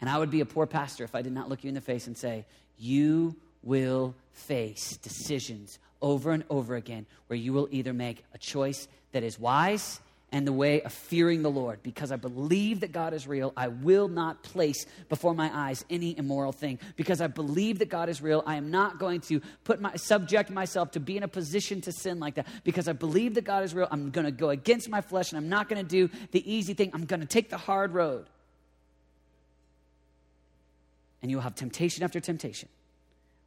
And 0.00 0.10
I 0.10 0.18
would 0.18 0.30
be 0.30 0.40
a 0.40 0.44
poor 0.44 0.66
pastor 0.66 1.04
if 1.04 1.14
I 1.14 1.22
did 1.22 1.32
not 1.32 1.48
look 1.48 1.62
you 1.64 1.68
in 1.68 1.74
the 1.74 1.80
face 1.80 2.06
and 2.06 2.16
say, 2.16 2.44
You 2.78 3.36
will 3.62 4.14
face 4.32 4.96
decisions 4.96 5.78
over 6.00 6.32
and 6.32 6.44
over 6.50 6.74
again 6.74 7.06
where 7.28 7.36
you 7.36 7.52
will 7.52 7.68
either 7.70 7.92
make 7.92 8.24
a 8.34 8.38
choice 8.38 8.88
that 9.12 9.22
is 9.22 9.38
wise 9.38 10.00
and 10.32 10.46
the 10.46 10.52
way 10.52 10.80
of 10.82 10.92
fearing 10.92 11.42
the 11.42 11.50
Lord. 11.50 11.82
Because 11.82 12.10
I 12.10 12.16
believe 12.16 12.80
that 12.80 12.90
God 12.90 13.12
is 13.12 13.26
real, 13.26 13.52
I 13.56 13.68
will 13.68 14.08
not 14.08 14.42
place 14.42 14.86
before 15.08 15.34
my 15.34 15.50
eyes 15.52 15.84
any 15.90 16.16
immoral 16.16 16.52
thing. 16.52 16.78
Because 16.96 17.20
I 17.20 17.26
believe 17.26 17.78
that 17.80 17.90
God 17.90 18.08
is 18.08 18.22
real, 18.22 18.42
I 18.46 18.56
am 18.56 18.70
not 18.70 18.98
going 18.98 19.20
to 19.22 19.40
put 19.64 19.80
my 19.80 19.94
subject 19.96 20.50
myself 20.50 20.92
to 20.92 21.00
be 21.00 21.18
in 21.18 21.22
a 21.22 21.28
position 21.28 21.82
to 21.82 21.92
sin 21.92 22.18
like 22.18 22.36
that. 22.36 22.46
Because 22.64 22.88
I 22.88 22.94
believe 22.94 23.34
that 23.34 23.44
God 23.44 23.62
is 23.62 23.74
real, 23.74 23.86
I'm 23.90 24.10
going 24.10 24.24
to 24.24 24.32
go 24.32 24.48
against 24.48 24.88
my 24.88 25.02
flesh 25.02 25.30
and 25.30 25.38
I'm 25.38 25.50
not 25.50 25.68
going 25.68 25.84
to 25.84 25.88
do 25.88 26.12
the 26.30 26.52
easy 26.52 26.72
thing. 26.72 26.90
I'm 26.94 27.04
going 27.04 27.20
to 27.20 27.26
take 27.26 27.50
the 27.50 27.58
hard 27.58 27.92
road. 27.92 28.26
And 31.20 31.30
you 31.30 31.36
will 31.36 31.42
have 31.42 31.54
temptation 31.54 32.02
after 32.02 32.18
temptation. 32.18 32.68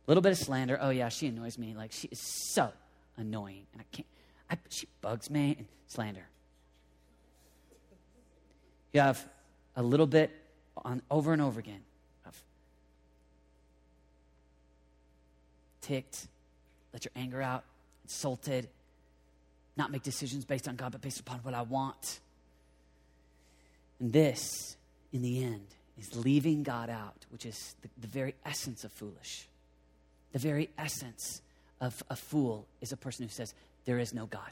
A 0.07 0.11
little 0.11 0.21
bit 0.21 0.31
of 0.31 0.37
slander. 0.37 0.77
Oh, 0.79 0.91
yeah, 0.91 1.09
she 1.09 1.27
annoys 1.27 1.57
me. 1.57 1.73
Like, 1.75 1.91
she 1.91 2.07
is 2.09 2.19
so 2.19 2.71
annoying. 3.17 3.65
And 3.73 3.81
I 3.81 3.85
can't, 3.91 4.07
I, 4.51 4.57
she 4.69 4.87
bugs 5.01 5.29
me. 5.31 5.55
And 5.57 5.65
slander. 5.87 6.27
You 8.95 9.01
have 9.01 9.27
a 9.75 9.83
little 9.83 10.07
bit 10.07 10.31
on 10.77 11.01
over 11.11 11.33
and 11.33 11.41
over 11.41 11.59
again 11.59 11.81
of 12.25 12.41
ticked, 15.81 16.29
let 16.93 17.03
your 17.03 17.11
anger 17.13 17.41
out, 17.41 17.65
insulted, 18.05 18.69
not 19.75 19.91
make 19.91 20.01
decisions 20.01 20.45
based 20.45 20.69
on 20.69 20.77
God, 20.77 20.93
but 20.93 21.01
based 21.01 21.19
upon 21.19 21.39
what 21.39 21.53
I 21.53 21.63
want. 21.63 22.21
And 23.99 24.13
this, 24.13 24.77
in 25.11 25.21
the 25.21 25.43
end, 25.43 25.67
is 25.99 26.15
leaving 26.15 26.63
God 26.63 26.89
out, 26.89 27.25
which 27.31 27.45
is 27.45 27.75
the, 27.81 27.89
the 27.99 28.07
very 28.07 28.33
essence 28.45 28.85
of 28.85 28.93
foolish. 28.93 29.49
The 30.31 30.39
very 30.39 30.69
essence 30.77 31.41
of 31.81 32.01
a 32.09 32.15
fool 32.15 32.65
is 32.79 32.93
a 32.93 32.97
person 32.97 33.25
who 33.25 33.29
says, 33.29 33.53
There 33.83 33.99
is 33.99 34.13
no 34.13 34.25
God. 34.25 34.51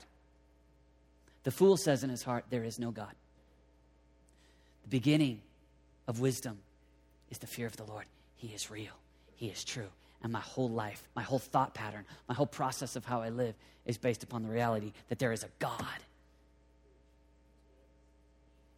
The 1.45 1.51
fool 1.51 1.77
says 1.77 2.03
in 2.03 2.09
his 2.09 2.23
heart, 2.23 2.43
There 2.49 2.65
is 2.65 2.77
no 2.77 2.91
God. 2.91 3.13
The 4.83 4.89
beginning 4.89 5.41
of 6.07 6.19
wisdom 6.19 6.59
is 7.29 7.37
the 7.37 7.47
fear 7.47 7.65
of 7.65 7.77
the 7.77 7.83
Lord. 7.83 8.05
He 8.35 8.47
is 8.49 8.69
real, 8.69 8.93
He 9.35 9.47
is 9.47 9.63
true. 9.63 9.89
And 10.21 10.31
my 10.31 10.39
whole 10.39 10.69
life, 10.69 11.07
my 11.15 11.23
whole 11.23 11.39
thought 11.39 11.73
pattern, 11.73 12.05
my 12.29 12.35
whole 12.35 12.45
process 12.45 12.95
of 12.95 13.03
how 13.03 13.21
I 13.21 13.29
live 13.29 13.55
is 13.85 13.97
based 13.97 14.23
upon 14.23 14.43
the 14.43 14.49
reality 14.49 14.93
that 15.09 15.19
there 15.19 15.33
is 15.33 15.43
a 15.43 15.49
God. 15.59 15.99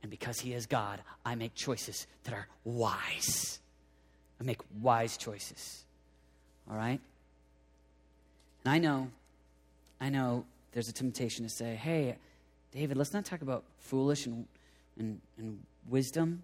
And 0.01 0.09
because 0.09 0.39
He 0.39 0.53
is 0.53 0.65
God, 0.65 1.01
I 1.23 1.35
make 1.35 1.53
choices 1.53 2.07
that 2.23 2.33
are 2.33 2.47
wise. 2.63 3.59
I 4.39 4.43
make 4.43 4.59
wise 4.81 5.17
choices. 5.17 5.83
All 6.69 6.75
right? 6.75 6.99
And 8.63 8.73
I 8.73 8.79
know, 8.79 9.09
I 10.01 10.09
know 10.09 10.45
there's 10.71 10.89
a 10.89 10.93
temptation 10.93 11.43
to 11.43 11.49
say, 11.49 11.75
hey, 11.75 12.17
David, 12.71 12.97
let's 12.97 13.13
not 13.13 13.23
talk 13.23 13.41
about 13.41 13.63
foolish 13.79 14.25
and, 14.25 14.47
and, 14.97 15.19
and 15.37 15.59
wisdom. 15.87 16.43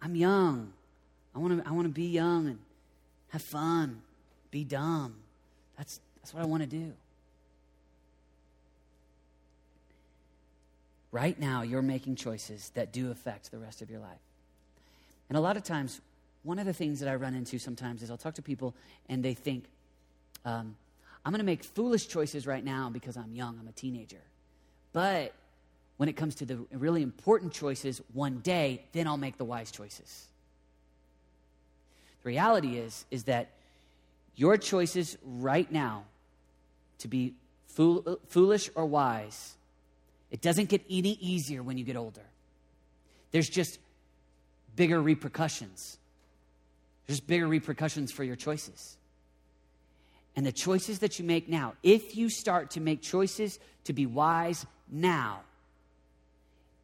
I'm 0.00 0.16
young. 0.16 0.72
I 1.34 1.38
want 1.38 1.62
to 1.62 1.68
I 1.68 1.72
want 1.72 1.86
to 1.86 1.92
be 1.92 2.06
young 2.06 2.48
and 2.48 2.58
have 3.28 3.42
fun, 3.42 4.02
be 4.50 4.64
dumb. 4.64 5.14
That's 5.78 6.00
that's 6.20 6.34
what 6.34 6.42
I 6.42 6.46
want 6.46 6.62
to 6.62 6.68
do. 6.68 6.92
Right 11.10 11.38
now, 11.38 11.62
you're 11.62 11.82
making 11.82 12.16
choices 12.16 12.70
that 12.74 12.92
do 12.92 13.10
affect 13.10 13.50
the 13.50 13.58
rest 13.58 13.82
of 13.82 13.90
your 13.90 14.00
life. 14.00 14.18
And 15.28 15.36
a 15.36 15.40
lot 15.40 15.56
of 15.56 15.62
times, 15.62 16.00
one 16.42 16.58
of 16.58 16.66
the 16.66 16.72
things 16.72 17.00
that 17.00 17.08
I 17.08 17.14
run 17.16 17.34
into 17.34 17.58
sometimes 17.58 18.02
is 18.02 18.10
I'll 18.10 18.16
talk 18.16 18.34
to 18.34 18.42
people 18.42 18.74
and 19.08 19.22
they 19.22 19.34
think, 19.34 19.64
um, 20.44 20.74
I'm 21.24 21.32
going 21.32 21.40
to 21.40 21.44
make 21.44 21.64
foolish 21.64 22.08
choices 22.08 22.46
right 22.46 22.64
now 22.64 22.90
because 22.90 23.16
I'm 23.16 23.34
young, 23.34 23.58
I'm 23.60 23.68
a 23.68 23.72
teenager. 23.72 24.22
But 24.92 25.34
when 25.96 26.08
it 26.08 26.16
comes 26.16 26.34
to 26.36 26.46
the 26.46 26.56
really 26.72 27.02
important 27.02 27.52
choices 27.52 28.00
one 28.12 28.38
day, 28.38 28.84
then 28.92 29.06
I'll 29.06 29.16
make 29.16 29.38
the 29.38 29.44
wise 29.44 29.70
choices. 29.70 30.26
The 32.22 32.28
reality 32.28 32.78
is 32.78 33.04
is 33.10 33.24
that 33.24 33.50
your 34.36 34.56
choices 34.56 35.18
right 35.24 35.70
now 35.70 36.04
to 36.98 37.08
be 37.08 37.34
fool, 37.68 38.18
foolish 38.28 38.70
or 38.74 38.86
wise, 38.86 39.54
it 40.30 40.40
doesn't 40.40 40.68
get 40.68 40.82
any 40.88 41.18
easier 41.20 41.62
when 41.62 41.76
you 41.76 41.84
get 41.84 41.96
older. 41.96 42.22
There's 43.32 43.48
just 43.48 43.78
bigger 44.76 45.00
repercussions. 45.00 45.98
There's 47.06 47.20
bigger 47.20 47.46
repercussions 47.46 48.12
for 48.12 48.24
your 48.24 48.36
choices. 48.36 48.96
And 50.34 50.46
the 50.46 50.52
choices 50.52 51.00
that 51.00 51.18
you 51.18 51.24
make 51.24 51.48
now, 51.48 51.74
if 51.82 52.16
you 52.16 52.30
start 52.30 52.70
to 52.72 52.80
make 52.80 53.02
choices 53.02 53.58
to 53.84 53.92
be 53.92 54.06
wise 54.06 54.64
now, 54.90 55.40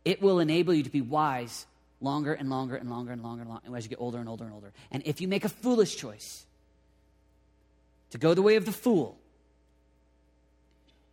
it 0.09 0.23
will 0.23 0.38
enable 0.40 0.73
you 0.73 0.83
to 0.83 0.90
be 0.90 1.01
wise 1.01 1.66
longer 2.01 2.33
and 2.33 2.49
longer 2.49 2.77
and 2.77 2.88
longer 2.88 3.12
and 3.12 3.23
longer 3.23 3.42
and 3.42 3.51
longer 3.51 3.77
as 3.77 3.85
you 3.85 3.90
get 3.90 4.01
older 4.01 4.18
and 4.18 4.29
older 4.29 4.44
and 4.44 4.55
older. 4.55 4.73
And 4.90 5.03
if 5.05 5.21
you 5.21 5.29
make 5.29 5.44
a 5.44 5.49
foolish 5.49 5.97
choice 5.97 6.47
to 8.11 8.18
go 8.18 8.33
the 8.35 8.42
way 8.42 8.57
of 8.57 8.64
the 8.64 8.73
fool, 8.73 9.18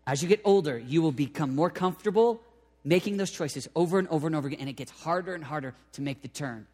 As 0.07 0.21
you 0.21 0.29
get 0.29 0.41
older, 0.43 0.77
you 0.77 1.01
will 1.01 1.11
become 1.11 1.55
more 1.55 1.69
comfortable 1.69 2.41
making 2.83 3.17
those 3.17 3.31
choices 3.31 3.67
over 3.75 3.97
and 3.97 4.07
over 4.09 4.27
and 4.27 4.35
over 4.35 4.47
again, 4.47 4.59
and 4.59 4.69
it 4.69 4.73
gets 4.73 4.91
harder 4.91 5.33
and 5.33 5.43
harder 5.43 5.73
to 5.93 6.01
make 6.01 6.21
the 6.21 6.27
turn 6.27 6.67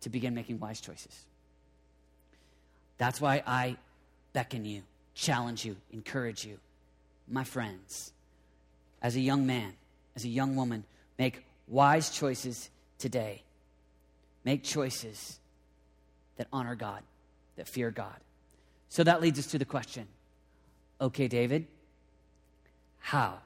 to 0.00 0.08
begin 0.08 0.34
making 0.34 0.58
wise 0.58 0.80
choices. 0.80 1.24
That's 2.96 3.20
why 3.20 3.42
I 3.46 3.76
beckon 4.32 4.64
you, 4.64 4.82
challenge 5.14 5.66
you, 5.66 5.76
encourage 5.92 6.46
you, 6.46 6.58
my 7.28 7.44
friends, 7.44 8.12
as 9.02 9.16
a 9.16 9.20
young 9.20 9.46
man, 9.46 9.74
as 10.14 10.24
a 10.24 10.28
young 10.28 10.56
woman, 10.56 10.84
make 11.18 11.44
wise 11.66 12.10
choices 12.10 12.70
today. 12.98 13.42
Make 14.44 14.62
choices 14.62 15.38
that 16.36 16.48
honor 16.52 16.74
God, 16.74 17.02
that 17.56 17.68
fear 17.68 17.90
God. 17.90 18.16
So 18.88 19.02
that 19.04 19.20
leads 19.20 19.38
us 19.38 19.46
to 19.48 19.58
the 19.58 19.64
question 19.64 20.06
okay, 21.00 21.28
David, 21.28 21.66
how? 22.98 23.38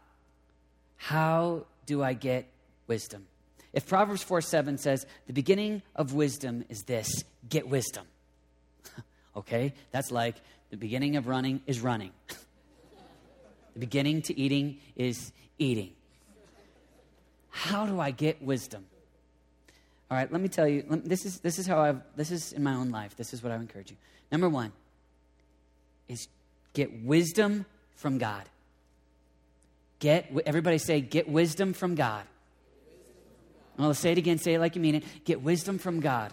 How 0.96 1.66
do 1.86 2.02
I 2.02 2.12
get 2.12 2.46
wisdom? 2.86 3.26
If 3.72 3.86
Proverbs 3.86 4.22
4 4.22 4.40
7 4.40 4.78
says, 4.78 5.06
the 5.26 5.32
beginning 5.32 5.82
of 5.94 6.12
wisdom 6.12 6.64
is 6.68 6.82
this 6.82 7.24
get 7.48 7.68
wisdom. 7.68 8.06
okay, 9.36 9.74
that's 9.90 10.10
like 10.10 10.36
the 10.70 10.76
beginning 10.76 11.16
of 11.16 11.26
running 11.26 11.62
is 11.66 11.80
running, 11.80 12.10
the 13.74 13.80
beginning 13.80 14.22
to 14.22 14.38
eating 14.38 14.78
is 14.96 15.32
eating. 15.58 15.92
How 17.60 17.84
do 17.84 18.00
I 18.00 18.10
get 18.10 18.42
wisdom? 18.42 18.86
All 20.10 20.16
right, 20.16 20.32
let 20.32 20.40
me 20.40 20.48
tell 20.48 20.66
you. 20.66 20.82
This 21.04 21.26
is, 21.26 21.40
this 21.40 21.58
is 21.58 21.66
how 21.66 21.78
I've, 21.78 22.00
this 22.16 22.30
is 22.30 22.52
in 22.52 22.62
my 22.62 22.72
own 22.72 22.90
life. 22.90 23.16
This 23.16 23.34
is 23.34 23.42
what 23.42 23.52
I 23.52 23.56
would 23.56 23.62
encourage 23.62 23.90
you. 23.90 23.98
Number 24.32 24.48
one 24.48 24.72
is 26.08 26.26
get 26.72 27.04
wisdom 27.04 27.66
from 27.96 28.16
God. 28.16 28.44
Get, 29.98 30.32
everybody 30.46 30.78
say, 30.78 31.02
get 31.02 31.28
wisdom 31.28 31.74
from 31.74 31.96
God. 31.96 32.24
Well, 33.76 33.92
say 33.92 34.12
it 34.12 34.18
again. 34.18 34.38
Say 34.38 34.54
it 34.54 34.58
like 34.58 34.74
you 34.74 34.80
mean 34.80 34.94
it. 34.94 35.04
Get 35.26 35.42
wisdom 35.42 35.76
from 35.76 36.00
God. 36.00 36.32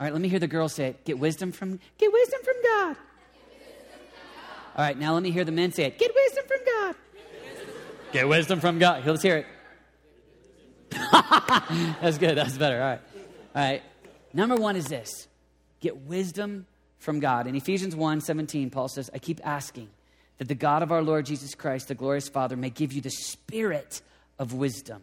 All 0.00 0.06
right, 0.06 0.12
let 0.14 0.22
me 0.22 0.28
hear 0.28 0.38
the 0.38 0.48
girls 0.48 0.72
say 0.72 0.86
it. 0.86 1.04
Get 1.04 1.18
wisdom 1.18 1.52
from, 1.52 1.78
get 1.98 2.10
wisdom 2.10 2.40
from 2.42 2.54
God. 2.64 2.96
All 4.76 4.84
right, 4.84 4.98
now 4.98 5.12
let 5.12 5.22
me 5.22 5.30
hear 5.30 5.44
the 5.44 5.52
men 5.52 5.72
say 5.72 5.84
it. 5.84 5.98
Get 5.98 6.10
wisdom 6.14 6.44
from 6.48 6.58
God. 6.64 6.94
Get 8.12 8.28
wisdom 8.28 8.60
from 8.60 8.78
God. 8.78 9.06
Let's 9.06 9.22
hear 9.22 9.38
it. 9.38 9.46
That's 11.12 12.18
good. 12.18 12.36
That's 12.36 12.56
better. 12.58 12.76
All 12.76 12.88
right. 12.88 13.00
All 13.54 13.62
right. 13.62 13.82
Number 14.34 14.54
one 14.54 14.76
is 14.76 14.86
this 14.86 15.28
get 15.80 15.96
wisdom 16.02 16.66
from 16.98 17.20
God. 17.20 17.46
In 17.46 17.56
Ephesians 17.56 17.96
1 17.96 18.20
17, 18.20 18.68
Paul 18.68 18.88
says, 18.88 19.10
I 19.14 19.18
keep 19.18 19.40
asking 19.44 19.88
that 20.38 20.48
the 20.48 20.54
God 20.54 20.82
of 20.82 20.92
our 20.92 21.02
Lord 21.02 21.24
Jesus 21.24 21.54
Christ, 21.54 21.88
the 21.88 21.94
glorious 21.94 22.28
Father, 22.28 22.56
may 22.56 22.70
give 22.70 22.92
you 22.92 23.00
the 23.00 23.10
spirit 23.10 24.02
of 24.38 24.52
wisdom 24.52 25.02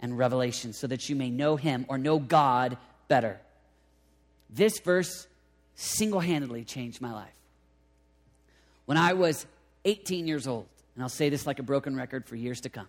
and 0.00 0.16
revelation 0.16 0.72
so 0.72 0.86
that 0.86 1.08
you 1.08 1.16
may 1.16 1.30
know 1.30 1.56
him 1.56 1.84
or 1.88 1.98
know 1.98 2.18
God 2.20 2.76
better. 3.08 3.40
This 4.50 4.78
verse 4.78 5.26
single 5.74 6.20
handedly 6.20 6.64
changed 6.64 7.00
my 7.00 7.12
life. 7.12 7.28
When 8.86 8.98
I 8.98 9.14
was 9.14 9.46
18 9.84 10.28
years 10.28 10.46
old, 10.46 10.66
and 10.94 11.02
I'll 11.02 11.08
say 11.08 11.28
this 11.28 11.46
like 11.46 11.58
a 11.58 11.62
broken 11.62 11.96
record 11.96 12.26
for 12.26 12.36
years 12.36 12.60
to 12.62 12.68
come. 12.68 12.86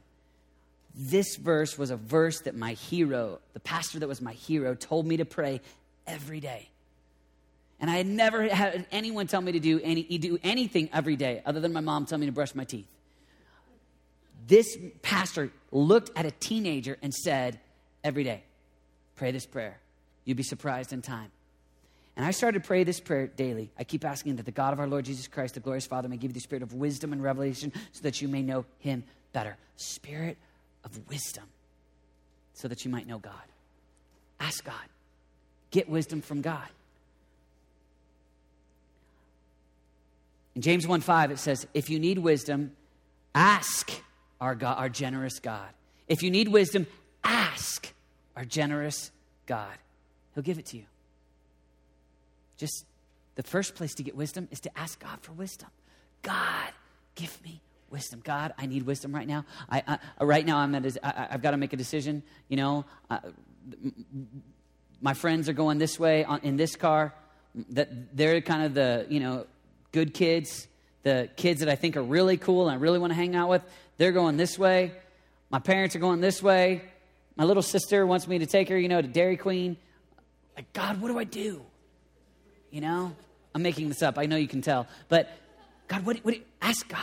This 0.93 1.35
verse 1.35 1.77
was 1.77 1.91
a 1.91 1.97
verse 1.97 2.41
that 2.41 2.55
my 2.55 2.73
hero, 2.73 3.39
the 3.53 3.59
pastor 3.59 3.99
that 3.99 4.07
was 4.07 4.21
my 4.21 4.33
hero, 4.33 4.75
told 4.75 5.05
me 5.05 5.17
to 5.17 5.25
pray 5.25 5.61
every 6.07 6.39
day. 6.39 6.69
And 7.79 7.91
I 7.91 7.97
had 7.97 8.07
never 8.07 8.47
had 8.47 8.85
anyone 8.91 9.27
tell 9.27 9.41
me 9.41 9.51
to 9.51 9.59
do, 9.59 9.81
any, 9.83 10.03
do 10.03 10.39
anything 10.43 10.89
every 10.93 11.17
day 11.17 11.41
other 11.45 11.59
than 11.59 11.73
my 11.73 11.81
mom 11.81 12.05
telling 12.05 12.21
me 12.21 12.27
to 12.27 12.31
brush 12.31 12.55
my 12.55 12.63
teeth. 12.63 12.87
This 14.47 14.77
pastor 15.01 15.51
looked 15.71 16.11
at 16.15 16.25
a 16.25 16.31
teenager 16.31 16.97
and 17.01 17.13
said, 17.13 17.59
Every 18.03 18.23
day, 18.23 18.43
pray 19.15 19.31
this 19.31 19.47
prayer. 19.47 19.79
You'd 20.23 20.37
be 20.37 20.43
surprised 20.43 20.93
in 20.93 21.01
time. 21.01 21.31
And 22.15 22.25
I 22.25 22.31
started 22.31 22.63
to 22.63 22.67
pray 22.67 22.83
this 22.83 22.99
prayer 22.99 23.27
daily. 23.27 23.71
I 23.77 23.83
keep 23.83 24.05
asking 24.05 24.37
that 24.37 24.45
the 24.45 24.51
God 24.51 24.71
of 24.71 24.79
our 24.79 24.87
Lord 24.87 25.05
Jesus 25.05 25.27
Christ, 25.27 25.55
the 25.55 25.59
glorious 25.59 25.85
Father, 25.85 26.07
may 26.07 26.17
give 26.17 26.31
you 26.31 26.35
the 26.35 26.39
spirit 26.39 26.63
of 26.63 26.73
wisdom 26.73 27.11
and 27.11 27.21
revelation 27.21 27.73
so 27.91 28.03
that 28.03 28.21
you 28.21 28.27
may 28.27 28.41
know 28.41 28.65
him 28.79 29.03
better. 29.33 29.57
Spirit 29.75 30.37
of 30.83 30.97
wisdom 31.09 31.43
so 32.53 32.69
that 32.69 32.85
you 32.85 32.91
might 32.91 33.05
know 33.05 33.19
God. 33.19 33.33
Ask 34.39 34.63
God. 34.63 34.75
Get 35.71 35.89
wisdom 35.89 36.21
from 36.21 36.41
God. 36.41 36.67
In 40.55 40.61
James 40.61 40.87
1 40.87 41.01
5, 41.01 41.31
it 41.31 41.39
says, 41.39 41.67
If 41.73 41.89
you 41.89 41.99
need 41.99 42.17
wisdom, 42.17 42.71
ask 43.33 43.91
our, 44.39 44.55
God, 44.55 44.77
our 44.77 44.87
generous 44.87 45.39
God. 45.39 45.67
If 46.07 46.23
you 46.23 46.31
need 46.31 46.47
wisdom, 46.47 46.87
ask 47.25 47.91
our 48.37 48.45
generous 48.45 49.11
God. 49.47 49.77
He'll 50.33 50.43
give 50.43 50.59
it 50.59 50.65
to 50.67 50.77
you. 50.77 50.85
Just 52.57 52.85
the 53.35 53.43
first 53.43 53.75
place 53.75 53.93
to 53.95 54.03
get 54.03 54.15
wisdom 54.15 54.47
is 54.51 54.59
to 54.61 54.77
ask 54.77 54.99
God 54.99 55.19
for 55.21 55.33
wisdom. 55.33 55.69
God, 56.21 56.71
give 57.15 57.37
me 57.43 57.61
wisdom. 57.89 58.21
God, 58.23 58.53
I 58.57 58.65
need 58.65 58.83
wisdom 58.83 59.13
right 59.13 59.27
now. 59.27 59.45
I, 59.69 59.99
I 60.19 60.23
right 60.23 60.45
now 60.45 60.57
I'm 60.57 60.73
at 60.75 60.85
a, 60.85 61.05
I, 61.05 61.33
I've 61.33 61.41
got 61.41 61.51
to 61.51 61.57
make 61.57 61.73
a 61.73 61.77
decision. 61.77 62.23
You 62.49 62.57
know, 62.57 62.85
uh, 63.09 63.19
my 65.01 65.13
friends 65.13 65.49
are 65.49 65.53
going 65.53 65.77
this 65.77 65.99
way 65.99 66.23
on, 66.23 66.39
in 66.43 66.57
this 66.57 66.75
car. 66.75 67.13
That 67.69 68.15
they're 68.15 68.41
kind 68.41 68.63
of 68.63 68.73
the 68.73 69.05
you 69.09 69.19
know 69.19 69.45
good 69.91 70.13
kids, 70.13 70.67
the 71.03 71.29
kids 71.37 71.61
that 71.61 71.69
I 71.69 71.75
think 71.75 71.95
are 71.95 72.03
really 72.03 72.37
cool 72.37 72.67
and 72.67 72.77
I 72.77 72.79
really 72.79 72.99
want 72.99 73.11
to 73.11 73.15
hang 73.15 73.35
out 73.35 73.49
with. 73.49 73.61
They're 73.97 74.11
going 74.11 74.35
this 74.35 74.59
way. 74.59 74.91
My 75.49 75.59
parents 75.59 75.95
are 75.95 75.99
going 75.99 76.19
this 76.19 76.43
way. 76.43 76.81
My 77.37 77.43
little 77.43 77.63
sister 77.63 78.05
wants 78.05 78.27
me 78.27 78.39
to 78.39 78.45
take 78.45 78.67
her, 78.69 78.77
you 78.77 78.89
know, 78.89 79.01
to 79.01 79.07
Dairy 79.07 79.37
Queen. 79.37 79.77
Like, 80.55 80.71
God, 80.73 81.01
what 81.01 81.09
do 81.09 81.17
I 81.17 81.23
do? 81.23 81.65
You 82.75 82.81
know, 82.81 83.15
I'm 83.53 83.61
making 83.61 83.87
this 83.87 84.03
up. 84.03 84.17
I 84.17 84.25
know 84.25 84.35
you 84.35 84.49
can 84.49 84.61
tell. 84.61 84.85
But 85.07 85.31
God, 85.87 86.05
what, 86.05 86.17
what 86.25 86.35
ask 86.61 86.85
God. 86.89 86.99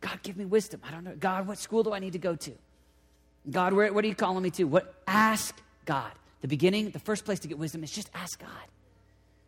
God, 0.00 0.22
give 0.22 0.36
me 0.36 0.44
wisdom. 0.44 0.80
I 0.86 0.92
don't 0.92 1.02
know. 1.02 1.16
God, 1.18 1.48
what 1.48 1.58
school 1.58 1.82
do 1.82 1.92
I 1.92 1.98
need 1.98 2.12
to 2.12 2.20
go 2.20 2.36
to? 2.36 2.52
God, 3.50 3.72
where, 3.72 3.92
what 3.92 4.04
are 4.04 4.06
you 4.06 4.14
calling 4.14 4.40
me 4.40 4.50
to? 4.50 4.64
What? 4.64 4.94
Ask 5.08 5.60
God. 5.84 6.12
The 6.42 6.46
beginning, 6.46 6.90
the 6.90 7.00
first 7.00 7.24
place 7.24 7.40
to 7.40 7.48
get 7.48 7.58
wisdom 7.58 7.82
is 7.82 7.90
just 7.90 8.08
ask 8.14 8.38
God. 8.38 8.48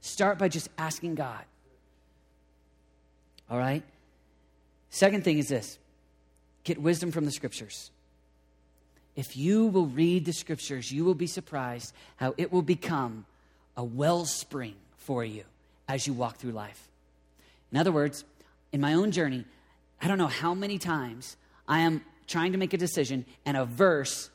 Start 0.00 0.36
by 0.36 0.48
just 0.48 0.68
asking 0.78 1.14
God. 1.14 1.44
All 3.48 3.56
right? 3.56 3.84
Second 4.90 5.22
thing 5.22 5.38
is 5.38 5.46
this 5.46 5.78
get 6.64 6.82
wisdom 6.82 7.12
from 7.12 7.24
the 7.24 7.30
scriptures. 7.30 7.92
If 9.14 9.36
you 9.36 9.68
will 9.68 9.86
read 9.86 10.24
the 10.24 10.32
scriptures, 10.32 10.90
you 10.90 11.04
will 11.04 11.14
be 11.14 11.28
surprised 11.28 11.94
how 12.16 12.34
it 12.36 12.50
will 12.50 12.62
become 12.62 13.26
a 13.76 13.84
wellspring 13.84 14.74
for 15.02 15.24
you 15.24 15.44
as 15.88 16.06
you 16.06 16.12
walk 16.12 16.36
through 16.36 16.52
life. 16.52 16.88
In 17.70 17.78
other 17.78 17.92
words, 17.92 18.24
in 18.72 18.80
my 18.80 18.94
own 18.94 19.10
journey, 19.10 19.44
I 20.00 20.08
don't 20.08 20.18
know 20.18 20.26
how 20.26 20.54
many 20.54 20.78
times 20.78 21.36
I 21.68 21.80
am 21.80 22.02
trying 22.26 22.52
to 22.52 22.58
make 22.58 22.72
a 22.72 22.78
decision 22.78 23.24
and 23.44 23.56
a 23.56 23.64
verse 23.64 24.30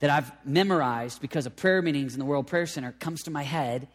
that 0.00 0.10
I've 0.10 0.32
memorized 0.44 1.20
because 1.20 1.46
of 1.46 1.56
prayer 1.56 1.82
meetings 1.82 2.14
in 2.14 2.18
the 2.18 2.24
World 2.24 2.46
Prayer 2.46 2.66
Center 2.66 2.92
comes 2.92 3.22
to 3.24 3.30
my 3.30 3.42
head 3.42 3.88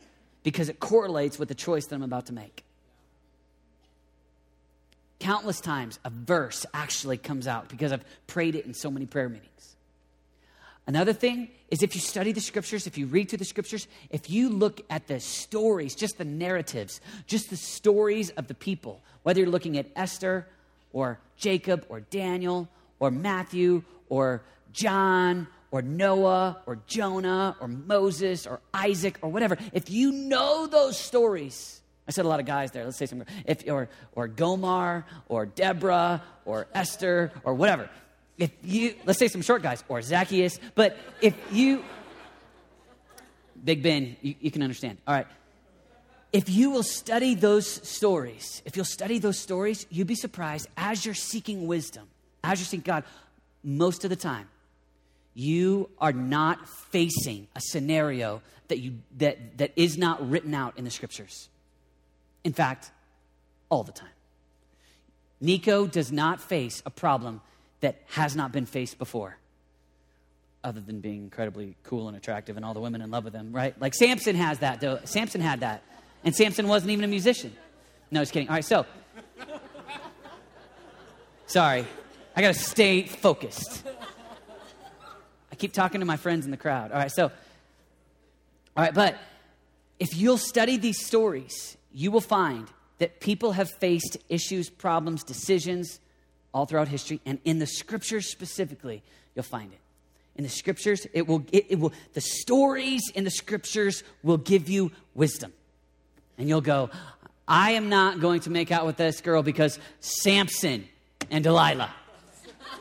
because 0.43 0.69
it 0.69 0.79
correlates 0.79 1.39
with 1.39 1.49
the 1.49 1.55
choice 1.55 1.87
that 1.87 1.95
I'm 1.95 2.03
about 2.03 2.27
to 2.27 2.33
make. 2.33 2.63
Countless 5.19 5.59
times 5.59 5.99
a 6.05 6.11
verse 6.11 6.65
actually 6.73 7.17
comes 7.17 7.47
out 7.47 7.69
because 7.69 7.91
I've 7.91 8.05
prayed 8.27 8.55
it 8.55 8.65
in 8.65 8.73
so 8.73 8.91
many 8.91 9.07
prayer 9.07 9.29
meetings. 9.29 9.74
Another 10.87 11.13
thing 11.13 11.49
is 11.71 11.81
if 11.81 11.95
you 11.95 12.01
study 12.01 12.31
the 12.31 12.41
scriptures, 12.41 12.85
if 12.85 12.97
you 12.97 13.07
read 13.07 13.29
through 13.29 13.39
the 13.39 13.45
scriptures, 13.45 13.87
if 14.11 14.29
you 14.29 14.49
look 14.49 14.81
at 14.89 15.07
the 15.07 15.19
stories, 15.19 15.95
just 15.95 16.17
the 16.17 16.25
narratives, 16.25 17.01
just 17.25 17.49
the 17.49 17.57
stories 17.57 18.29
of 18.31 18.47
the 18.47 18.53
people, 18.53 19.01
whether 19.23 19.39
you're 19.39 19.49
looking 19.49 19.77
at 19.77 19.87
Esther 19.95 20.47
or 20.93 21.19
Jacob 21.37 21.85
or 21.89 22.01
Daniel 22.01 22.69
or 22.99 23.09
Matthew 23.09 23.83
or 24.09 24.43
John 24.73 25.47
or 25.71 25.81
Noah 25.81 26.61
or 26.67 26.77
Jonah 26.85 27.55
or 27.59 27.67
Moses 27.67 28.45
or 28.45 28.59
Isaac 28.71 29.17
or 29.23 29.29
whatever, 29.29 29.57
if 29.73 29.89
you 29.89 30.11
know 30.11 30.67
those 30.67 30.99
stories, 30.99 31.81
I 32.07 32.11
said 32.11 32.25
a 32.25 32.27
lot 32.27 32.39
of 32.39 32.45
guys 32.45 32.69
there. 32.71 32.85
Let's 32.85 32.97
say 32.97 33.07
some, 33.07 33.23
if, 33.47 33.67
or, 33.67 33.89
or 34.11 34.27
Gomer 34.27 35.03
or 35.29 35.47
Deborah 35.47 36.21
or 36.45 36.67
Esther 36.75 37.31
or 37.43 37.55
whatever 37.55 37.89
if 38.37 38.51
you, 38.63 38.95
let's 39.05 39.19
say 39.19 39.27
some 39.27 39.41
short 39.41 39.61
guys, 39.61 39.83
or 39.87 40.01
Zacchaeus, 40.01 40.59
but 40.75 40.97
if 41.21 41.35
you, 41.51 41.83
Big 43.63 43.81
Ben, 43.81 44.17
you, 44.21 44.35
you 44.39 44.51
can 44.51 44.61
understand. 44.61 44.97
All 45.07 45.15
right. 45.15 45.27
If 46.33 46.49
you 46.49 46.69
will 46.69 46.83
study 46.83 47.33
those 47.33 47.65
stories, 47.87 48.61
if 48.65 48.75
you'll 48.75 48.83
study 48.83 49.19
those 49.19 49.39
stories, 49.39 49.85
you'd 49.89 50.07
be 50.07 50.15
surprised 50.15 50.67
as 50.75 51.05
you're 51.05 51.15
seeking 51.15 51.65
wisdom, 51.65 52.07
as 52.43 52.59
you're 52.59 52.65
seeking 52.65 52.81
God, 52.81 53.05
most 53.63 54.03
of 54.03 54.09
the 54.09 54.17
time, 54.17 54.49
you 55.33 55.89
are 55.99 56.13
not 56.13 56.67
facing 56.67 57.47
a 57.55 57.61
scenario 57.61 58.41
that, 58.67 58.79
you, 58.79 58.99
that, 59.17 59.57
that 59.57 59.71
is 59.75 59.97
not 59.97 60.29
written 60.29 60.53
out 60.53 60.77
in 60.77 60.83
the 60.83 60.91
scriptures. 60.91 61.49
In 62.43 62.53
fact, 62.53 62.91
all 63.69 63.83
the 63.83 63.91
time. 63.91 64.09
Nico 65.41 65.87
does 65.87 66.11
not 66.11 66.39
face 66.41 66.81
a 66.85 66.89
problem 66.89 67.41
that 67.85 68.01
has 68.07 68.35
not 68.35 68.51
been 68.51 68.65
faced 68.65 68.97
before, 68.97 69.37
other 70.63 70.81
than 70.81 71.01
being 71.01 71.21
incredibly 71.21 71.75
cool 71.83 72.07
and 72.07 72.17
attractive 72.17 72.57
and 72.57 72.65
all 72.65 72.73
the 72.73 72.79
women 72.79 72.99
in 72.99 73.11
love 73.11 73.23
with 73.23 73.35
him, 73.35 73.51
right? 73.53 73.79
Like 73.79 73.93
Samson 73.93 74.35
has 74.35 74.57
that, 74.59 74.81
though. 74.81 75.01
Samson 75.03 75.39
had 75.39 75.59
that. 75.59 75.83
And 76.23 76.35
Samson 76.35 76.67
wasn't 76.67 76.89
even 76.89 77.05
a 77.05 77.07
musician. 77.07 77.55
No, 78.09 78.21
just 78.21 78.33
kidding. 78.33 78.49
All 78.49 78.55
right, 78.55 78.65
so. 78.65 78.87
Sorry. 81.45 81.85
I 82.35 82.41
got 82.41 82.55
to 82.55 82.59
stay 82.59 83.03
focused. 83.03 83.83
I 85.51 85.55
keep 85.55 85.71
talking 85.71 85.99
to 85.99 86.07
my 86.07 86.17
friends 86.17 86.45
in 86.45 86.49
the 86.49 86.57
crowd. 86.57 86.91
All 86.91 86.97
right, 86.97 87.11
so. 87.11 87.25
All 87.25 88.83
right, 88.83 88.95
but 88.95 89.15
if 89.99 90.17
you'll 90.17 90.39
study 90.39 90.77
these 90.77 91.05
stories, 91.05 91.77
you 91.93 92.09
will 92.09 92.19
find 92.19 92.67
that 92.97 93.19
people 93.19 93.51
have 93.51 93.69
faced 93.69 94.17
issues, 94.27 94.71
problems, 94.71 95.23
decisions 95.23 95.99
all 96.55 96.65
throughout 96.65 96.87
history, 96.87 97.19
and 97.25 97.37
in 97.43 97.59
the 97.59 97.67
scriptures 97.67 98.31
specifically, 98.31 99.03
you'll 99.35 99.43
find 99.43 99.73
it. 99.73 99.79
In 100.37 100.43
the 100.43 100.49
scriptures, 100.49 101.05
it 101.13 101.27
will, 101.27 101.43
it, 101.51 101.65
it 101.69 101.79
will, 101.79 101.91
the 102.13 102.21
stories 102.21 103.01
in 103.13 103.25
the 103.25 103.29
scriptures 103.29 104.03
will 104.23 104.37
give 104.37 104.69
you 104.69 104.93
wisdom. 105.13 105.51
And 106.37 106.47
you'll 106.47 106.61
go, 106.61 106.89
I 107.45 107.71
am 107.71 107.89
not 107.89 108.21
going 108.21 108.39
to 108.41 108.49
make 108.49 108.71
out 108.71 108.85
with 108.85 108.95
this 108.95 109.19
girl 109.19 109.43
because 109.43 109.77
Samson 109.99 110.87
and 111.29 111.43
Delilah 111.43 111.93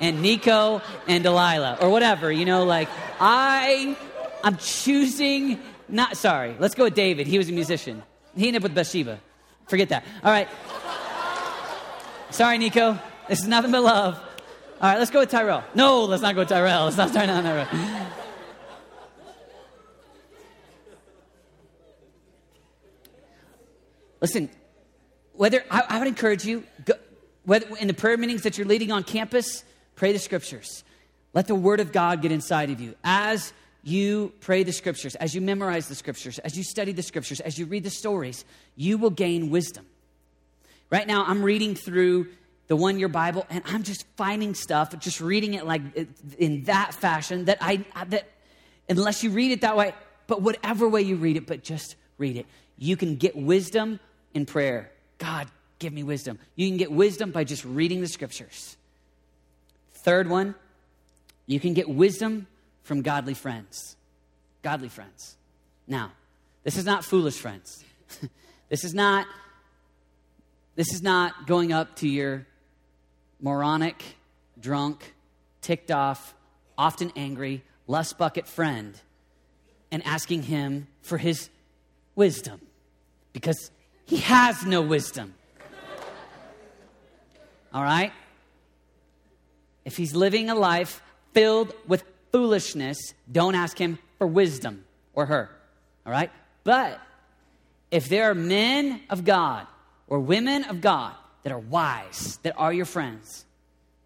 and 0.01 0.23
Nico 0.23 0.81
and 1.09 1.25
Delilah 1.25 1.79
or 1.81 1.91
whatever, 1.91 2.31
you 2.31 2.45
know, 2.45 2.65
like 2.65 2.89
I 3.21 3.97
I'm 4.43 4.57
choosing 4.57 5.61
not 5.89 6.17
sorry. 6.17 6.57
Let's 6.59 6.75
go 6.75 6.85
with 6.85 6.95
David. 6.95 7.27
He 7.27 7.39
was 7.39 7.49
a 7.49 7.53
musician. 7.53 8.03
He 8.37 8.47
ended 8.47 8.61
up 8.61 8.65
with 8.65 8.75
Bathsheba. 8.75 9.21
Forget 9.67 9.91
that. 9.91 10.05
All 10.23 10.31
right. 10.31 10.49
Sorry, 12.31 12.59
Nico. 12.59 12.99
This 13.29 13.41
is 13.41 13.49
nothing 13.49 13.73
but 13.73 13.83
love. 13.83 14.17
All 14.81 14.91
right, 14.91 14.99
let's 14.99 15.11
go 15.11 15.21
with 15.21 15.31
Tyrell. 15.31 15.65
No, 15.75 16.05
let's 16.05 16.23
not 16.23 16.35
go 16.35 16.43
with 16.43 16.49
Tyrell. 16.49 16.85
Let's 16.85 16.97
not 16.97 17.13
down 17.13 17.45
that 17.45 17.73
road. 17.73 18.09
Listen, 24.21 24.51
whether 25.35 25.65
I, 25.71 25.85
I 25.89 25.99
would 25.99 26.09
encourage 26.09 26.45
you, 26.45 26.65
go, 26.85 26.95
whether 27.45 27.67
in 27.77 27.89
the 27.89 27.95
prayer 27.95 28.17
meetings 28.17 28.43
that 28.43 28.57
you're 28.57 28.67
leading 28.67 28.91
on 28.91 29.05
campus, 29.05 29.65
pray 29.97 30.13
the 30.13 30.19
scriptures. 30.19 30.85
Let 31.35 31.47
the 31.47 31.55
word 31.55 31.81
of 31.81 31.93
God 31.93 32.23
get 32.23 32.33
inside 32.33 32.71
of 32.71 32.81
you. 32.81 32.95
As 33.05 33.53
you 33.83 34.33
pray 34.41 34.63
the 34.63 34.73
scriptures, 34.73 35.15
as 35.17 35.35
you 35.35 35.41
memorize 35.41 35.89
the 35.89 35.95
scriptures, 35.95 36.39
as 36.39 36.57
you 36.57 36.65
study 36.65 36.93
the 36.93 37.03
scriptures, 37.03 37.41
as 37.41 37.59
you 37.59 37.67
read 37.67 37.85
the 37.85 37.91
stories, 37.91 38.45
you 38.77 38.97
will 38.97 39.11
gain 39.11 39.51
wisdom. 39.51 39.85
Right 40.91 41.07
now, 41.07 41.25
I'm 41.27 41.43
reading 41.43 41.75
through 41.75 42.29
the 42.67 42.77
one 42.77 42.99
year 42.99 43.09
Bible, 43.09 43.47
and 43.51 43.63
I'm 43.67 43.83
just 43.83 44.07
finding 44.17 44.55
stuff, 44.55 44.97
just 44.99 45.21
reading 45.21 45.55
it 45.55 45.67
like 45.67 45.83
in 46.39 46.65
that 46.65 46.95
fashion 46.95 47.47
that 47.47 47.59
I, 47.61 47.85
that 48.09 48.29
unless 48.89 49.23
you 49.23 49.31
read 49.31 49.53
it 49.53 49.61
that 49.61 49.77
way, 49.77 49.95
but 50.27 50.43
whatever 50.43 50.89
way 50.89 51.03
you 51.03 51.17
read 51.17 51.37
it, 51.37 51.47
but 51.47 51.63
just 51.63 51.97
read 52.19 52.37
it, 52.37 52.47
you 52.79 52.97
can 52.97 53.17
get 53.17 53.37
wisdom 53.37 54.01
in 54.33 54.47
prayer. 54.47 54.91
God, 55.19 55.49
give 55.79 55.93
me 55.93 56.03
wisdom. 56.03 56.39
You 56.57 56.69
can 56.69 56.77
get 56.77 56.91
wisdom 56.91 57.31
by 57.31 57.45
just 57.45 57.65
reading 57.65 58.01
the 58.01 58.09
scriptures. 58.09 58.77
Third 59.93 60.29
one, 60.29 60.55
you 61.47 61.61
can 61.61 61.75
get 61.75 61.89
wisdom 61.89 62.47
from 62.83 63.03
godly 63.03 63.35
friends. 63.35 63.97
Godly 64.63 64.89
friends. 64.89 65.37
Now, 65.87 66.13
this 66.63 66.77
is 66.77 66.85
not 66.85 67.05
foolish 67.05 67.37
friends. 67.39 67.85
this 68.69 68.85
is 68.85 68.95
not 68.95 69.27
this 70.77 70.93
is 70.93 71.03
not 71.03 71.47
going 71.47 71.73
up 71.73 71.95
to 71.97 72.09
your 72.09 72.47
moronic, 73.45 74.03
drunk, 74.59 75.13
ticked 75.61 75.91
off, 75.91 76.35
often 76.79 77.13
angry, 77.15 77.63
lust 77.87 78.17
bucket 78.17 78.49
friend 78.49 78.99
and 79.93 80.03
asking 80.07 80.43
him 80.45 80.87
for 81.03 81.19
his 81.19 81.51
wisdom 82.15 82.59
because 83.35 83.71
he 84.07 84.17
has 84.17 84.65
no 84.65 84.81
wisdom. 84.81 85.35
All 87.75 87.83
right? 87.83 88.13
If 89.85 89.99
he's 89.99 90.15
living 90.15 90.49
a 90.49 90.55
life 90.55 91.03
filled 91.35 91.75
with 91.87 92.03
foolishness, 92.33 93.13
don't 93.31 93.55
ask 93.55 93.77
him 93.77 93.99
for 94.17 94.27
wisdom 94.27 94.87
or 95.13 95.27
her. 95.27 95.51
All 96.07 96.13
right? 96.13 96.31
But 96.65 96.99
if 97.91 98.09
there 98.09 98.31
are 98.31 98.35
men 98.35 99.03
of 99.11 99.23
God 99.23 99.67
or 100.07 100.19
women 100.19 100.65
of 100.65 100.81
God 100.81 101.15
that 101.45 101.53
are 101.53 101.59
wise, 101.59 102.39
that 102.43 102.55
are 102.59 102.73
your 102.73 102.85
friends, 102.85 103.45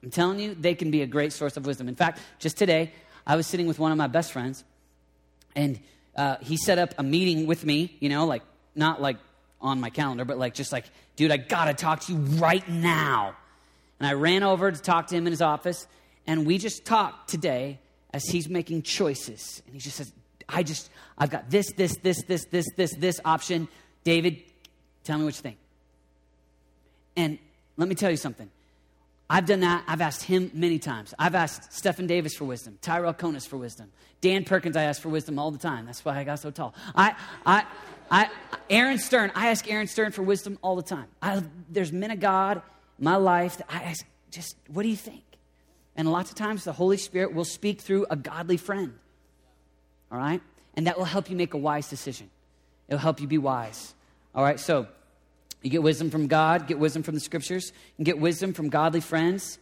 I'm 0.02 0.10
telling 0.10 0.38
you, 0.38 0.54
they 0.54 0.74
can 0.74 0.90
be 0.90 1.02
a 1.02 1.06
great 1.06 1.32
source 1.32 1.56
of 1.56 1.66
wisdom. 1.66 1.88
In 1.88 1.96
fact, 1.96 2.20
just 2.38 2.56
today, 2.56 2.92
I 3.26 3.36
was 3.36 3.46
sitting 3.46 3.66
with 3.66 3.78
one 3.78 3.90
of 3.90 3.98
my 3.98 4.06
best 4.06 4.32
friends, 4.32 4.64
and 5.56 5.80
uh, 6.16 6.36
he 6.40 6.56
set 6.56 6.78
up 6.78 6.94
a 6.98 7.02
meeting 7.02 7.46
with 7.46 7.64
me, 7.64 7.96
you 8.00 8.08
know, 8.08 8.26
like, 8.26 8.42
not 8.74 9.00
like 9.00 9.16
on 9.60 9.80
my 9.80 9.90
calendar, 9.90 10.24
but 10.24 10.38
like, 10.38 10.54
just 10.54 10.72
like, 10.72 10.84
dude, 11.16 11.32
I 11.32 11.36
gotta 11.36 11.74
talk 11.74 12.00
to 12.02 12.12
you 12.12 12.18
right 12.18 12.66
now. 12.68 13.34
And 13.98 14.06
I 14.06 14.12
ran 14.12 14.44
over 14.44 14.70
to 14.70 14.80
talk 14.80 15.08
to 15.08 15.16
him 15.16 15.26
in 15.26 15.32
his 15.32 15.42
office, 15.42 15.86
and 16.26 16.46
we 16.46 16.58
just 16.58 16.84
talked 16.84 17.30
today 17.30 17.80
as 18.12 18.24
he's 18.24 18.48
making 18.48 18.82
choices. 18.82 19.62
And 19.66 19.74
he 19.74 19.80
just 19.80 19.96
says, 19.96 20.12
I 20.48 20.62
just, 20.62 20.90
I've 21.16 21.30
got 21.30 21.50
this, 21.50 21.72
this, 21.72 21.96
this, 21.96 22.22
this, 22.22 22.44
this, 22.46 22.66
this, 22.76 22.94
this 22.94 23.20
option. 23.24 23.68
David, 24.04 24.42
tell 25.02 25.18
me 25.18 25.24
what 25.24 25.34
you 25.36 25.42
think. 25.42 25.58
And 27.18 27.36
let 27.76 27.88
me 27.88 27.96
tell 27.96 28.12
you 28.12 28.16
something. 28.16 28.48
I've 29.28 29.44
done 29.44 29.60
that. 29.60 29.82
I've 29.88 30.00
asked 30.00 30.22
him 30.22 30.52
many 30.54 30.78
times. 30.78 31.12
I've 31.18 31.34
asked 31.34 31.72
Stephen 31.72 32.06
Davis 32.06 32.34
for 32.34 32.44
wisdom, 32.44 32.78
Tyrell 32.80 33.12
Conus 33.12 33.46
for 33.46 33.56
wisdom, 33.56 33.90
Dan 34.20 34.44
Perkins. 34.44 34.76
I 34.76 34.84
ask 34.84 35.02
for 35.02 35.08
wisdom 35.08 35.36
all 35.36 35.50
the 35.50 35.58
time. 35.58 35.84
That's 35.84 36.04
why 36.04 36.16
I 36.16 36.22
got 36.22 36.38
so 36.38 36.52
tall. 36.52 36.74
I, 36.94 37.16
I, 37.44 37.66
I, 38.08 38.30
Aaron 38.70 38.98
Stern. 38.98 39.32
I 39.34 39.48
ask 39.48 39.68
Aaron 39.68 39.88
Stern 39.88 40.12
for 40.12 40.22
wisdom 40.22 40.60
all 40.62 40.76
the 40.76 40.82
time. 40.82 41.06
I, 41.20 41.42
there's 41.68 41.92
men 41.92 42.12
of 42.12 42.20
God 42.20 42.62
in 42.98 43.04
my 43.04 43.16
life 43.16 43.58
that 43.58 43.66
I 43.68 43.82
ask, 43.82 44.06
just 44.30 44.54
what 44.68 44.84
do 44.84 44.88
you 44.88 44.96
think? 44.96 45.24
And 45.96 46.10
lots 46.10 46.30
of 46.30 46.36
times 46.36 46.62
the 46.62 46.72
Holy 46.72 46.98
Spirit 46.98 47.34
will 47.34 47.44
speak 47.44 47.80
through 47.80 48.06
a 48.08 48.16
godly 48.16 48.56
friend. 48.56 48.94
All 50.12 50.18
right, 50.18 50.40
and 50.74 50.86
that 50.86 50.96
will 50.96 51.04
help 51.04 51.28
you 51.28 51.36
make 51.36 51.52
a 51.52 51.58
wise 51.58 51.90
decision. 51.90 52.30
It'll 52.86 53.00
help 53.00 53.20
you 53.20 53.26
be 53.26 53.38
wise. 53.38 53.92
All 54.36 54.44
right, 54.44 54.60
so 54.60 54.86
you 55.62 55.70
get 55.70 55.82
wisdom 55.82 56.10
from 56.10 56.26
God, 56.28 56.66
get 56.66 56.78
wisdom 56.78 57.02
from 57.02 57.14
the 57.14 57.20
scriptures, 57.20 57.72
and 57.96 58.06
get 58.06 58.18
wisdom 58.18 58.52
from 58.52 58.68
godly 58.68 59.00
friends. 59.00 59.58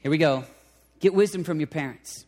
Here 0.00 0.10
we 0.10 0.18
go. 0.18 0.44
Get 1.00 1.14
wisdom 1.14 1.44
from 1.44 1.60
your 1.60 1.68
parents. 1.68 2.24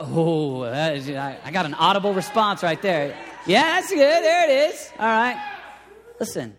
Oh, 0.00 0.64
is, 0.64 1.08
I, 1.10 1.38
I 1.44 1.50
got 1.50 1.66
an 1.66 1.74
audible 1.74 2.12
response 2.12 2.62
right 2.62 2.80
there. 2.80 3.16
Yeah, 3.46 3.62
that's 3.62 3.88
good. 3.88 3.98
There 3.98 4.50
it 4.50 4.70
is. 4.70 4.90
All 4.98 5.06
right. 5.06 5.54
Listen, 6.20 6.56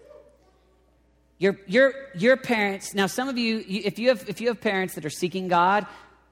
your, 1.37 1.57
your, 1.67 1.93
your 2.15 2.35
parents, 2.35 2.93
now 2.93 3.07
some 3.07 3.29
of 3.29 3.37
you, 3.37 3.63
if 3.67 3.97
you, 3.97 4.09
have, 4.09 4.27
if 4.27 4.41
you 4.41 4.49
have 4.49 4.59
parents 4.59 4.95
that 4.95 5.05
are 5.05 5.09
seeking 5.09 5.47
God, 5.47 5.85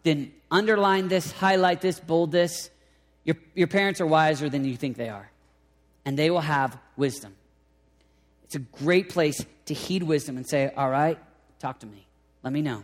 then 0.04 0.34
underline 0.52 1.08
this, 1.08 1.32
highlight 1.32 1.82
this, 1.82 2.00
bold 2.00 2.32
this. 2.32 2.70
Your, 3.24 3.38
your 3.56 3.68
parents 3.68 4.02
are 4.02 4.06
wiser 4.06 4.50
than 4.50 4.66
you 4.66 4.76
think 4.76 4.98
they 4.98 5.10
are, 5.10 5.30
and 6.06 6.18
they 6.18 6.30
will 6.30 6.42
have 6.42 6.78
wisdom. 6.96 7.36
It's 8.48 8.56
a 8.56 8.60
great 8.60 9.10
place 9.10 9.46
to 9.66 9.74
heed 9.74 10.04
wisdom 10.04 10.38
and 10.38 10.48
say, 10.48 10.72
All 10.76 10.90
right, 10.90 11.20
talk 11.60 11.80
to 11.80 11.86
me. 11.86 12.08
Let 12.44 12.54
me 12.54 12.62
know. 12.62 12.84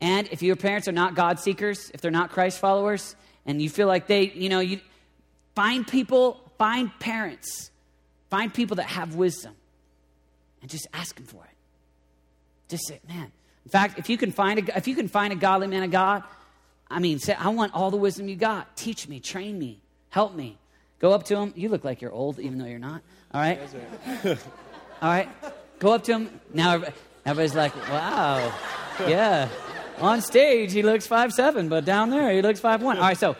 And 0.00 0.28
if 0.30 0.42
your 0.42 0.56
parents 0.56 0.88
are 0.88 0.92
not 0.92 1.14
God 1.14 1.40
seekers, 1.40 1.90
if 1.92 2.00
they're 2.00 2.10
not 2.10 2.30
Christ 2.30 2.58
followers, 2.58 3.16
and 3.46 3.60
you 3.60 3.68
feel 3.68 3.88
like 3.88 4.06
they, 4.06 4.30
you 4.30 4.48
know, 4.48 4.60
you 4.60 4.80
find 5.54 5.86
people, 5.86 6.40
find 6.58 6.90
parents, 7.00 7.70
find 8.30 8.52
people 8.52 8.76
that 8.76 8.86
have 8.86 9.14
wisdom, 9.14 9.54
and 10.60 10.70
just 10.70 10.86
ask 10.92 11.16
them 11.16 11.24
for 11.24 11.44
it. 11.44 11.56
Just 12.68 12.86
say, 12.86 13.00
man. 13.08 13.32
In 13.64 13.70
fact, 13.70 13.98
if 13.98 14.08
you 14.08 14.16
can 14.16 14.30
find 14.30 14.60
a, 14.60 14.76
if 14.76 14.86
you 14.86 14.94
can 14.94 15.08
find 15.08 15.32
a 15.32 15.36
godly 15.36 15.66
man 15.66 15.82
of 15.82 15.90
God, 15.90 16.22
I 16.88 17.00
mean, 17.00 17.18
say, 17.18 17.34
I 17.34 17.48
want 17.48 17.74
all 17.74 17.90
the 17.90 17.96
wisdom 17.96 18.28
you 18.28 18.36
got. 18.36 18.76
Teach 18.76 19.08
me, 19.08 19.18
train 19.18 19.58
me, 19.58 19.80
help 20.10 20.34
me. 20.34 20.58
Go 21.00 21.12
up 21.12 21.24
to 21.24 21.36
him. 21.36 21.52
You 21.56 21.68
look 21.68 21.84
like 21.84 22.00
you're 22.00 22.12
old, 22.12 22.38
even 22.38 22.58
though 22.58 22.66
you're 22.66 22.78
not. 22.78 23.02
All 23.32 23.40
right. 23.40 23.58
All 25.02 25.10
right? 25.10 25.28
Go 25.78 25.92
up 25.92 26.04
to 26.04 26.12
him. 26.12 26.40
Now 26.52 26.82
everybody's 27.24 27.54
like, 27.54 27.74
wow, 27.90 28.52
yeah. 29.00 29.48
On 29.98 30.20
stage, 30.20 30.72
he 30.72 30.82
looks 30.82 31.06
five 31.06 31.32
seven, 31.32 31.68
but 31.68 31.84
down 31.84 32.10
there, 32.10 32.30
he 32.32 32.42
looks 32.42 32.60
five 32.60 32.82
one. 32.82 32.98
All 32.98 33.02
right, 33.02 33.16
so 33.16 33.36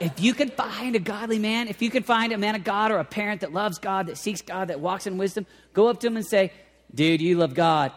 if 0.00 0.20
you 0.20 0.32
can 0.32 0.48
find 0.48 0.96
a 0.96 0.98
godly 0.98 1.38
man, 1.38 1.68
if 1.68 1.82
you 1.82 1.90
can 1.90 2.02
find 2.02 2.32
a 2.32 2.38
man 2.38 2.54
of 2.54 2.64
God 2.64 2.90
or 2.90 2.98
a 2.98 3.04
parent 3.04 3.42
that 3.42 3.52
loves 3.52 3.78
God, 3.78 4.06
that 4.06 4.16
seeks 4.16 4.40
God, 4.40 4.68
that 4.68 4.80
walks 4.80 5.06
in 5.06 5.18
wisdom, 5.18 5.46
go 5.74 5.88
up 5.88 6.00
to 6.00 6.06
him 6.06 6.16
and 6.16 6.26
say, 6.26 6.52
dude, 6.94 7.20
you 7.20 7.36
love 7.36 7.54
God. 7.54 7.92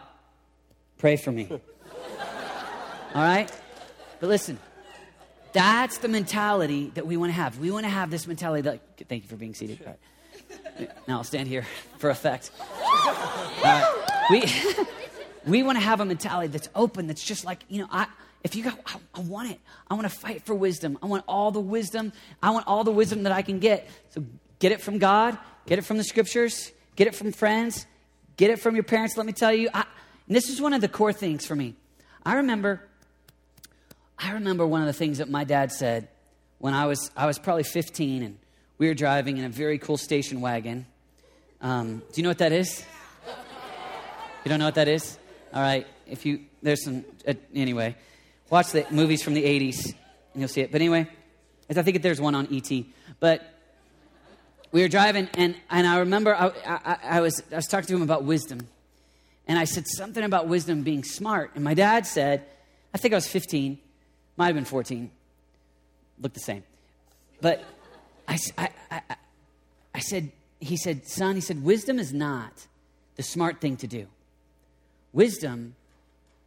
Pray 0.98 1.16
for 1.16 1.32
me. 1.32 1.48
All 1.50 1.60
right? 3.14 3.50
But 4.20 4.28
listen, 4.28 4.58
that's 5.52 5.98
the 5.98 6.08
mentality 6.08 6.90
that 6.94 7.06
we 7.06 7.16
want 7.16 7.30
to 7.30 7.34
have. 7.34 7.58
We 7.58 7.70
want 7.70 7.84
to 7.84 7.90
have 7.90 8.10
this 8.10 8.26
mentality 8.26 8.62
that, 8.62 8.80
thank 9.08 9.22
you 9.22 9.28
for 9.28 9.36
being 9.36 9.54
seated. 9.54 9.80
Now 11.08 11.18
I'll 11.18 11.24
stand 11.24 11.48
here 11.48 11.66
for 11.98 12.10
effect. 12.10 12.50
Uh, 13.62 13.94
we, 14.30 14.42
We 15.46 15.62
want 15.62 15.76
to 15.76 15.84
have 15.84 16.00
a 16.00 16.04
mentality 16.04 16.48
that's 16.48 16.68
open, 16.74 17.06
that's 17.06 17.22
just 17.22 17.44
like, 17.44 17.64
you 17.68 17.82
know, 17.82 17.88
I, 17.90 18.06
if 18.42 18.54
you 18.54 18.64
go, 18.64 18.70
I, 18.86 18.96
I 19.14 19.20
want 19.20 19.50
it. 19.50 19.60
I 19.90 19.94
want 19.94 20.08
to 20.08 20.14
fight 20.14 20.42
for 20.42 20.54
wisdom. 20.54 20.98
I 21.02 21.06
want 21.06 21.24
all 21.28 21.50
the 21.50 21.60
wisdom. 21.60 22.12
I 22.42 22.50
want 22.50 22.66
all 22.66 22.84
the 22.84 22.90
wisdom 22.90 23.24
that 23.24 23.32
I 23.32 23.42
can 23.42 23.58
get. 23.58 23.88
So 24.10 24.24
get 24.58 24.72
it 24.72 24.80
from 24.80 24.98
God, 24.98 25.38
get 25.66 25.78
it 25.78 25.82
from 25.82 25.98
the 25.98 26.04
scriptures, 26.04 26.72
get 26.96 27.06
it 27.06 27.14
from 27.14 27.32
friends, 27.32 27.86
get 28.36 28.50
it 28.50 28.58
from 28.58 28.74
your 28.74 28.84
parents. 28.84 29.16
Let 29.16 29.26
me 29.26 29.32
tell 29.32 29.52
you, 29.52 29.68
I, 29.74 29.84
this 30.28 30.48
is 30.48 30.60
one 30.60 30.72
of 30.72 30.80
the 30.80 30.88
core 30.88 31.12
things 31.12 31.44
for 31.44 31.54
me. 31.54 31.74
I 32.24 32.36
remember, 32.36 32.82
I 34.18 34.32
remember 34.32 34.66
one 34.66 34.80
of 34.80 34.86
the 34.86 34.94
things 34.94 35.18
that 35.18 35.28
my 35.28 35.44
dad 35.44 35.72
said 35.72 36.08
when 36.58 36.72
I 36.72 36.86
was, 36.86 37.10
I 37.14 37.26
was 37.26 37.38
probably 37.38 37.64
15 37.64 38.22
and 38.22 38.38
we 38.78 38.88
were 38.88 38.94
driving 38.94 39.36
in 39.36 39.44
a 39.44 39.48
very 39.48 39.78
cool 39.78 39.96
station 39.96 40.40
wagon. 40.40 40.86
Um, 41.60 41.98
do 41.98 42.04
you 42.16 42.22
know 42.22 42.30
what 42.30 42.38
that 42.38 42.52
is? 42.52 42.84
You 44.44 44.48
don't 44.48 44.58
know 44.58 44.66
what 44.66 44.74
that 44.74 44.88
is? 44.88 45.18
All 45.52 45.62
right. 45.62 45.86
If 46.06 46.26
you, 46.26 46.40
there's 46.62 46.84
some, 46.84 47.04
uh, 47.26 47.34
anyway, 47.54 47.96
watch 48.50 48.72
the 48.72 48.84
movies 48.90 49.22
from 49.22 49.34
the 49.34 49.44
80s 49.44 49.86
and 49.86 49.94
you'll 50.42 50.48
see 50.48 50.60
it. 50.60 50.72
But 50.72 50.80
anyway, 50.80 51.08
I 51.70 51.82
think 51.82 52.02
there's 52.02 52.20
one 52.20 52.34
on 52.34 52.48
ET. 52.52 52.70
But 53.20 53.42
we 54.72 54.82
were 54.82 54.88
driving 54.88 55.28
and, 55.34 55.54
and 55.70 55.86
I 55.86 56.00
remember 56.00 56.34
I, 56.34 56.48
I, 56.66 56.98
I, 57.04 57.20
was, 57.20 57.42
I 57.52 57.56
was 57.56 57.66
talking 57.66 57.86
to 57.86 57.94
him 57.94 58.02
about 58.02 58.24
wisdom. 58.24 58.66
And 59.46 59.58
I 59.58 59.64
said 59.64 59.86
something 59.86 60.24
about 60.24 60.48
wisdom 60.48 60.82
being 60.82 61.04
smart. 61.04 61.52
And 61.54 61.62
my 61.62 61.74
dad 61.74 62.06
said, 62.06 62.44
I 62.92 62.98
think 62.98 63.14
I 63.14 63.16
was 63.16 63.28
15, 63.28 63.78
might 64.36 64.46
have 64.46 64.54
been 64.54 64.64
14, 64.64 65.10
looked 66.20 66.34
the 66.34 66.40
same. 66.40 66.64
But 67.40 67.62
I, 68.26 68.38
I, 68.58 68.68
I, 68.90 69.02
I 69.94 69.98
said, 70.00 70.32
he 70.60 70.76
said, 70.76 71.06
son, 71.06 71.34
he 71.34 71.40
said, 71.40 71.62
wisdom 71.62 71.98
is 71.98 72.12
not 72.12 72.66
the 73.16 73.22
smart 73.22 73.60
thing 73.60 73.76
to 73.78 73.86
do. 73.86 74.06
Wisdom 75.12 75.74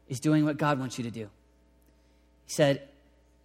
is 0.09 0.19
doing 0.19 0.45
what 0.45 0.57
God 0.57 0.79
wants 0.79 0.97
you 0.97 1.03
to 1.03 1.11
do. 1.11 1.29
He 2.45 2.53
said, 2.53 2.87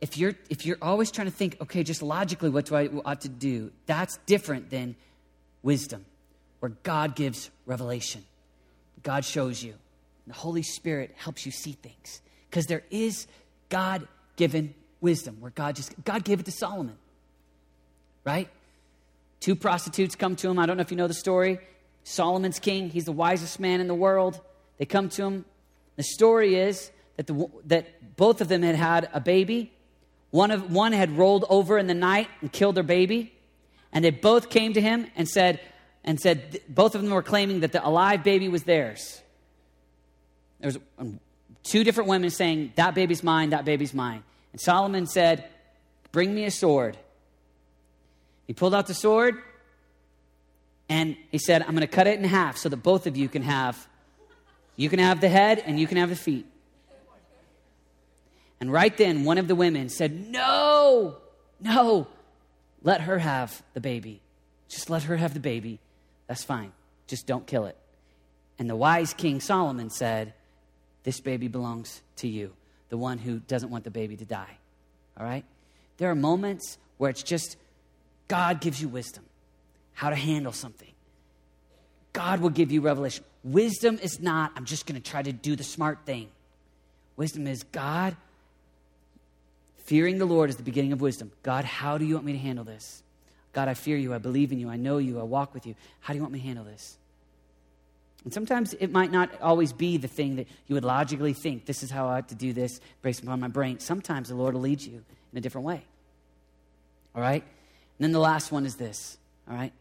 if 0.01 0.17
you're, 0.19 0.35
if 0.51 0.67
you're 0.67 0.79
always 0.83 1.11
trying 1.11 1.29
to 1.29 1.33
think, 1.33 1.57
okay, 1.61 1.85
just 1.85 2.03
logically, 2.03 2.51
what 2.51 2.67
do 2.67 2.75
I 2.75 2.89
ought 3.05 3.21
to 3.21 3.29
do? 3.29 3.71
That's 3.87 4.17
different 4.27 4.71
than 4.71 4.97
wisdom, 5.63 6.05
where 6.61 6.73
God 6.83 7.15
gives 7.15 7.51
revelation. 7.67 8.25
God 9.03 9.25
shows 9.25 9.63
you. 9.63 9.75
The 10.27 10.35
Holy 10.35 10.63
Spirit 10.63 11.15
helps 11.17 11.47
you 11.47 11.53
see 11.53 11.73
things. 11.73 12.21
Because 12.51 12.67
there 12.67 12.83
is 12.91 13.27
God 13.69 14.07
given 14.37 14.75
wisdom 15.01 15.37
where 15.41 15.51
God 15.51 15.77
just, 15.77 15.93
God 16.05 16.25
gave 16.25 16.41
it 16.41 16.47
to 16.47 16.53
Solomon. 16.53 16.97
Right? 18.25 18.49
Two 19.41 19.57
prostitutes 19.57 20.15
come 20.15 20.37
to 20.37 20.49
him. 20.49 20.59
I 20.59 20.67
don't 20.67 20.77
know 20.77 20.83
if 20.83 20.91
you 20.91 20.97
know 20.97 21.09
the 21.09 21.15
story. 21.15 21.59
Solomon's 22.05 22.59
king, 22.59 22.91
he's 22.91 23.05
the 23.05 23.13
wisest 23.13 23.61
man 23.61 23.81
in 23.81 23.89
the 23.89 23.95
world. 23.95 24.41
They 24.79 24.87
come 24.87 25.09
to 25.11 25.25
him. 25.25 25.45
The 25.97 26.03
story 26.03 26.57
is 26.57 26.91
that, 27.17 27.27
the, 27.27 27.49
that 27.67 28.17
both 28.17 28.41
of 28.41 28.49
them 28.49 28.63
had 28.63 28.77
had 28.77 29.09
a 29.13 29.21
baby. 29.21 29.73
One, 30.31 30.51
of, 30.51 30.73
one 30.73 30.93
had 30.93 31.17
rolled 31.17 31.45
over 31.49 31.79
in 31.79 31.87
the 31.87 31.95
night 31.95 32.29
and 32.41 32.51
killed 32.51 32.75
their 32.75 32.83
baby. 32.83 33.33
And 33.93 34.05
they 34.05 34.11
both 34.11 34.49
came 34.49 34.73
to 34.73 34.81
him 34.81 35.07
and 35.17 35.29
said, 35.29 35.61
and 36.05 36.19
said 36.19 36.61
both 36.69 36.95
of 36.95 37.03
them 37.03 37.11
were 37.11 37.23
claiming 37.23 37.61
that 37.61 37.73
the 37.73 37.87
alive 37.87 38.25
baby 38.25 38.49
was 38.49 38.63
theirs. 38.65 39.21
There 40.61 40.69
was 40.69 40.79
um, 40.99 41.21
two 41.63 41.85
different 41.85 42.09
women 42.09 42.31
saying, 42.31 42.73
That 42.77 42.95
baby's 42.95 43.23
mine, 43.23 43.51
that 43.51 43.65
baby's 43.65 43.93
mine. 43.93 44.23
And 44.53 44.61
Solomon 44.61 45.07
said, 45.07 45.45
Bring 46.13 46.35
me 46.35 46.45
a 46.45 46.51
sword. 46.51 46.97
He 48.47 48.53
pulled 48.53 48.75
out 48.75 48.87
the 48.87 48.95
sword 48.95 49.37
and 50.89 51.17
he 51.31 51.39
said, 51.39 51.63
I'm 51.63 51.71
going 51.71 51.81
to 51.81 51.87
cut 51.87 52.07
it 52.07 52.19
in 52.19 52.25
half 52.25 52.57
so 52.57 52.69
that 52.69 52.77
both 52.79 53.07
of 53.07 53.17
you 53.17 53.29
can 53.29 53.43
have 53.43 53.89
you 54.75 54.89
can 54.89 54.99
have 54.99 55.21
the 55.21 55.29
head 55.29 55.63
and 55.65 55.79
you 55.79 55.87
can 55.87 55.99
have 55.99 56.09
the 56.09 56.17
feet. 56.17 56.47
And 58.59 58.73
right 58.73 58.97
then 58.97 59.25
one 59.25 59.39
of 59.39 59.49
the 59.49 59.55
women 59.55 59.89
said, 59.91 60.31
"No. 60.31 61.17
No. 61.61 62.07
Let 62.83 63.03
her 63.03 63.19
have 63.19 63.63
the 63.75 63.81
baby. 63.81 64.23
Just 64.69 64.89
let 64.89 65.03
her 65.05 65.17
have 65.17 65.35
the 65.35 65.41
baby 65.41 65.79
that's 66.33 66.45
fine. 66.45 66.73
Just 67.09 67.27
don't 67.27 67.47
kill 67.47 67.67
it. 67.67 67.77
And 68.59 68.71
the 68.71 68.75
wise 68.75 69.13
King 69.13 69.41
Solomon 69.41 69.91
said, 69.91 70.33
This 71.03 71.21
baby 71.21 71.47
belongs 71.47 72.01
to 72.17 72.27
you, 72.27 72.53
the 72.89 72.97
one 72.97 73.19
who 73.19 73.41
doesn't 73.41 73.71
want 73.71 73.85
the 73.85 73.91
baby 73.91 74.17
to 74.17 74.25
die. 74.25 74.57
All 75.19 75.27
right? 75.27 75.45
There 75.99 76.11
are 76.11 76.15
moments 76.15 76.79
where 76.97 77.11
it's 77.11 77.23
just 77.23 77.57
God 78.29 78.61
gives 78.61 78.81
you 78.81 78.89
wisdom, 78.89 79.25
how 79.93 80.11
to 80.11 80.17
handle 80.17 80.53
something. 80.53 80.89
God 82.13 82.41
will 82.41 82.51
give 82.51 82.73
you 82.73 82.81
revelation. 82.81 83.25
Wisdom 83.45 83.99
is 84.03 84.21
not, 84.21 84.53
I'm 84.57 84.65
just 84.65 84.87
going 84.87 85.01
to 85.01 85.11
try 85.11 85.23
to 85.23 85.33
do 85.33 85.57
the 85.57 85.65
smart 85.65 86.01
thing. 86.05 86.29
Wisdom 87.17 87.47
is 87.47 87.63
God, 87.65 88.17
fearing 89.85 90.19
the 90.19 90.25
Lord 90.25 90.51
is 90.51 90.57
the 90.57 90.63
beginning 90.63 90.93
of 90.93 91.01
wisdom. 91.01 91.33
God, 91.43 91.65
how 91.65 91.99
do 91.99 92.05
you 92.05 92.15
want 92.15 92.27
me 92.27 92.33
to 92.33 92.39
handle 92.39 92.65
this? 92.65 93.03
God, 93.53 93.69
I 93.69 93.75
fear 93.75 93.97
you. 93.97 94.15
I 94.15 94.19
believe 94.19 94.53
in 94.53 94.59
you. 94.59 94.69
I 94.69 94.77
know 94.77 94.99
you. 94.99 95.21
I 95.21 95.25
walk 95.25 95.53
with 95.53 95.67
you. 95.67 95.75
How 96.01 96.15
do 96.15 96.19
you 96.19 96.23
want 96.23 96.33
me 96.33 96.41
to 96.41 96.47
handle 96.47 96.65
this? 96.65 96.97
And 98.25 98.33
sometimes 98.33 98.73
it 98.75 98.93
might 98.93 99.11
not 99.11 99.31
always 99.41 99.73
be 99.73 99.97
the 99.97 100.09
thing 100.09 100.37
that 100.37 100.47
you 100.69 100.75
would 100.75 100.85
logically 100.85 101.33
think, 101.33 101.67
this 101.67 101.83
is 101.83 101.91
how 101.91 102.09
I 102.09 102.19
ought 102.19 102.29
to 102.29 102.35
do 102.35 102.53
this 102.53 102.81
based 103.03 103.23
upon 103.23 103.41
my 103.41 103.49
brain. 103.49 103.81
Sometimes 103.81 104.29
the 104.29 104.37
Lord 104.37 104.55
will 104.55 104.61
lead 104.61 104.81
you 104.81 105.03
in 105.33 105.39
a 105.39 105.41
different 105.41 105.67
way. 105.67 105.83
All 107.15 107.21
right? 107.21 107.45
And 108.03 108.09
then 108.09 108.13
the 108.15 108.19
last 108.19 108.51
one 108.51 108.67
is 108.67 108.75
this. 108.75 109.17
All 109.49 109.55
right? 109.55 109.73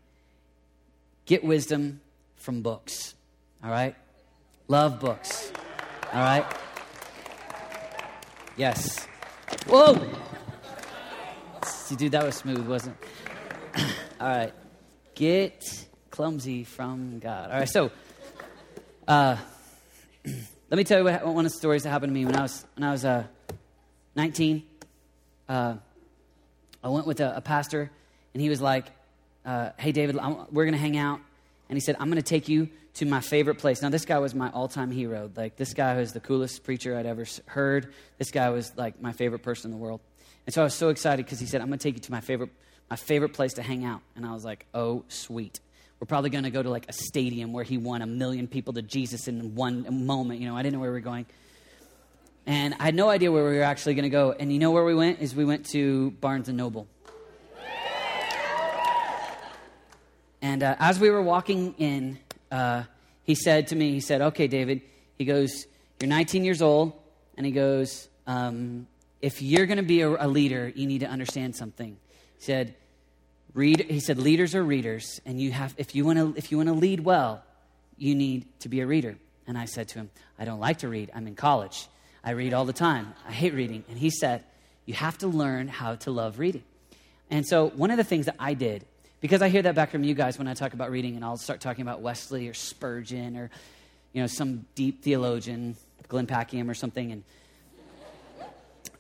Get 1.25 1.43
wisdom 1.43 2.01
from 2.35 2.61
books. 2.61 3.15
All 3.63 3.71
right? 3.71 3.95
Love 4.67 4.99
books. 4.99 5.51
All 6.13 6.19
right? 6.19 6.45
Yes. 8.55 9.07
Whoa! 9.65 10.07
See, 11.65 11.95
dude, 11.95 12.11
that 12.11 12.23
was 12.23 12.35
smooth, 12.35 12.67
wasn't 12.67 12.95
it? 13.01 13.85
All 14.21 14.27
right. 14.27 14.53
Get 15.15 15.87
clumsy 16.11 16.63
from 16.63 17.17
God. 17.17 17.49
All 17.49 17.57
right. 17.57 17.67
So, 17.67 17.89
uh, 19.07 19.35
let 20.69 20.77
me 20.77 20.83
tell 20.83 20.99
you 20.99 21.05
what, 21.05 21.25
one 21.25 21.47
of 21.47 21.51
the 21.51 21.57
stories 21.57 21.81
that 21.81 21.89
happened 21.89 22.11
to 22.11 22.13
me 22.13 22.25
when 22.25 22.35
I 22.35 22.43
was 22.43 22.67
when 22.75 22.83
I 22.83 22.91
was 22.91 23.03
uh, 23.03 23.23
19. 24.15 24.61
Uh, 25.49 25.77
I 26.83 26.89
went 26.89 27.07
with 27.07 27.19
a, 27.19 27.37
a, 27.37 27.41
pastor, 27.41 27.91
and 28.33 28.41
he 28.41 28.49
was 28.49 28.61
like, 28.61 28.85
uh, 29.45 29.69
"Hey, 29.77 29.91
David, 29.91 30.17
I'm, 30.17 30.37
we're 30.51 30.65
going 30.65 30.73
to 30.73 30.79
hang 30.79 30.97
out." 30.97 31.19
And 31.69 31.77
he 31.77 31.81
said, 31.81 31.95
"I'm 31.99 32.09
going 32.09 32.21
to 32.21 32.29
take 32.29 32.49
you 32.49 32.69
to 32.95 33.05
my 33.05 33.21
favorite 33.21 33.55
place." 33.55 33.81
Now, 33.81 33.89
this 33.89 34.05
guy 34.05 34.19
was 34.19 34.35
my 34.35 34.49
all-time 34.49 34.91
hero. 34.91 35.29
Like 35.35 35.57
this 35.57 35.73
guy 35.73 35.97
was 35.97 36.13
the 36.13 36.19
coolest 36.19 36.63
preacher 36.63 36.97
I'd 36.97 37.05
ever 37.05 37.25
heard. 37.45 37.93
This 38.17 38.31
guy 38.31 38.49
was 38.49 38.71
like 38.77 39.01
my 39.01 39.11
favorite 39.11 39.43
person 39.43 39.71
in 39.71 39.77
the 39.77 39.83
world. 39.83 40.01
And 40.45 40.53
so 40.53 40.61
I 40.61 40.63
was 40.63 40.73
so 40.73 40.89
excited 40.89 41.25
because 41.25 41.39
he 41.39 41.45
said, 41.45 41.61
"I'm 41.61 41.67
going 41.67 41.79
to 41.79 41.83
take 41.83 41.95
you 41.95 42.01
to 42.01 42.11
my 42.11 42.21
favorite 42.21 42.49
my 42.91 42.97
favorite 42.97 43.29
place 43.29 43.53
to 43.53 43.61
hang 43.63 43.85
out. 43.85 44.01
And 44.17 44.25
I 44.25 44.33
was 44.33 44.43
like, 44.43 44.65
oh, 44.73 45.05
sweet. 45.07 45.61
We're 46.01 46.07
probably 46.07 46.29
going 46.29 46.43
to 46.43 46.49
go 46.49 46.61
to 46.61 46.69
like 46.69 46.89
a 46.89 46.93
stadium 46.93 47.53
where 47.53 47.63
he 47.63 47.77
won 47.77 48.01
a 48.01 48.05
million 48.05 48.49
people 48.49 48.73
to 48.73 48.81
Jesus 48.81 49.29
in 49.29 49.55
one 49.55 50.05
moment. 50.05 50.41
You 50.41 50.47
know, 50.49 50.57
I 50.57 50.61
didn't 50.61 50.73
know 50.73 50.81
where 50.81 50.91
we 50.91 50.97
were 50.97 50.99
going. 50.99 51.25
And 52.45 52.75
I 52.79 52.83
had 52.83 52.95
no 52.95 53.07
idea 53.07 53.31
where 53.31 53.49
we 53.49 53.55
were 53.55 53.63
actually 53.63 53.93
going 53.93 54.03
to 54.03 54.09
go. 54.09 54.33
And 54.33 54.51
you 54.51 54.59
know 54.59 54.71
where 54.71 54.83
we 54.83 54.93
went? 54.93 55.21
Is 55.21 55.33
we 55.33 55.45
went 55.45 55.67
to 55.67 56.11
Barnes 56.19 56.49
and 56.49 56.57
Noble. 56.57 56.85
And 60.41 60.63
uh, 60.63 60.75
as 60.79 60.99
we 60.99 61.09
were 61.09 61.21
walking 61.21 61.75
in, 61.77 62.19
uh, 62.51 62.83
he 63.23 63.35
said 63.35 63.67
to 63.67 63.75
me, 63.75 63.91
he 63.91 63.99
said, 63.99 64.21
okay, 64.21 64.47
David, 64.47 64.81
he 65.17 65.25
goes, 65.25 65.65
you're 65.99 66.09
19 66.09 66.43
years 66.43 66.61
old. 66.61 66.93
And 67.37 67.45
he 67.45 67.51
goes, 67.51 68.07
um, 68.27 68.87
if 69.21 69.41
you're 69.41 69.65
going 69.65 69.77
to 69.77 69.83
be 69.83 70.01
a, 70.01 70.09
a 70.09 70.27
leader, 70.27 70.71
you 70.75 70.87
need 70.87 70.99
to 70.99 71.07
understand 71.07 71.55
something. 71.55 71.97
He 72.37 72.43
said, 72.43 72.75
Read, 73.53 73.81
he 73.89 73.99
said, 73.99 74.17
leaders 74.17 74.55
are 74.55 74.63
readers, 74.63 75.19
and 75.25 75.39
you 75.39 75.51
have, 75.51 75.75
if 75.77 75.93
you 75.93 76.05
want 76.05 76.17
to, 76.17 76.33
if 76.37 76.51
you 76.51 76.57
want 76.57 76.69
to 76.69 76.73
lead 76.73 77.01
well, 77.01 77.43
you 77.97 78.15
need 78.15 78.45
to 78.61 78.69
be 78.69 78.79
a 78.79 78.87
reader. 78.87 79.17
And 79.45 79.57
I 79.57 79.65
said 79.65 79.89
to 79.89 79.99
him, 79.99 80.09
I 80.39 80.45
don't 80.45 80.61
like 80.61 80.79
to 80.79 80.87
read. 80.87 81.11
I'm 81.13 81.27
in 81.27 81.35
college. 81.35 81.87
I 82.23 82.31
read 82.31 82.53
all 82.53 82.63
the 82.63 82.73
time. 82.73 83.13
I 83.27 83.33
hate 83.33 83.53
reading. 83.53 83.83
And 83.89 83.97
he 83.97 84.09
said, 84.09 84.45
You 84.85 84.93
have 84.93 85.17
to 85.17 85.27
learn 85.27 85.67
how 85.67 85.95
to 85.95 86.11
love 86.11 86.39
reading. 86.39 86.63
And 87.29 87.45
so, 87.45 87.69
one 87.69 87.91
of 87.91 87.97
the 87.97 88.05
things 88.05 88.27
that 88.27 88.35
I 88.39 88.53
did, 88.53 88.85
because 89.21 89.41
I 89.41 89.49
hear 89.49 89.61
that 89.61 89.75
back 89.75 89.91
from 89.91 90.03
you 90.03 90.13
guys 90.15 90.37
when 90.37 90.47
I 90.47 90.55
talk 90.55 90.73
about 90.73 90.91
reading, 90.91 91.15
and 91.15 91.23
I'll 91.23 91.37
start 91.37 91.61
talking 91.61 91.83
about 91.83 92.01
Wesley 92.01 92.47
or 92.47 92.53
Spurgeon 92.53 93.37
or, 93.37 93.49
you 94.13 94.21
know, 94.21 94.27
some 94.27 94.65
deep 94.75 95.03
theologian, 95.03 95.75
Glenn 96.07 96.27
Packiam 96.27 96.69
or 96.69 96.73
something, 96.73 97.11
and, 97.11 97.23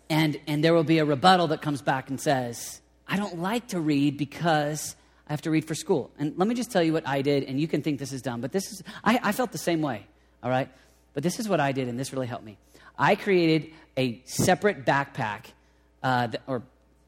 and, 0.09 0.39
and 0.47 0.63
there 0.63 0.73
will 0.73 0.83
be 0.83 0.99
a 0.99 1.05
rebuttal 1.05 1.47
that 1.47 1.61
comes 1.61 1.81
back 1.81 2.09
and 2.09 2.21
says, 2.21 2.81
I 3.07 3.17
don't 3.17 3.39
like 3.39 3.69
to 3.69 3.79
read 3.79 4.17
because 4.17 4.95
I 5.27 5.33
have 5.33 5.41
to 5.41 5.51
read 5.51 5.65
for 5.65 5.75
school. 5.75 6.11
And 6.19 6.37
let 6.37 6.47
me 6.47 6.55
just 6.55 6.71
tell 6.71 6.83
you 6.83 6.93
what 6.93 7.07
I 7.07 7.21
did, 7.21 7.43
and 7.45 7.59
you 7.59 7.67
can 7.67 7.81
think 7.81 7.99
this 7.99 8.13
is 8.13 8.21
dumb, 8.21 8.41
but 8.41 8.51
this 8.51 8.71
is, 8.71 8.83
I, 9.03 9.19
I 9.23 9.31
felt 9.31 9.51
the 9.51 9.57
same 9.57 9.81
way, 9.81 10.05
all 10.43 10.49
right? 10.49 10.69
But 11.13 11.23
this 11.23 11.39
is 11.39 11.49
what 11.49 11.59
I 11.59 11.71
did, 11.71 11.87
and 11.87 11.99
this 11.99 12.13
really 12.13 12.27
helped 12.27 12.45
me. 12.45 12.57
I 12.97 13.15
created 13.15 13.71
a 13.97 14.21
separate 14.25 14.85
backpack, 14.85 15.45
uh, 16.03 16.27
or 16.45 16.61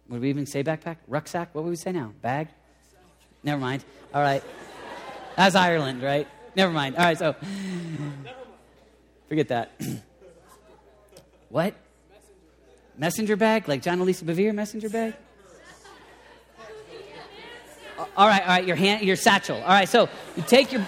would 0.09 0.21
we 0.21 0.29
even 0.29 0.45
say 0.45 0.63
backpack? 0.63 0.97
Rucksack? 1.07 1.53
What 1.53 1.63
would 1.63 1.69
we 1.69 1.75
say 1.75 1.91
now? 1.91 2.13
Bag? 2.21 2.47
Never 3.43 3.59
mind. 3.59 3.83
All 4.13 4.21
right. 4.21 4.43
That's 5.35 5.55
Ireland, 5.55 6.01
right? 6.01 6.27
Never 6.55 6.71
mind. 6.71 6.95
All 6.95 7.03
right, 7.03 7.17
so 7.17 7.35
Forget 9.33 9.47
that. 9.47 9.71
what? 11.49 11.73
Messenger 12.95 13.35
bag? 13.35 13.67
Like 13.67 13.81
John 13.81 13.99
Elisa 13.99 14.25
Bevere 14.25 14.53
messenger 14.53 14.89
bag? 14.89 15.15
all 18.15 18.27
right, 18.27 18.41
all 18.43 18.47
right, 18.47 18.67
your 18.67 18.75
hand, 18.75 19.03
your 19.03 19.15
satchel. 19.15 19.57
All 19.57 19.69
right, 19.69 19.89
so 19.89 20.07
you 20.35 20.43
take 20.43 20.71
your, 20.71 20.85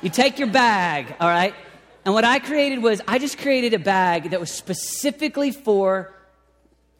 you 0.00 0.08
take 0.08 0.38
your 0.38 0.48
bag. 0.48 1.14
All 1.20 1.28
right, 1.28 1.54
and 2.06 2.14
what 2.14 2.24
I 2.24 2.38
created 2.38 2.82
was 2.82 3.02
I 3.06 3.18
just 3.18 3.36
created 3.38 3.74
a 3.74 3.78
bag 3.78 4.30
that 4.30 4.40
was 4.40 4.50
specifically 4.50 5.50
for 5.50 6.14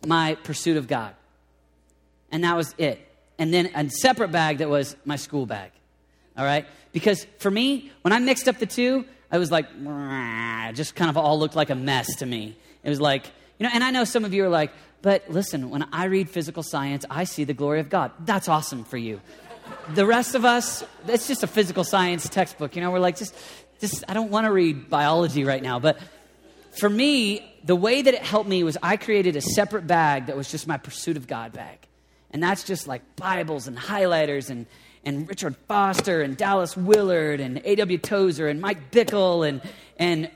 my 0.06 0.34
pursuit 0.42 0.76
of 0.76 0.88
God, 0.88 1.14
and 2.30 2.44
that 2.44 2.54
was 2.54 2.74
it. 2.76 3.00
And 3.42 3.52
then 3.52 3.70
a 3.74 3.90
separate 3.90 4.30
bag 4.30 4.58
that 4.58 4.68
was 4.68 4.94
my 5.04 5.16
school 5.16 5.46
bag. 5.46 5.72
All 6.36 6.44
right, 6.44 6.64
because 6.92 7.26
for 7.38 7.50
me, 7.50 7.90
when 8.02 8.12
I 8.12 8.18
mixed 8.20 8.48
up 8.48 8.58
the 8.58 8.66
two, 8.66 9.04
I 9.30 9.38
was 9.38 9.50
like, 9.50 9.66
just 10.74 10.94
kind 10.94 11.10
of 11.10 11.16
all 11.16 11.38
looked 11.38 11.56
like 11.56 11.68
a 11.70 11.74
mess 11.74 12.16
to 12.16 12.26
me. 12.26 12.56
It 12.82 12.88
was 12.88 13.00
like, 13.00 13.26
you 13.58 13.64
know, 13.64 13.70
and 13.74 13.84
I 13.84 13.90
know 13.90 14.04
some 14.04 14.24
of 14.24 14.32
you 14.32 14.44
are 14.44 14.48
like, 14.48 14.70
but 15.02 15.28
listen, 15.28 15.70
when 15.70 15.82
I 15.92 16.04
read 16.04 16.30
physical 16.30 16.62
science, 16.62 17.04
I 17.10 17.24
see 17.24 17.44
the 17.44 17.52
glory 17.52 17.80
of 17.80 17.90
God. 17.90 18.12
That's 18.24 18.48
awesome 18.48 18.84
for 18.84 18.96
you 18.96 19.20
the 19.94 20.06
rest 20.06 20.34
of 20.34 20.44
us, 20.44 20.84
it's 21.06 21.26
just 21.26 21.42
a 21.42 21.46
physical 21.46 21.84
science 21.84 22.28
textbook. 22.28 22.76
You 22.76 22.82
know, 22.82 22.90
we're 22.90 22.98
like, 22.98 23.16
just, 23.16 23.34
just, 23.80 24.04
I 24.08 24.14
don't 24.14 24.30
want 24.30 24.46
to 24.46 24.52
read 24.52 24.88
biology 24.88 25.44
right 25.44 25.62
now. 25.62 25.78
But 25.78 25.98
for 26.78 26.88
me, 26.88 27.54
the 27.64 27.76
way 27.76 28.02
that 28.02 28.14
it 28.14 28.22
helped 28.22 28.48
me 28.48 28.64
was 28.64 28.76
I 28.82 28.96
created 28.96 29.36
a 29.36 29.40
separate 29.40 29.86
bag 29.86 30.26
that 30.26 30.36
was 30.36 30.50
just 30.50 30.66
my 30.66 30.78
pursuit 30.78 31.16
of 31.16 31.26
God 31.26 31.52
bag. 31.52 31.78
And 32.32 32.42
that's 32.42 32.64
just 32.64 32.86
like 32.86 33.02
Bibles 33.16 33.66
and 33.66 33.76
highlighters 33.76 34.50
and, 34.50 34.66
and 35.04 35.28
Richard 35.28 35.56
Foster 35.68 36.22
and 36.22 36.36
Dallas 36.36 36.76
Willard 36.76 37.40
and 37.40 37.60
A.W. 37.64 37.98
Tozer 37.98 38.48
and 38.48 38.60
Mike 38.60 38.90
Bickle 38.90 39.46
and, 39.46 39.60
and, 39.98 40.30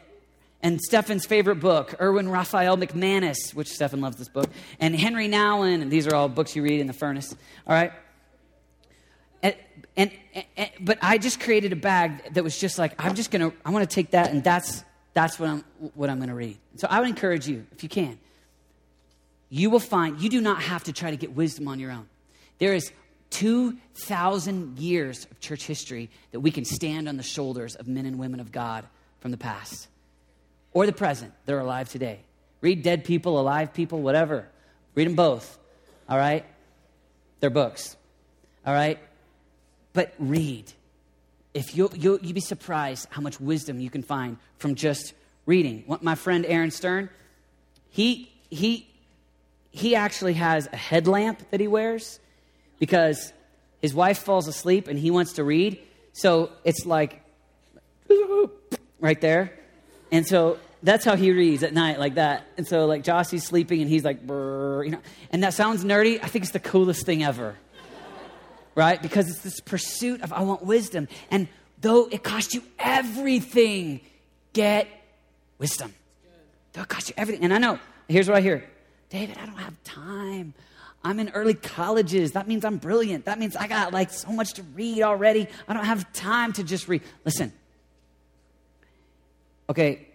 and 0.62 0.80
Stefan's 0.80 1.24
favorite 1.24 1.56
book, 1.60 1.94
Erwin 2.00 2.28
Raphael 2.28 2.76
McManus, 2.76 3.54
which 3.54 3.68
Stefan 3.68 4.00
loves 4.00 4.16
this 4.16 4.28
book, 4.28 4.50
and 4.78 4.94
Henri 4.94 5.28
Nouwen, 5.28 5.80
and 5.80 5.90
these 5.90 6.06
are 6.06 6.14
all 6.14 6.28
books 6.28 6.54
you 6.54 6.62
read 6.62 6.80
in 6.80 6.86
the 6.86 6.92
furnace. 6.92 7.34
All 7.66 7.74
right? 7.74 7.92
And, 9.42 9.54
and, 9.96 10.10
and, 10.56 10.70
but 10.80 10.98
I 11.00 11.18
just 11.18 11.40
created 11.40 11.72
a 11.72 11.76
bag 11.76 12.34
that 12.34 12.44
was 12.44 12.58
just 12.58 12.78
like, 12.78 12.92
I'm 13.02 13.14
just 13.14 13.30
going 13.30 13.50
to, 13.50 13.56
I 13.64 13.70
want 13.70 13.88
to 13.88 13.94
take 13.94 14.10
that 14.10 14.30
and 14.30 14.44
that's, 14.44 14.84
that's 15.14 15.38
what 15.38 15.48
I'm, 15.48 15.64
what 15.94 16.10
I'm 16.10 16.18
going 16.18 16.28
to 16.28 16.34
read. 16.34 16.58
So 16.76 16.88
I 16.90 17.00
would 17.00 17.08
encourage 17.08 17.48
you, 17.48 17.66
if 17.72 17.82
you 17.82 17.88
can, 17.88 18.18
you 19.48 19.70
will 19.70 19.80
find 19.80 20.20
you 20.20 20.28
do 20.28 20.40
not 20.40 20.62
have 20.62 20.84
to 20.84 20.92
try 20.92 21.10
to 21.10 21.16
get 21.16 21.34
wisdom 21.34 21.68
on 21.68 21.78
your 21.78 21.90
own. 21.90 22.08
There 22.58 22.74
is 22.74 22.90
2,000 23.30 24.78
years 24.78 25.26
of 25.30 25.40
church 25.40 25.66
history 25.66 26.10
that 26.32 26.40
we 26.40 26.50
can 26.50 26.64
stand 26.64 27.08
on 27.08 27.16
the 27.16 27.22
shoulders 27.22 27.74
of 27.74 27.86
men 27.88 28.06
and 28.06 28.18
women 28.18 28.40
of 28.40 28.52
God 28.52 28.84
from 29.20 29.30
the 29.30 29.36
past 29.36 29.88
or 30.72 30.86
the 30.86 30.92
present. 30.92 31.32
They're 31.44 31.58
alive 31.58 31.88
today. 31.88 32.20
Read 32.60 32.82
dead 32.82 33.04
people, 33.04 33.38
alive 33.38 33.72
people, 33.72 34.00
whatever. 34.00 34.48
Read 34.94 35.06
them 35.06 35.14
both. 35.14 35.58
All 36.08 36.16
right? 36.16 36.44
They're 37.40 37.50
books. 37.50 37.96
All 38.64 38.72
right? 38.72 38.98
But 39.92 40.14
read. 40.18 40.72
If 41.54 41.76
you 41.76 41.90
you'll, 41.94 42.18
you'll 42.20 42.34
be 42.34 42.40
surprised 42.40 43.08
how 43.10 43.22
much 43.22 43.40
wisdom 43.40 43.80
you 43.80 43.90
can 43.90 44.02
find 44.02 44.36
from 44.58 44.74
just 44.74 45.14
reading. 45.46 45.84
My 46.00 46.14
friend 46.14 46.44
Aaron 46.46 46.70
Stern, 46.70 47.08
he, 47.88 48.30
he, 48.50 48.88
he 49.76 49.94
actually 49.94 50.34
has 50.34 50.68
a 50.72 50.76
headlamp 50.76 51.50
that 51.50 51.60
he 51.60 51.68
wears 51.68 52.18
because 52.78 53.32
his 53.80 53.94
wife 53.94 54.18
falls 54.18 54.48
asleep 54.48 54.88
and 54.88 54.98
he 54.98 55.10
wants 55.10 55.34
to 55.34 55.44
read. 55.44 55.78
So 56.12 56.50
it's 56.64 56.86
like 56.86 57.22
right 59.00 59.20
there. 59.20 59.52
And 60.10 60.26
so 60.26 60.58
that's 60.82 61.04
how 61.04 61.16
he 61.16 61.32
reads 61.32 61.62
at 61.62 61.74
night, 61.74 61.98
like 61.98 62.14
that. 62.14 62.46
And 62.56 62.66
so, 62.66 62.86
like, 62.86 63.02
Jossie's 63.02 63.44
sleeping 63.44 63.80
and 63.82 63.90
he's 63.90 64.04
like, 64.04 64.20
you 64.22 64.90
know, 64.90 65.00
and 65.30 65.42
that 65.42 65.52
sounds 65.52 65.84
nerdy. 65.84 66.18
I 66.22 66.28
think 66.28 66.44
it's 66.44 66.52
the 66.52 66.60
coolest 66.60 67.04
thing 67.04 67.22
ever 67.22 67.56
right? 68.76 69.02
Because 69.02 69.28
it's 69.28 69.40
this 69.40 69.58
pursuit 69.58 70.22
of, 70.22 70.32
I 70.32 70.42
want 70.42 70.62
wisdom. 70.62 71.08
And 71.32 71.48
though 71.80 72.06
it 72.06 72.22
costs 72.22 72.54
you 72.54 72.62
everything, 72.78 74.02
get 74.52 74.86
wisdom. 75.58 75.92
Though 76.74 76.82
it 76.82 76.88
costs 76.88 77.08
you 77.08 77.14
everything. 77.16 77.42
And 77.42 77.52
I 77.52 77.58
know, 77.58 77.80
here's 78.06 78.28
what 78.28 78.36
I 78.36 78.42
hear 78.42 78.64
David, 79.10 79.38
I 79.38 79.46
don't 79.46 79.58
have 79.58 79.74
time. 79.84 80.54
I'm 81.04 81.20
in 81.20 81.28
early 81.30 81.54
colleges. 81.54 82.32
That 82.32 82.48
means 82.48 82.64
I'm 82.64 82.78
brilliant. 82.78 83.26
That 83.26 83.38
means 83.38 83.54
I 83.54 83.68
got 83.68 83.92
like 83.92 84.10
so 84.10 84.30
much 84.30 84.54
to 84.54 84.62
read 84.62 85.02
already. 85.02 85.46
I 85.68 85.74
don't 85.74 85.84
have 85.84 86.12
time 86.12 86.52
to 86.54 86.64
just 86.64 86.88
read. 86.88 87.02
Listen. 87.24 87.52
Okay, 89.68 90.06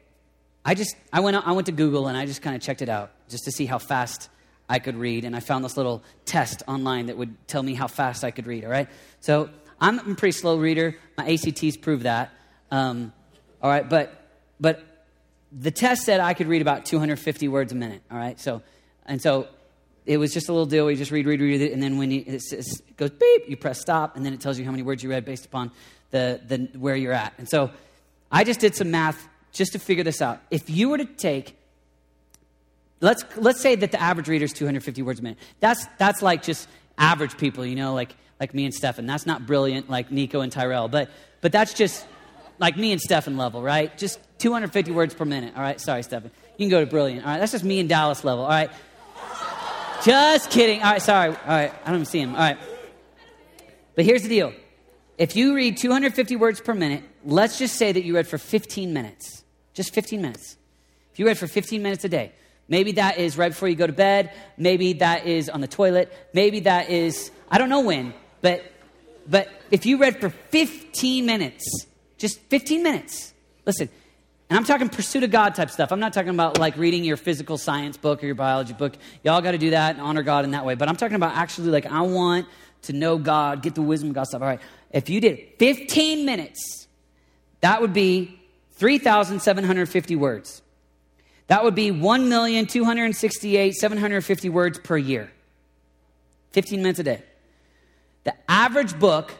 I 0.65 0.75
just 0.75 0.95
I 1.11 1.19
went 1.21 1.35
I 1.35 1.51
went 1.51 1.67
to 1.67 1.71
Google 1.71 2.07
and 2.07 2.17
I 2.17 2.25
just 2.25 2.41
kind 2.41 2.55
of 2.55 2.61
checked 2.61 2.81
it 2.81 2.89
out 2.89 3.11
just 3.29 3.45
to 3.45 3.51
see 3.51 3.65
how 3.65 3.77
fast 3.77 4.29
I 4.71 4.79
could 4.79 4.95
read, 4.95 5.25
and 5.25 5.35
I 5.35 5.41
found 5.41 5.65
this 5.65 5.75
little 5.75 6.01
test 6.23 6.63
online 6.65 7.07
that 7.07 7.17
would 7.17 7.35
tell 7.45 7.61
me 7.61 7.73
how 7.73 7.87
fast 7.87 8.23
I 8.23 8.31
could 8.31 8.47
read, 8.47 8.63
all 8.63 8.71
right? 8.71 8.87
So 9.19 9.49
I'm 9.81 9.99
a 9.99 10.15
pretty 10.15 10.31
slow 10.31 10.57
reader. 10.57 10.95
My 11.17 11.29
ACTs 11.29 11.75
prove 11.75 12.03
that. 12.03 12.31
Um, 12.71 13.11
all 13.61 13.69
right, 13.69 13.87
but, 13.87 14.29
but 14.61 14.81
the 15.51 15.71
test 15.71 16.05
said 16.05 16.21
I 16.21 16.33
could 16.33 16.47
read 16.47 16.61
about 16.61 16.85
250 16.85 17.49
words 17.49 17.73
a 17.73 17.75
minute, 17.75 18.01
all 18.09 18.17
right? 18.17 18.39
So, 18.39 18.61
and 19.05 19.21
so 19.21 19.47
it 20.05 20.17
was 20.17 20.33
just 20.33 20.49
a 20.49 20.51
little 20.51 20.65
deal. 20.65 20.89
You 20.89 20.97
just 20.97 21.11
read, 21.11 21.25
read, 21.25 21.41
read 21.41 21.61
it, 21.61 21.73
and 21.73 21.81
then 21.81 21.97
when 21.97 22.11
you, 22.11 22.23
it, 22.25 22.41
it 22.51 22.97
goes 22.97 23.11
beep, 23.11 23.49
you 23.49 23.57
press 23.57 23.79
stop, 23.79 24.15
and 24.15 24.25
then 24.25 24.33
it 24.33 24.41
tells 24.41 24.57
you 24.57 24.65
how 24.65 24.71
many 24.71 24.83
words 24.83 25.03
you 25.03 25.09
read 25.09 25.25
based 25.25 25.45
upon 25.45 25.71
the, 26.11 26.41
the, 26.47 26.69
where 26.77 26.95
you're 26.95 27.13
at. 27.13 27.33
And 27.37 27.47
so 27.47 27.71
I 28.31 28.43
just 28.43 28.59
did 28.59 28.75
some 28.75 28.91
math 28.91 29.27
just 29.51 29.73
to 29.73 29.79
figure 29.79 30.03
this 30.03 30.21
out. 30.21 30.41
If 30.49 30.69
you 30.69 30.89
were 30.89 30.97
to 30.97 31.05
take 31.05 31.57
Let's, 33.01 33.25
let's 33.35 33.59
say 33.59 33.75
that 33.75 33.91
the 33.91 33.99
average 33.99 34.27
reader 34.27 34.45
is 34.45 34.53
250 34.53 35.01
words 35.01 35.19
a 35.19 35.23
minute. 35.23 35.39
That's, 35.59 35.85
that's 35.97 36.21
like 36.21 36.43
just 36.43 36.69
average 36.99 37.35
people, 37.37 37.65
you 37.65 37.75
know, 37.75 37.95
like, 37.95 38.15
like 38.39 38.53
me 38.53 38.63
and 38.63 38.73
Stefan. 38.73 39.07
That's 39.07 39.25
not 39.25 39.47
brilliant 39.47 39.89
like 39.89 40.11
Nico 40.11 40.41
and 40.41 40.51
Tyrell, 40.51 40.87
but, 40.87 41.09
but 41.41 41.51
that's 41.51 41.73
just 41.73 42.05
like 42.59 42.77
me 42.77 42.91
and 42.91 43.01
Stefan 43.01 43.37
level, 43.37 43.63
right? 43.63 43.95
Just 43.97 44.19
250 44.37 44.91
words 44.91 45.15
per 45.15 45.25
minute, 45.25 45.53
all 45.55 45.63
right? 45.63 45.81
Sorry, 45.81 46.03
Stefan. 46.03 46.29
You 46.57 46.65
can 46.65 46.69
go 46.69 46.79
to 46.79 46.85
brilliant, 46.85 47.25
all 47.25 47.31
right? 47.31 47.39
That's 47.39 47.51
just 47.51 47.63
me 47.63 47.79
and 47.79 47.89
Dallas 47.89 48.23
level, 48.23 48.43
all 48.43 48.49
right? 48.51 48.69
Just 50.03 50.49
kidding. 50.49 50.81
All 50.81 50.91
right, 50.91 51.01
sorry. 51.01 51.29
All 51.29 51.35
right, 51.47 51.73
I 51.73 51.85
don't 51.85 51.95
even 51.95 52.05
see 52.05 52.19
him. 52.19 52.33
All 52.33 52.41
right. 52.41 52.57
But 53.95 54.05
here's 54.05 54.23
the 54.23 54.29
deal. 54.29 54.53
If 55.17 55.35
you 55.35 55.55
read 55.55 55.77
250 55.77 56.35
words 56.37 56.61
per 56.61 56.73
minute, 56.73 57.03
let's 57.23 57.59
just 57.59 57.75
say 57.75 57.91
that 57.91 58.03
you 58.03 58.15
read 58.15 58.27
for 58.27 58.37
15 58.37 58.93
minutes. 58.93 59.43
Just 59.73 59.93
15 59.93 60.21
minutes. 60.21 60.57
If 61.13 61.19
you 61.19 61.25
read 61.25 61.37
for 61.37 61.47
15 61.47 61.83
minutes 61.83 62.03
a 62.03 62.09
day, 62.09 62.31
Maybe 62.71 62.93
that 62.93 63.17
is 63.17 63.37
right 63.37 63.49
before 63.49 63.67
you 63.67 63.75
go 63.75 63.85
to 63.85 63.91
bed. 63.91 64.31
Maybe 64.55 64.93
that 64.93 65.27
is 65.27 65.49
on 65.49 65.59
the 65.59 65.67
toilet. 65.67 66.09
Maybe 66.33 66.61
that 66.61 66.89
is, 66.89 67.29
I 67.49 67.57
don't 67.57 67.67
know 67.67 67.81
when, 67.81 68.13
but, 68.39 68.63
but 69.27 69.49
if 69.71 69.85
you 69.85 69.97
read 69.97 70.21
for 70.21 70.29
15 70.29 71.25
minutes, 71.25 71.85
just 72.17 72.39
15 72.43 72.81
minutes, 72.81 73.33
listen, 73.65 73.89
and 74.51 74.57
I'm 74.57 74.65
talking 74.65 74.89
pursuit 74.89 75.23
of 75.23 75.31
God 75.31 75.55
type 75.55 75.69
stuff. 75.69 75.93
I'm 75.93 76.01
not 76.01 76.11
talking 76.11 76.31
about 76.31 76.59
like 76.59 76.75
reading 76.75 77.05
your 77.05 77.15
physical 77.15 77.57
science 77.57 77.95
book 77.95 78.21
or 78.21 78.25
your 78.25 78.35
biology 78.35 78.73
book. 78.73 78.97
Y'all 79.23 79.39
got 79.39 79.51
to 79.51 79.57
do 79.57 79.69
that 79.69 79.95
and 79.95 80.03
honor 80.03 80.23
God 80.23 80.43
in 80.43 80.51
that 80.51 80.65
way. 80.65 80.75
But 80.75 80.89
I'm 80.89 80.97
talking 80.97 81.15
about 81.15 81.37
actually 81.37 81.69
like, 81.69 81.85
I 81.85 82.01
want 82.01 82.47
to 82.81 82.91
know 82.91 83.17
God, 83.17 83.63
get 83.63 83.75
the 83.75 83.81
wisdom 83.81 84.09
of 84.09 84.15
God 84.15 84.25
stuff. 84.25 84.41
All 84.41 84.49
right. 84.49 84.59
If 84.91 85.09
you 85.09 85.21
did 85.21 85.53
15 85.57 86.25
minutes, 86.25 86.89
that 87.61 87.79
would 87.79 87.93
be 87.93 88.41
3,750 88.73 90.17
words. 90.17 90.61
That 91.47 91.63
would 91.63 91.75
be 91.75 91.89
1,268,750 91.89 94.49
words 94.49 94.79
per 94.79 94.97
year. 94.97 95.31
15 96.51 96.81
minutes 96.81 96.99
a 96.99 97.03
day. 97.03 97.23
The 98.25 98.33
average 98.51 98.99
book, 98.99 99.33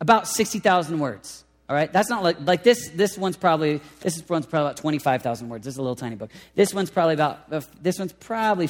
about 0.00 0.26
60,000 0.26 0.98
words. 0.98 1.44
All 1.68 1.74
right, 1.74 1.92
that's 1.92 2.08
not 2.08 2.22
like 2.22 2.36
like 2.40 2.62
this. 2.62 2.90
This 2.90 3.18
one's 3.18 3.36
probably 3.36 3.80
this 4.00 4.22
one's 4.28 4.46
probably 4.46 4.66
about 4.66 4.76
twenty 4.76 4.98
five 4.98 5.22
thousand 5.22 5.48
words. 5.48 5.64
This 5.64 5.74
is 5.74 5.78
a 5.78 5.82
little 5.82 5.96
tiny 5.96 6.14
book. 6.14 6.30
This 6.54 6.72
one's 6.72 6.90
probably 6.90 7.14
about 7.14 7.40
uh, 7.50 7.60
this 7.82 7.98
one's 7.98 8.12
probably 8.12 8.68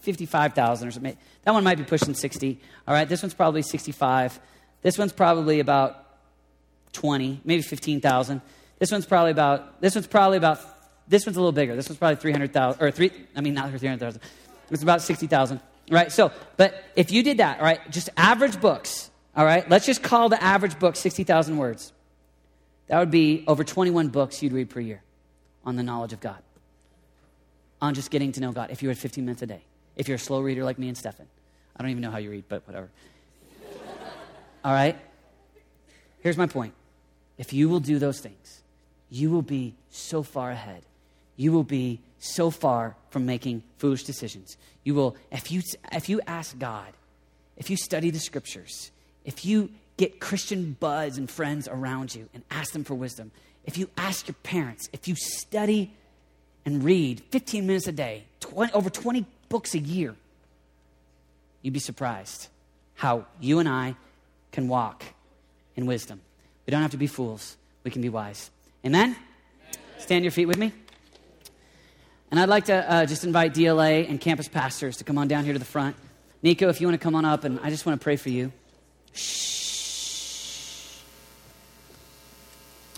fifty 0.00 0.24
five 0.24 0.54
thousand 0.54 0.88
or 0.88 0.90
something. 0.90 1.16
That 1.44 1.52
one 1.52 1.62
might 1.62 1.78
be 1.78 1.84
pushing 1.84 2.14
sixty. 2.14 2.58
All 2.88 2.94
right, 2.94 3.08
this 3.08 3.22
one's 3.22 3.34
probably 3.34 3.62
sixty 3.62 3.92
five. 3.92 4.38
This 4.80 4.96
one's 4.96 5.12
probably 5.12 5.60
about 5.60 6.06
twenty, 6.92 7.40
maybe 7.44 7.62
fifteen 7.62 8.00
thousand. 8.00 8.40
This 8.78 8.90
one's 8.90 9.06
probably 9.06 9.30
about 9.30 9.80
this 9.80 9.94
one's 9.94 10.06
probably 10.06 10.38
about 10.38 10.60
this 11.08 11.26
one's 11.26 11.36
a 11.36 11.40
little 11.40 11.52
bigger. 11.52 11.76
This 11.76 11.88
one's 11.88 11.98
probably 11.98 12.16
300,000, 12.16 12.82
or 12.82 12.90
three, 12.90 13.10
I 13.36 13.40
mean, 13.40 13.54
not 13.54 13.68
300,000. 13.68 14.20
It's 14.70 14.82
about 14.82 15.02
60,000, 15.02 15.60
right? 15.90 16.10
So, 16.10 16.32
but 16.56 16.82
if 16.96 17.12
you 17.12 17.22
did 17.22 17.36
that, 17.38 17.58
all 17.58 17.64
right, 17.64 17.80
just 17.90 18.08
average 18.16 18.60
books, 18.60 19.10
all 19.36 19.44
right, 19.44 19.68
let's 19.68 19.84
just 19.84 20.02
call 20.02 20.28
the 20.28 20.42
average 20.42 20.78
book 20.78 20.96
60,000 20.96 21.56
words. 21.56 21.92
That 22.92 22.98
would 22.98 23.10
be 23.10 23.42
over 23.46 23.64
21 23.64 24.08
books 24.08 24.42
you'd 24.42 24.52
read 24.52 24.68
per 24.68 24.78
year 24.78 25.02
on 25.64 25.76
the 25.76 25.82
knowledge 25.82 26.12
of 26.12 26.20
God, 26.20 26.42
on 27.80 27.94
just 27.94 28.10
getting 28.10 28.32
to 28.32 28.40
know 28.42 28.52
God, 28.52 28.70
if 28.70 28.82
you 28.82 28.90
read 28.90 28.98
15 28.98 29.24
minutes 29.24 29.40
a 29.40 29.46
day. 29.46 29.62
If 29.96 30.08
you're 30.08 30.16
a 30.16 30.18
slow 30.18 30.42
reader 30.42 30.62
like 30.62 30.78
me 30.78 30.88
and 30.88 30.98
Stefan. 30.98 31.24
I 31.74 31.80
don't 31.82 31.90
even 31.90 32.02
know 32.02 32.10
how 32.10 32.18
you 32.18 32.30
read, 32.30 32.44
but 32.50 32.66
whatever. 32.66 32.90
all 34.64 34.74
right? 34.74 34.98
Here's 36.20 36.36
my 36.36 36.46
point. 36.46 36.74
If 37.38 37.54
you 37.54 37.70
will 37.70 37.80
do 37.80 37.98
those 37.98 38.20
things, 38.20 38.60
you 39.08 39.30
will 39.30 39.40
be 39.40 39.74
so 39.88 40.22
far 40.22 40.50
ahead. 40.50 40.82
You 41.36 41.50
will 41.52 41.64
be 41.64 41.98
so 42.18 42.50
far 42.50 42.94
from 43.08 43.24
making 43.24 43.62
foolish 43.78 44.04
decisions. 44.04 44.58
You 44.84 44.94
will, 44.94 45.16
if 45.30 45.50
you, 45.50 45.62
if 45.92 46.10
you 46.10 46.20
ask 46.26 46.58
God, 46.58 46.92
if 47.56 47.70
you 47.70 47.78
study 47.78 48.10
the 48.10 48.20
scriptures, 48.20 48.90
if 49.24 49.46
you 49.46 49.70
get 50.02 50.18
Christian 50.18 50.76
buds 50.80 51.16
and 51.16 51.30
friends 51.30 51.68
around 51.68 52.12
you 52.12 52.28
and 52.34 52.42
ask 52.50 52.72
them 52.72 52.82
for 52.82 52.94
wisdom, 52.94 53.30
if 53.64 53.78
you 53.78 53.88
ask 53.96 54.26
your 54.26 54.34
parents, 54.42 54.88
if 54.92 55.06
you 55.06 55.14
study 55.14 55.92
and 56.64 56.82
read 56.82 57.22
15 57.30 57.68
minutes 57.68 57.86
a 57.86 57.92
day, 57.92 58.24
20, 58.40 58.72
over 58.72 58.90
20 58.90 59.24
books 59.48 59.74
a 59.74 59.78
year, 59.78 60.16
you'd 61.62 61.72
be 61.72 61.78
surprised 61.78 62.48
how 62.94 63.26
you 63.40 63.60
and 63.60 63.68
I 63.68 63.94
can 64.50 64.66
walk 64.66 65.04
in 65.76 65.86
wisdom. 65.86 66.20
We 66.66 66.72
don't 66.72 66.82
have 66.82 66.90
to 66.90 66.96
be 66.96 67.06
fools, 67.06 67.56
we 67.84 67.92
can 67.92 68.02
be 68.02 68.08
wise. 68.08 68.50
Amen? 68.84 69.14
Stand 69.98 70.24
your 70.24 70.32
feet 70.32 70.46
with 70.46 70.58
me. 70.58 70.72
And 72.32 72.40
I'd 72.40 72.48
like 72.48 72.64
to 72.64 72.90
uh, 72.90 73.06
just 73.06 73.22
invite 73.22 73.54
DLA 73.54 74.10
and 74.10 74.20
campus 74.20 74.48
pastors 74.48 74.96
to 74.96 75.04
come 75.04 75.16
on 75.16 75.28
down 75.28 75.44
here 75.44 75.52
to 75.52 75.60
the 75.60 75.64
front. 75.64 75.94
Nico, 76.42 76.68
if 76.70 76.80
you 76.80 76.88
want 76.88 77.00
to 77.00 77.04
come 77.04 77.14
on 77.14 77.24
up, 77.24 77.44
and 77.44 77.60
I 77.62 77.70
just 77.70 77.86
want 77.86 78.00
to 78.00 78.02
pray 78.02 78.16
for 78.16 78.30
you. 78.30 78.50
Shh. 79.12 79.61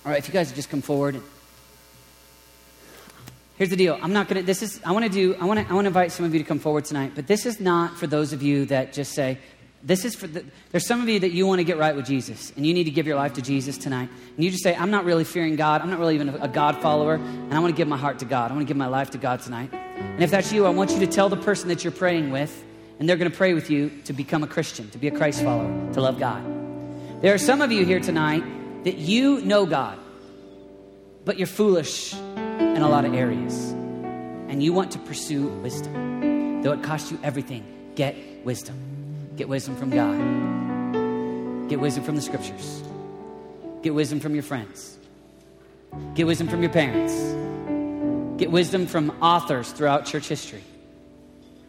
All 0.05 0.13
right, 0.13 0.19
if 0.19 0.29
you 0.29 0.35
guys 0.35 0.53
just 0.53 0.69
come 0.69 0.83
forward. 0.83 1.19
Here's 3.57 3.71
the 3.71 3.77
deal. 3.77 3.99
I'm 4.03 4.13
not 4.13 4.29
going 4.29 4.43
to, 4.43 4.47
this 4.47 4.63
is, 4.63 4.79
I 4.85 4.93
want 4.93 5.07
to 5.07 5.11
do, 5.11 5.35
I 5.37 5.47
want 5.47 5.61
to, 5.61 5.67
I 5.71 5.75
want 5.75 5.85
to 5.85 5.89
invite 5.89 6.13
some 6.13 6.27
of 6.27 6.35
you 6.35 6.41
to 6.41 6.45
come 6.45 6.59
forward 6.59 6.85
tonight, 6.85 7.13
but 7.15 7.27
this 7.27 7.47
is 7.47 7.59
not 7.59 7.97
for 7.97 8.07
those 8.07 8.35
of 8.35 8.43
you 8.43 8.67
that 8.67 8.93
just 8.93 9.13
say, 9.13 9.39
this 9.83 10.05
is 10.05 10.15
for 10.15 10.27
the, 10.27 10.45
there's 10.73 10.87
some 10.87 11.01
of 11.01 11.09
you 11.09 11.21
that 11.21 11.31
you 11.31 11.47
want 11.47 11.61
to 11.61 11.65
get 11.65 11.79
right 11.79 11.97
with 11.97 12.05
Jesus 12.05 12.53
and 12.57 12.67
you 12.67 12.75
need 12.75 12.85
to 12.85 12.91
give 12.91 13.07
your 13.07 13.17
life 13.17 13.35
to 13.35 13.43
Jesus 13.43 13.79
tonight. 13.79 14.11
And 14.35 14.45
you 14.45 14.51
just 14.51 14.63
say, 14.63 14.75
I'm 14.75 14.91
not 14.91 15.07
really 15.07 15.25
fearing 15.25 15.57
God. 15.57 15.81
I'm 15.81 15.91
not 15.91 15.99
really 15.99 16.17
even 16.17 16.29
a 16.31 16.49
God 16.49 16.83
follower. 16.83 17.15
And 17.15 17.55
I 17.55 17.59
want 17.61 17.73
to 17.73 17.77
give 17.77 17.89
my 17.89 17.97
heart 17.97 18.19
to 18.19 18.25
God. 18.27 18.51
I 18.51 18.55
want 18.55 18.67
to 18.67 18.69
give 18.71 18.77
my 18.77 18.89
life 18.89 19.11
to 19.11 19.19
God 19.19 19.41
tonight. 19.41 19.73
And 19.73 20.23
if 20.23 20.31
that's 20.31 20.53
you, 20.53 20.67
I 20.67 20.71
want 20.71 20.91
you 20.91 21.01
to 21.01 21.07
tell 21.07 21.31
the 21.31 21.37
person 21.37 21.69
that 21.69 21.85
you're 21.85 21.93
praying 21.93 22.31
with, 22.31 22.65
and 22.99 23.09
they're 23.09 23.17
going 23.17 23.31
to 23.31 23.37
pray 23.37 23.55
with 23.55 23.71
you 23.71 23.91
to 24.05 24.13
become 24.13 24.43
a 24.43 24.47
Christian, 24.47 24.91
to 24.91 24.99
be 24.99 25.09
a 25.09 25.11
Christ 25.11 25.43
follower, 25.43 25.93
to 25.93 26.01
love 26.01 26.19
God. 26.19 26.43
There 27.23 27.33
are 27.33 27.39
some 27.39 27.61
of 27.61 27.73
you 27.73 27.85
here 27.85 28.01
tonight 28.01 28.43
that 28.85 28.99
you 28.99 29.41
know 29.41 29.67
God, 29.67 29.99
but 31.25 31.39
you're 31.39 31.47
foolish 31.47 32.15
in 32.15 32.83
a 32.83 32.89
lot 32.89 33.05
of 33.05 33.15
areas. 33.15 33.71
And 34.49 34.63
you 34.63 34.73
want 34.73 34.93
to 34.93 34.99
pursue 34.99 35.49
wisdom. 35.49 36.63
Though 36.63 36.73
it 36.73 36.83
costs 36.83 37.11
you 37.11 37.19
everything, 37.23 37.65
get 37.95 38.15
wisdom. 38.45 38.77
Get 39.37 39.49
wisdom 39.49 39.75
from 39.77 39.91
God. 39.91 41.69
Get 41.69 41.81
wisdom 41.81 42.05
from 42.05 42.15
the 42.15 42.23
scriptures. 42.23 42.83
Get 43.83 43.95
wisdom 43.95 44.21
from 44.21 44.35
your 44.35 44.43
friends. 44.43 44.97
Get 46.15 46.27
wisdom 46.27 46.49
from 46.49 46.63
your 46.63 46.71
parents. 46.71 47.15
Get 48.39 48.51
wisdom 48.51 48.87
from 48.87 49.11
authors 49.23 49.73
throughout 49.73 50.07
church 50.07 50.29
history. 50.29 50.63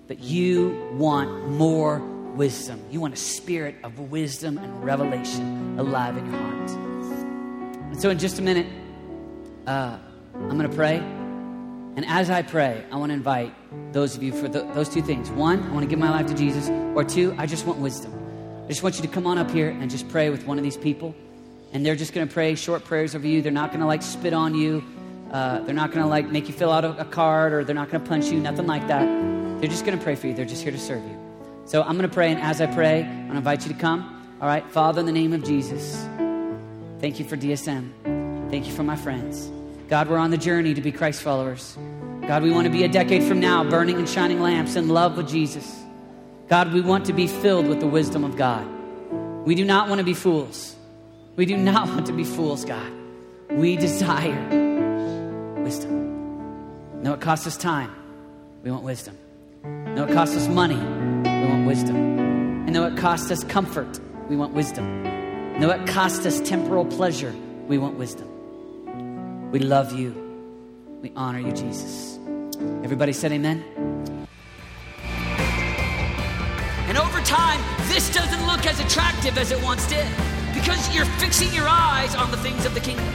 But 0.08 0.20
you 0.20 0.94
want 0.94 1.50
more 1.50 2.00
wisdom. 2.00 2.82
You 2.92 3.00
want 3.00 3.14
a 3.14 3.18
spirit 3.18 3.76
of 3.84 4.12
wisdom 4.12 4.58
and 4.58 4.84
revelation 4.84 5.80
alive 5.80 6.18
in 6.18 6.26
your 6.26 6.40
heart. 6.40 6.95
And 7.96 8.02
so, 8.02 8.10
in 8.10 8.20
just 8.20 8.40
a 8.40 8.42
minute, 8.42 8.68
uh, 9.66 9.98
I'm 10.34 10.58
going 10.58 10.70
to 10.70 10.76
pray. 10.76 10.98
And 10.98 12.06
as 12.06 12.30
I 12.30 12.42
pray, 12.42 12.84
I 12.92 12.98
want 12.98 13.12
to 13.12 13.14
invite 13.14 13.54
those 13.94 14.18
of 14.18 14.22
you 14.22 14.34
for 14.34 14.50
the, 14.50 14.64
those 14.74 14.90
two 14.90 15.02
things. 15.02 15.30
One, 15.30 15.64
I 15.64 15.70
want 15.70 15.84
to 15.84 15.88
give 15.88 15.98
my 15.98 16.10
life 16.10 16.28
to 16.28 16.34
Jesus. 16.34 16.68
Or 16.94 17.06
two, 17.06 17.34
I 17.38 17.46
just 17.46 17.66
want 17.66 17.80
wisdom. 17.80 18.12
I 18.66 18.68
just 18.68 18.84
want 18.84 18.98
you 18.98 19.02
to 19.04 19.08
come 19.08 19.26
on 19.26 19.38
up 19.38 19.50
here 19.50 19.70
and 19.70 19.90
just 19.90 20.10
pray 20.10 20.30
with 20.30 20.46
one 20.46 20.58
of 20.58 20.64
these 20.66 20.76
people. 20.76 21.16
And 21.72 21.86
they're 21.86 21.96
just 21.96 22.12
going 22.12 22.28
to 22.28 22.34
pray 22.34 22.56
short 22.56 22.84
prayers 22.84 23.16
over 23.16 23.26
you. 23.26 23.42
They're 23.42 23.54
not 23.54 23.70
going 23.70 23.80
to 23.80 23.86
like 23.86 24.02
spit 24.02 24.34
on 24.34 24.56
you. 24.56 24.84
Uh, 25.32 25.60
they're 25.60 25.74
not 25.74 25.94
going 25.94 26.04
to 26.04 26.10
like 26.10 26.28
make 26.28 26.50
you 26.50 26.54
fill 26.54 26.74
out 26.74 26.84
a, 26.84 27.00
a 27.00 27.06
card 27.06 27.54
or 27.54 27.64
they're 27.64 27.76
not 27.76 27.90
going 27.90 28.04
to 28.04 28.10
punch 28.10 28.26
you, 28.26 28.42
nothing 28.42 28.68
like 28.68 28.86
that. 28.90 29.06
They're 29.62 29.70
just 29.70 29.86
going 29.86 29.98
to 29.98 30.04
pray 30.04 30.16
for 30.16 30.28
you. 30.28 30.34
They're 30.34 30.44
just 30.44 30.64
here 30.64 30.74
to 30.74 30.78
serve 30.78 31.02
you. 31.02 31.18
So 31.66 31.82
I'm 31.82 31.96
going 31.96 32.10
to 32.10 32.14
pray. 32.14 32.30
And 32.30 32.42
as 32.42 32.60
I 32.60 32.66
pray, 32.66 33.04
I'm 33.04 33.16
going 33.20 33.32
to 33.32 33.38
invite 33.38 33.66
you 33.66 33.72
to 33.72 33.80
come. 33.80 34.38
All 34.42 34.50
right. 34.50 34.70
Father, 34.70 35.00
in 35.00 35.06
the 35.06 35.14
name 35.14 35.32
of 35.32 35.46
Jesus, 35.46 36.06
thank 37.00 37.20
you 37.20 37.26
for 37.26 37.38
DSM. 37.38 38.50
Thank 38.50 38.68
you 38.68 38.74
for 38.74 38.84
my 38.84 38.96
friends. 38.96 39.52
God, 39.88 40.10
we're 40.10 40.18
on 40.18 40.32
the 40.32 40.38
journey 40.38 40.74
to 40.74 40.82
be 40.82 40.92
Christ 40.92 41.22
followers. 41.22 41.78
God, 42.28 42.42
we 42.42 42.52
want 42.52 42.66
to 42.66 42.72
be 42.72 42.84
a 42.84 42.88
decade 42.88 43.24
from 43.24 43.40
now 43.40 43.64
burning 43.64 43.98
and 43.98 44.10
shining 44.10 44.42
lamps 44.42 44.76
in 44.76 44.90
love 44.90 45.16
with 45.16 45.30
Jesus. 45.30 45.84
God, 46.48 46.74
we 46.74 46.82
want 46.82 47.06
to 47.06 47.14
be 47.14 47.28
filled 47.28 47.68
with 47.68 47.80
the 47.80 47.88
wisdom 47.88 48.24
of 48.24 48.36
God. 48.36 48.68
We 49.46 49.54
do 49.54 49.64
not 49.64 49.90
want 49.90 50.00
to 50.00 50.06
be 50.06 50.14
fools. 50.14 50.76
We 51.36 51.46
do 51.46 51.56
not 51.56 51.88
want 51.90 52.08
to 52.08 52.14
be 52.14 52.24
fools, 52.24 52.66
God. 52.66 52.92
We 53.50 53.76
desire 53.76 54.34
wisdom. 55.64 57.04
No, 57.04 57.14
it 57.14 57.22
costs 57.22 57.46
us 57.46 57.58
time. 57.58 57.94
We 58.64 58.72
want 58.72 58.84
wisdom. 58.84 59.18
No, 59.64 60.06
it 60.06 60.14
costs 60.14 60.36
us 60.36 60.48
money. 60.48 60.76
We 60.76 61.48
want 61.48 61.68
wisdom. 61.68 61.96
And 62.66 62.76
though 62.76 62.86
it 62.86 62.98
costs 62.98 63.30
us 63.30 63.44
comfort, 63.44 64.00
we 64.28 64.36
want 64.36 64.54
wisdom. 64.54 65.25
No, 65.58 65.70
it 65.70 65.88
costs 65.88 66.26
us 66.26 66.42
temporal 66.42 66.84
pleasure. 66.84 67.34
We 67.68 67.78
want 67.78 67.98
wisdom. 67.98 69.52
We 69.52 69.60
love 69.60 69.94
you. 69.98 70.14
We 71.02 71.14
honor 71.16 71.40
you, 71.40 71.54
Jesus. 71.54 72.20
Everybody 72.84 73.14
said 73.14 73.32
amen. 73.32 73.64
And 76.88 76.98
over 76.98 77.22
time, 77.22 77.62
this 77.88 78.14
doesn't 78.14 78.46
look 78.46 78.66
as 78.66 78.82
attractive 78.82 79.38
as 79.38 79.52
it 79.52 79.64
once 79.64 79.88
did 79.88 80.06
because 80.54 80.94
you're 80.94 81.06
fixing 81.24 81.54
your 81.54 81.70
eyes 81.70 82.16
on 82.16 82.32
the 82.32 82.38
things 82.38 82.66
of 82.66 82.74
the 82.74 82.82
kingdom. 82.82 83.08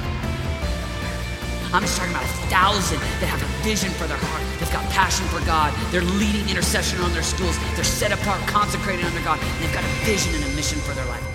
I'm 1.75 1.83
just 1.83 1.99
talking 1.99 2.13
about 2.13 2.25
a 2.25 2.35
thousand 2.49 3.01
that 3.21 3.27
have 3.27 3.43
a 3.43 3.63
vision 3.63 3.91
for 3.91 4.07
their 4.07 4.17
heart. 4.17 4.43
They've 4.59 4.73
got 4.73 4.89
passion 4.91 5.27
for 5.27 5.45
God. 5.45 5.75
They're 5.93 6.01
leading 6.01 6.49
intercession 6.49 7.01
on 7.01 7.13
their 7.13 7.23
schools. 7.23 7.59
They're 7.77 7.85
set 7.85 8.13
apart, 8.13 8.41
consecrated 8.49 9.05
under 9.05 9.21
God. 9.21 9.39
They've 9.61 9.73
got 9.75 9.85
a 9.85 9.93
vision 10.09 10.35
and 10.35 10.45
a 10.45 10.57
mission 10.57 10.79
for 10.81 10.95
their 10.95 11.05
life. 11.05 11.30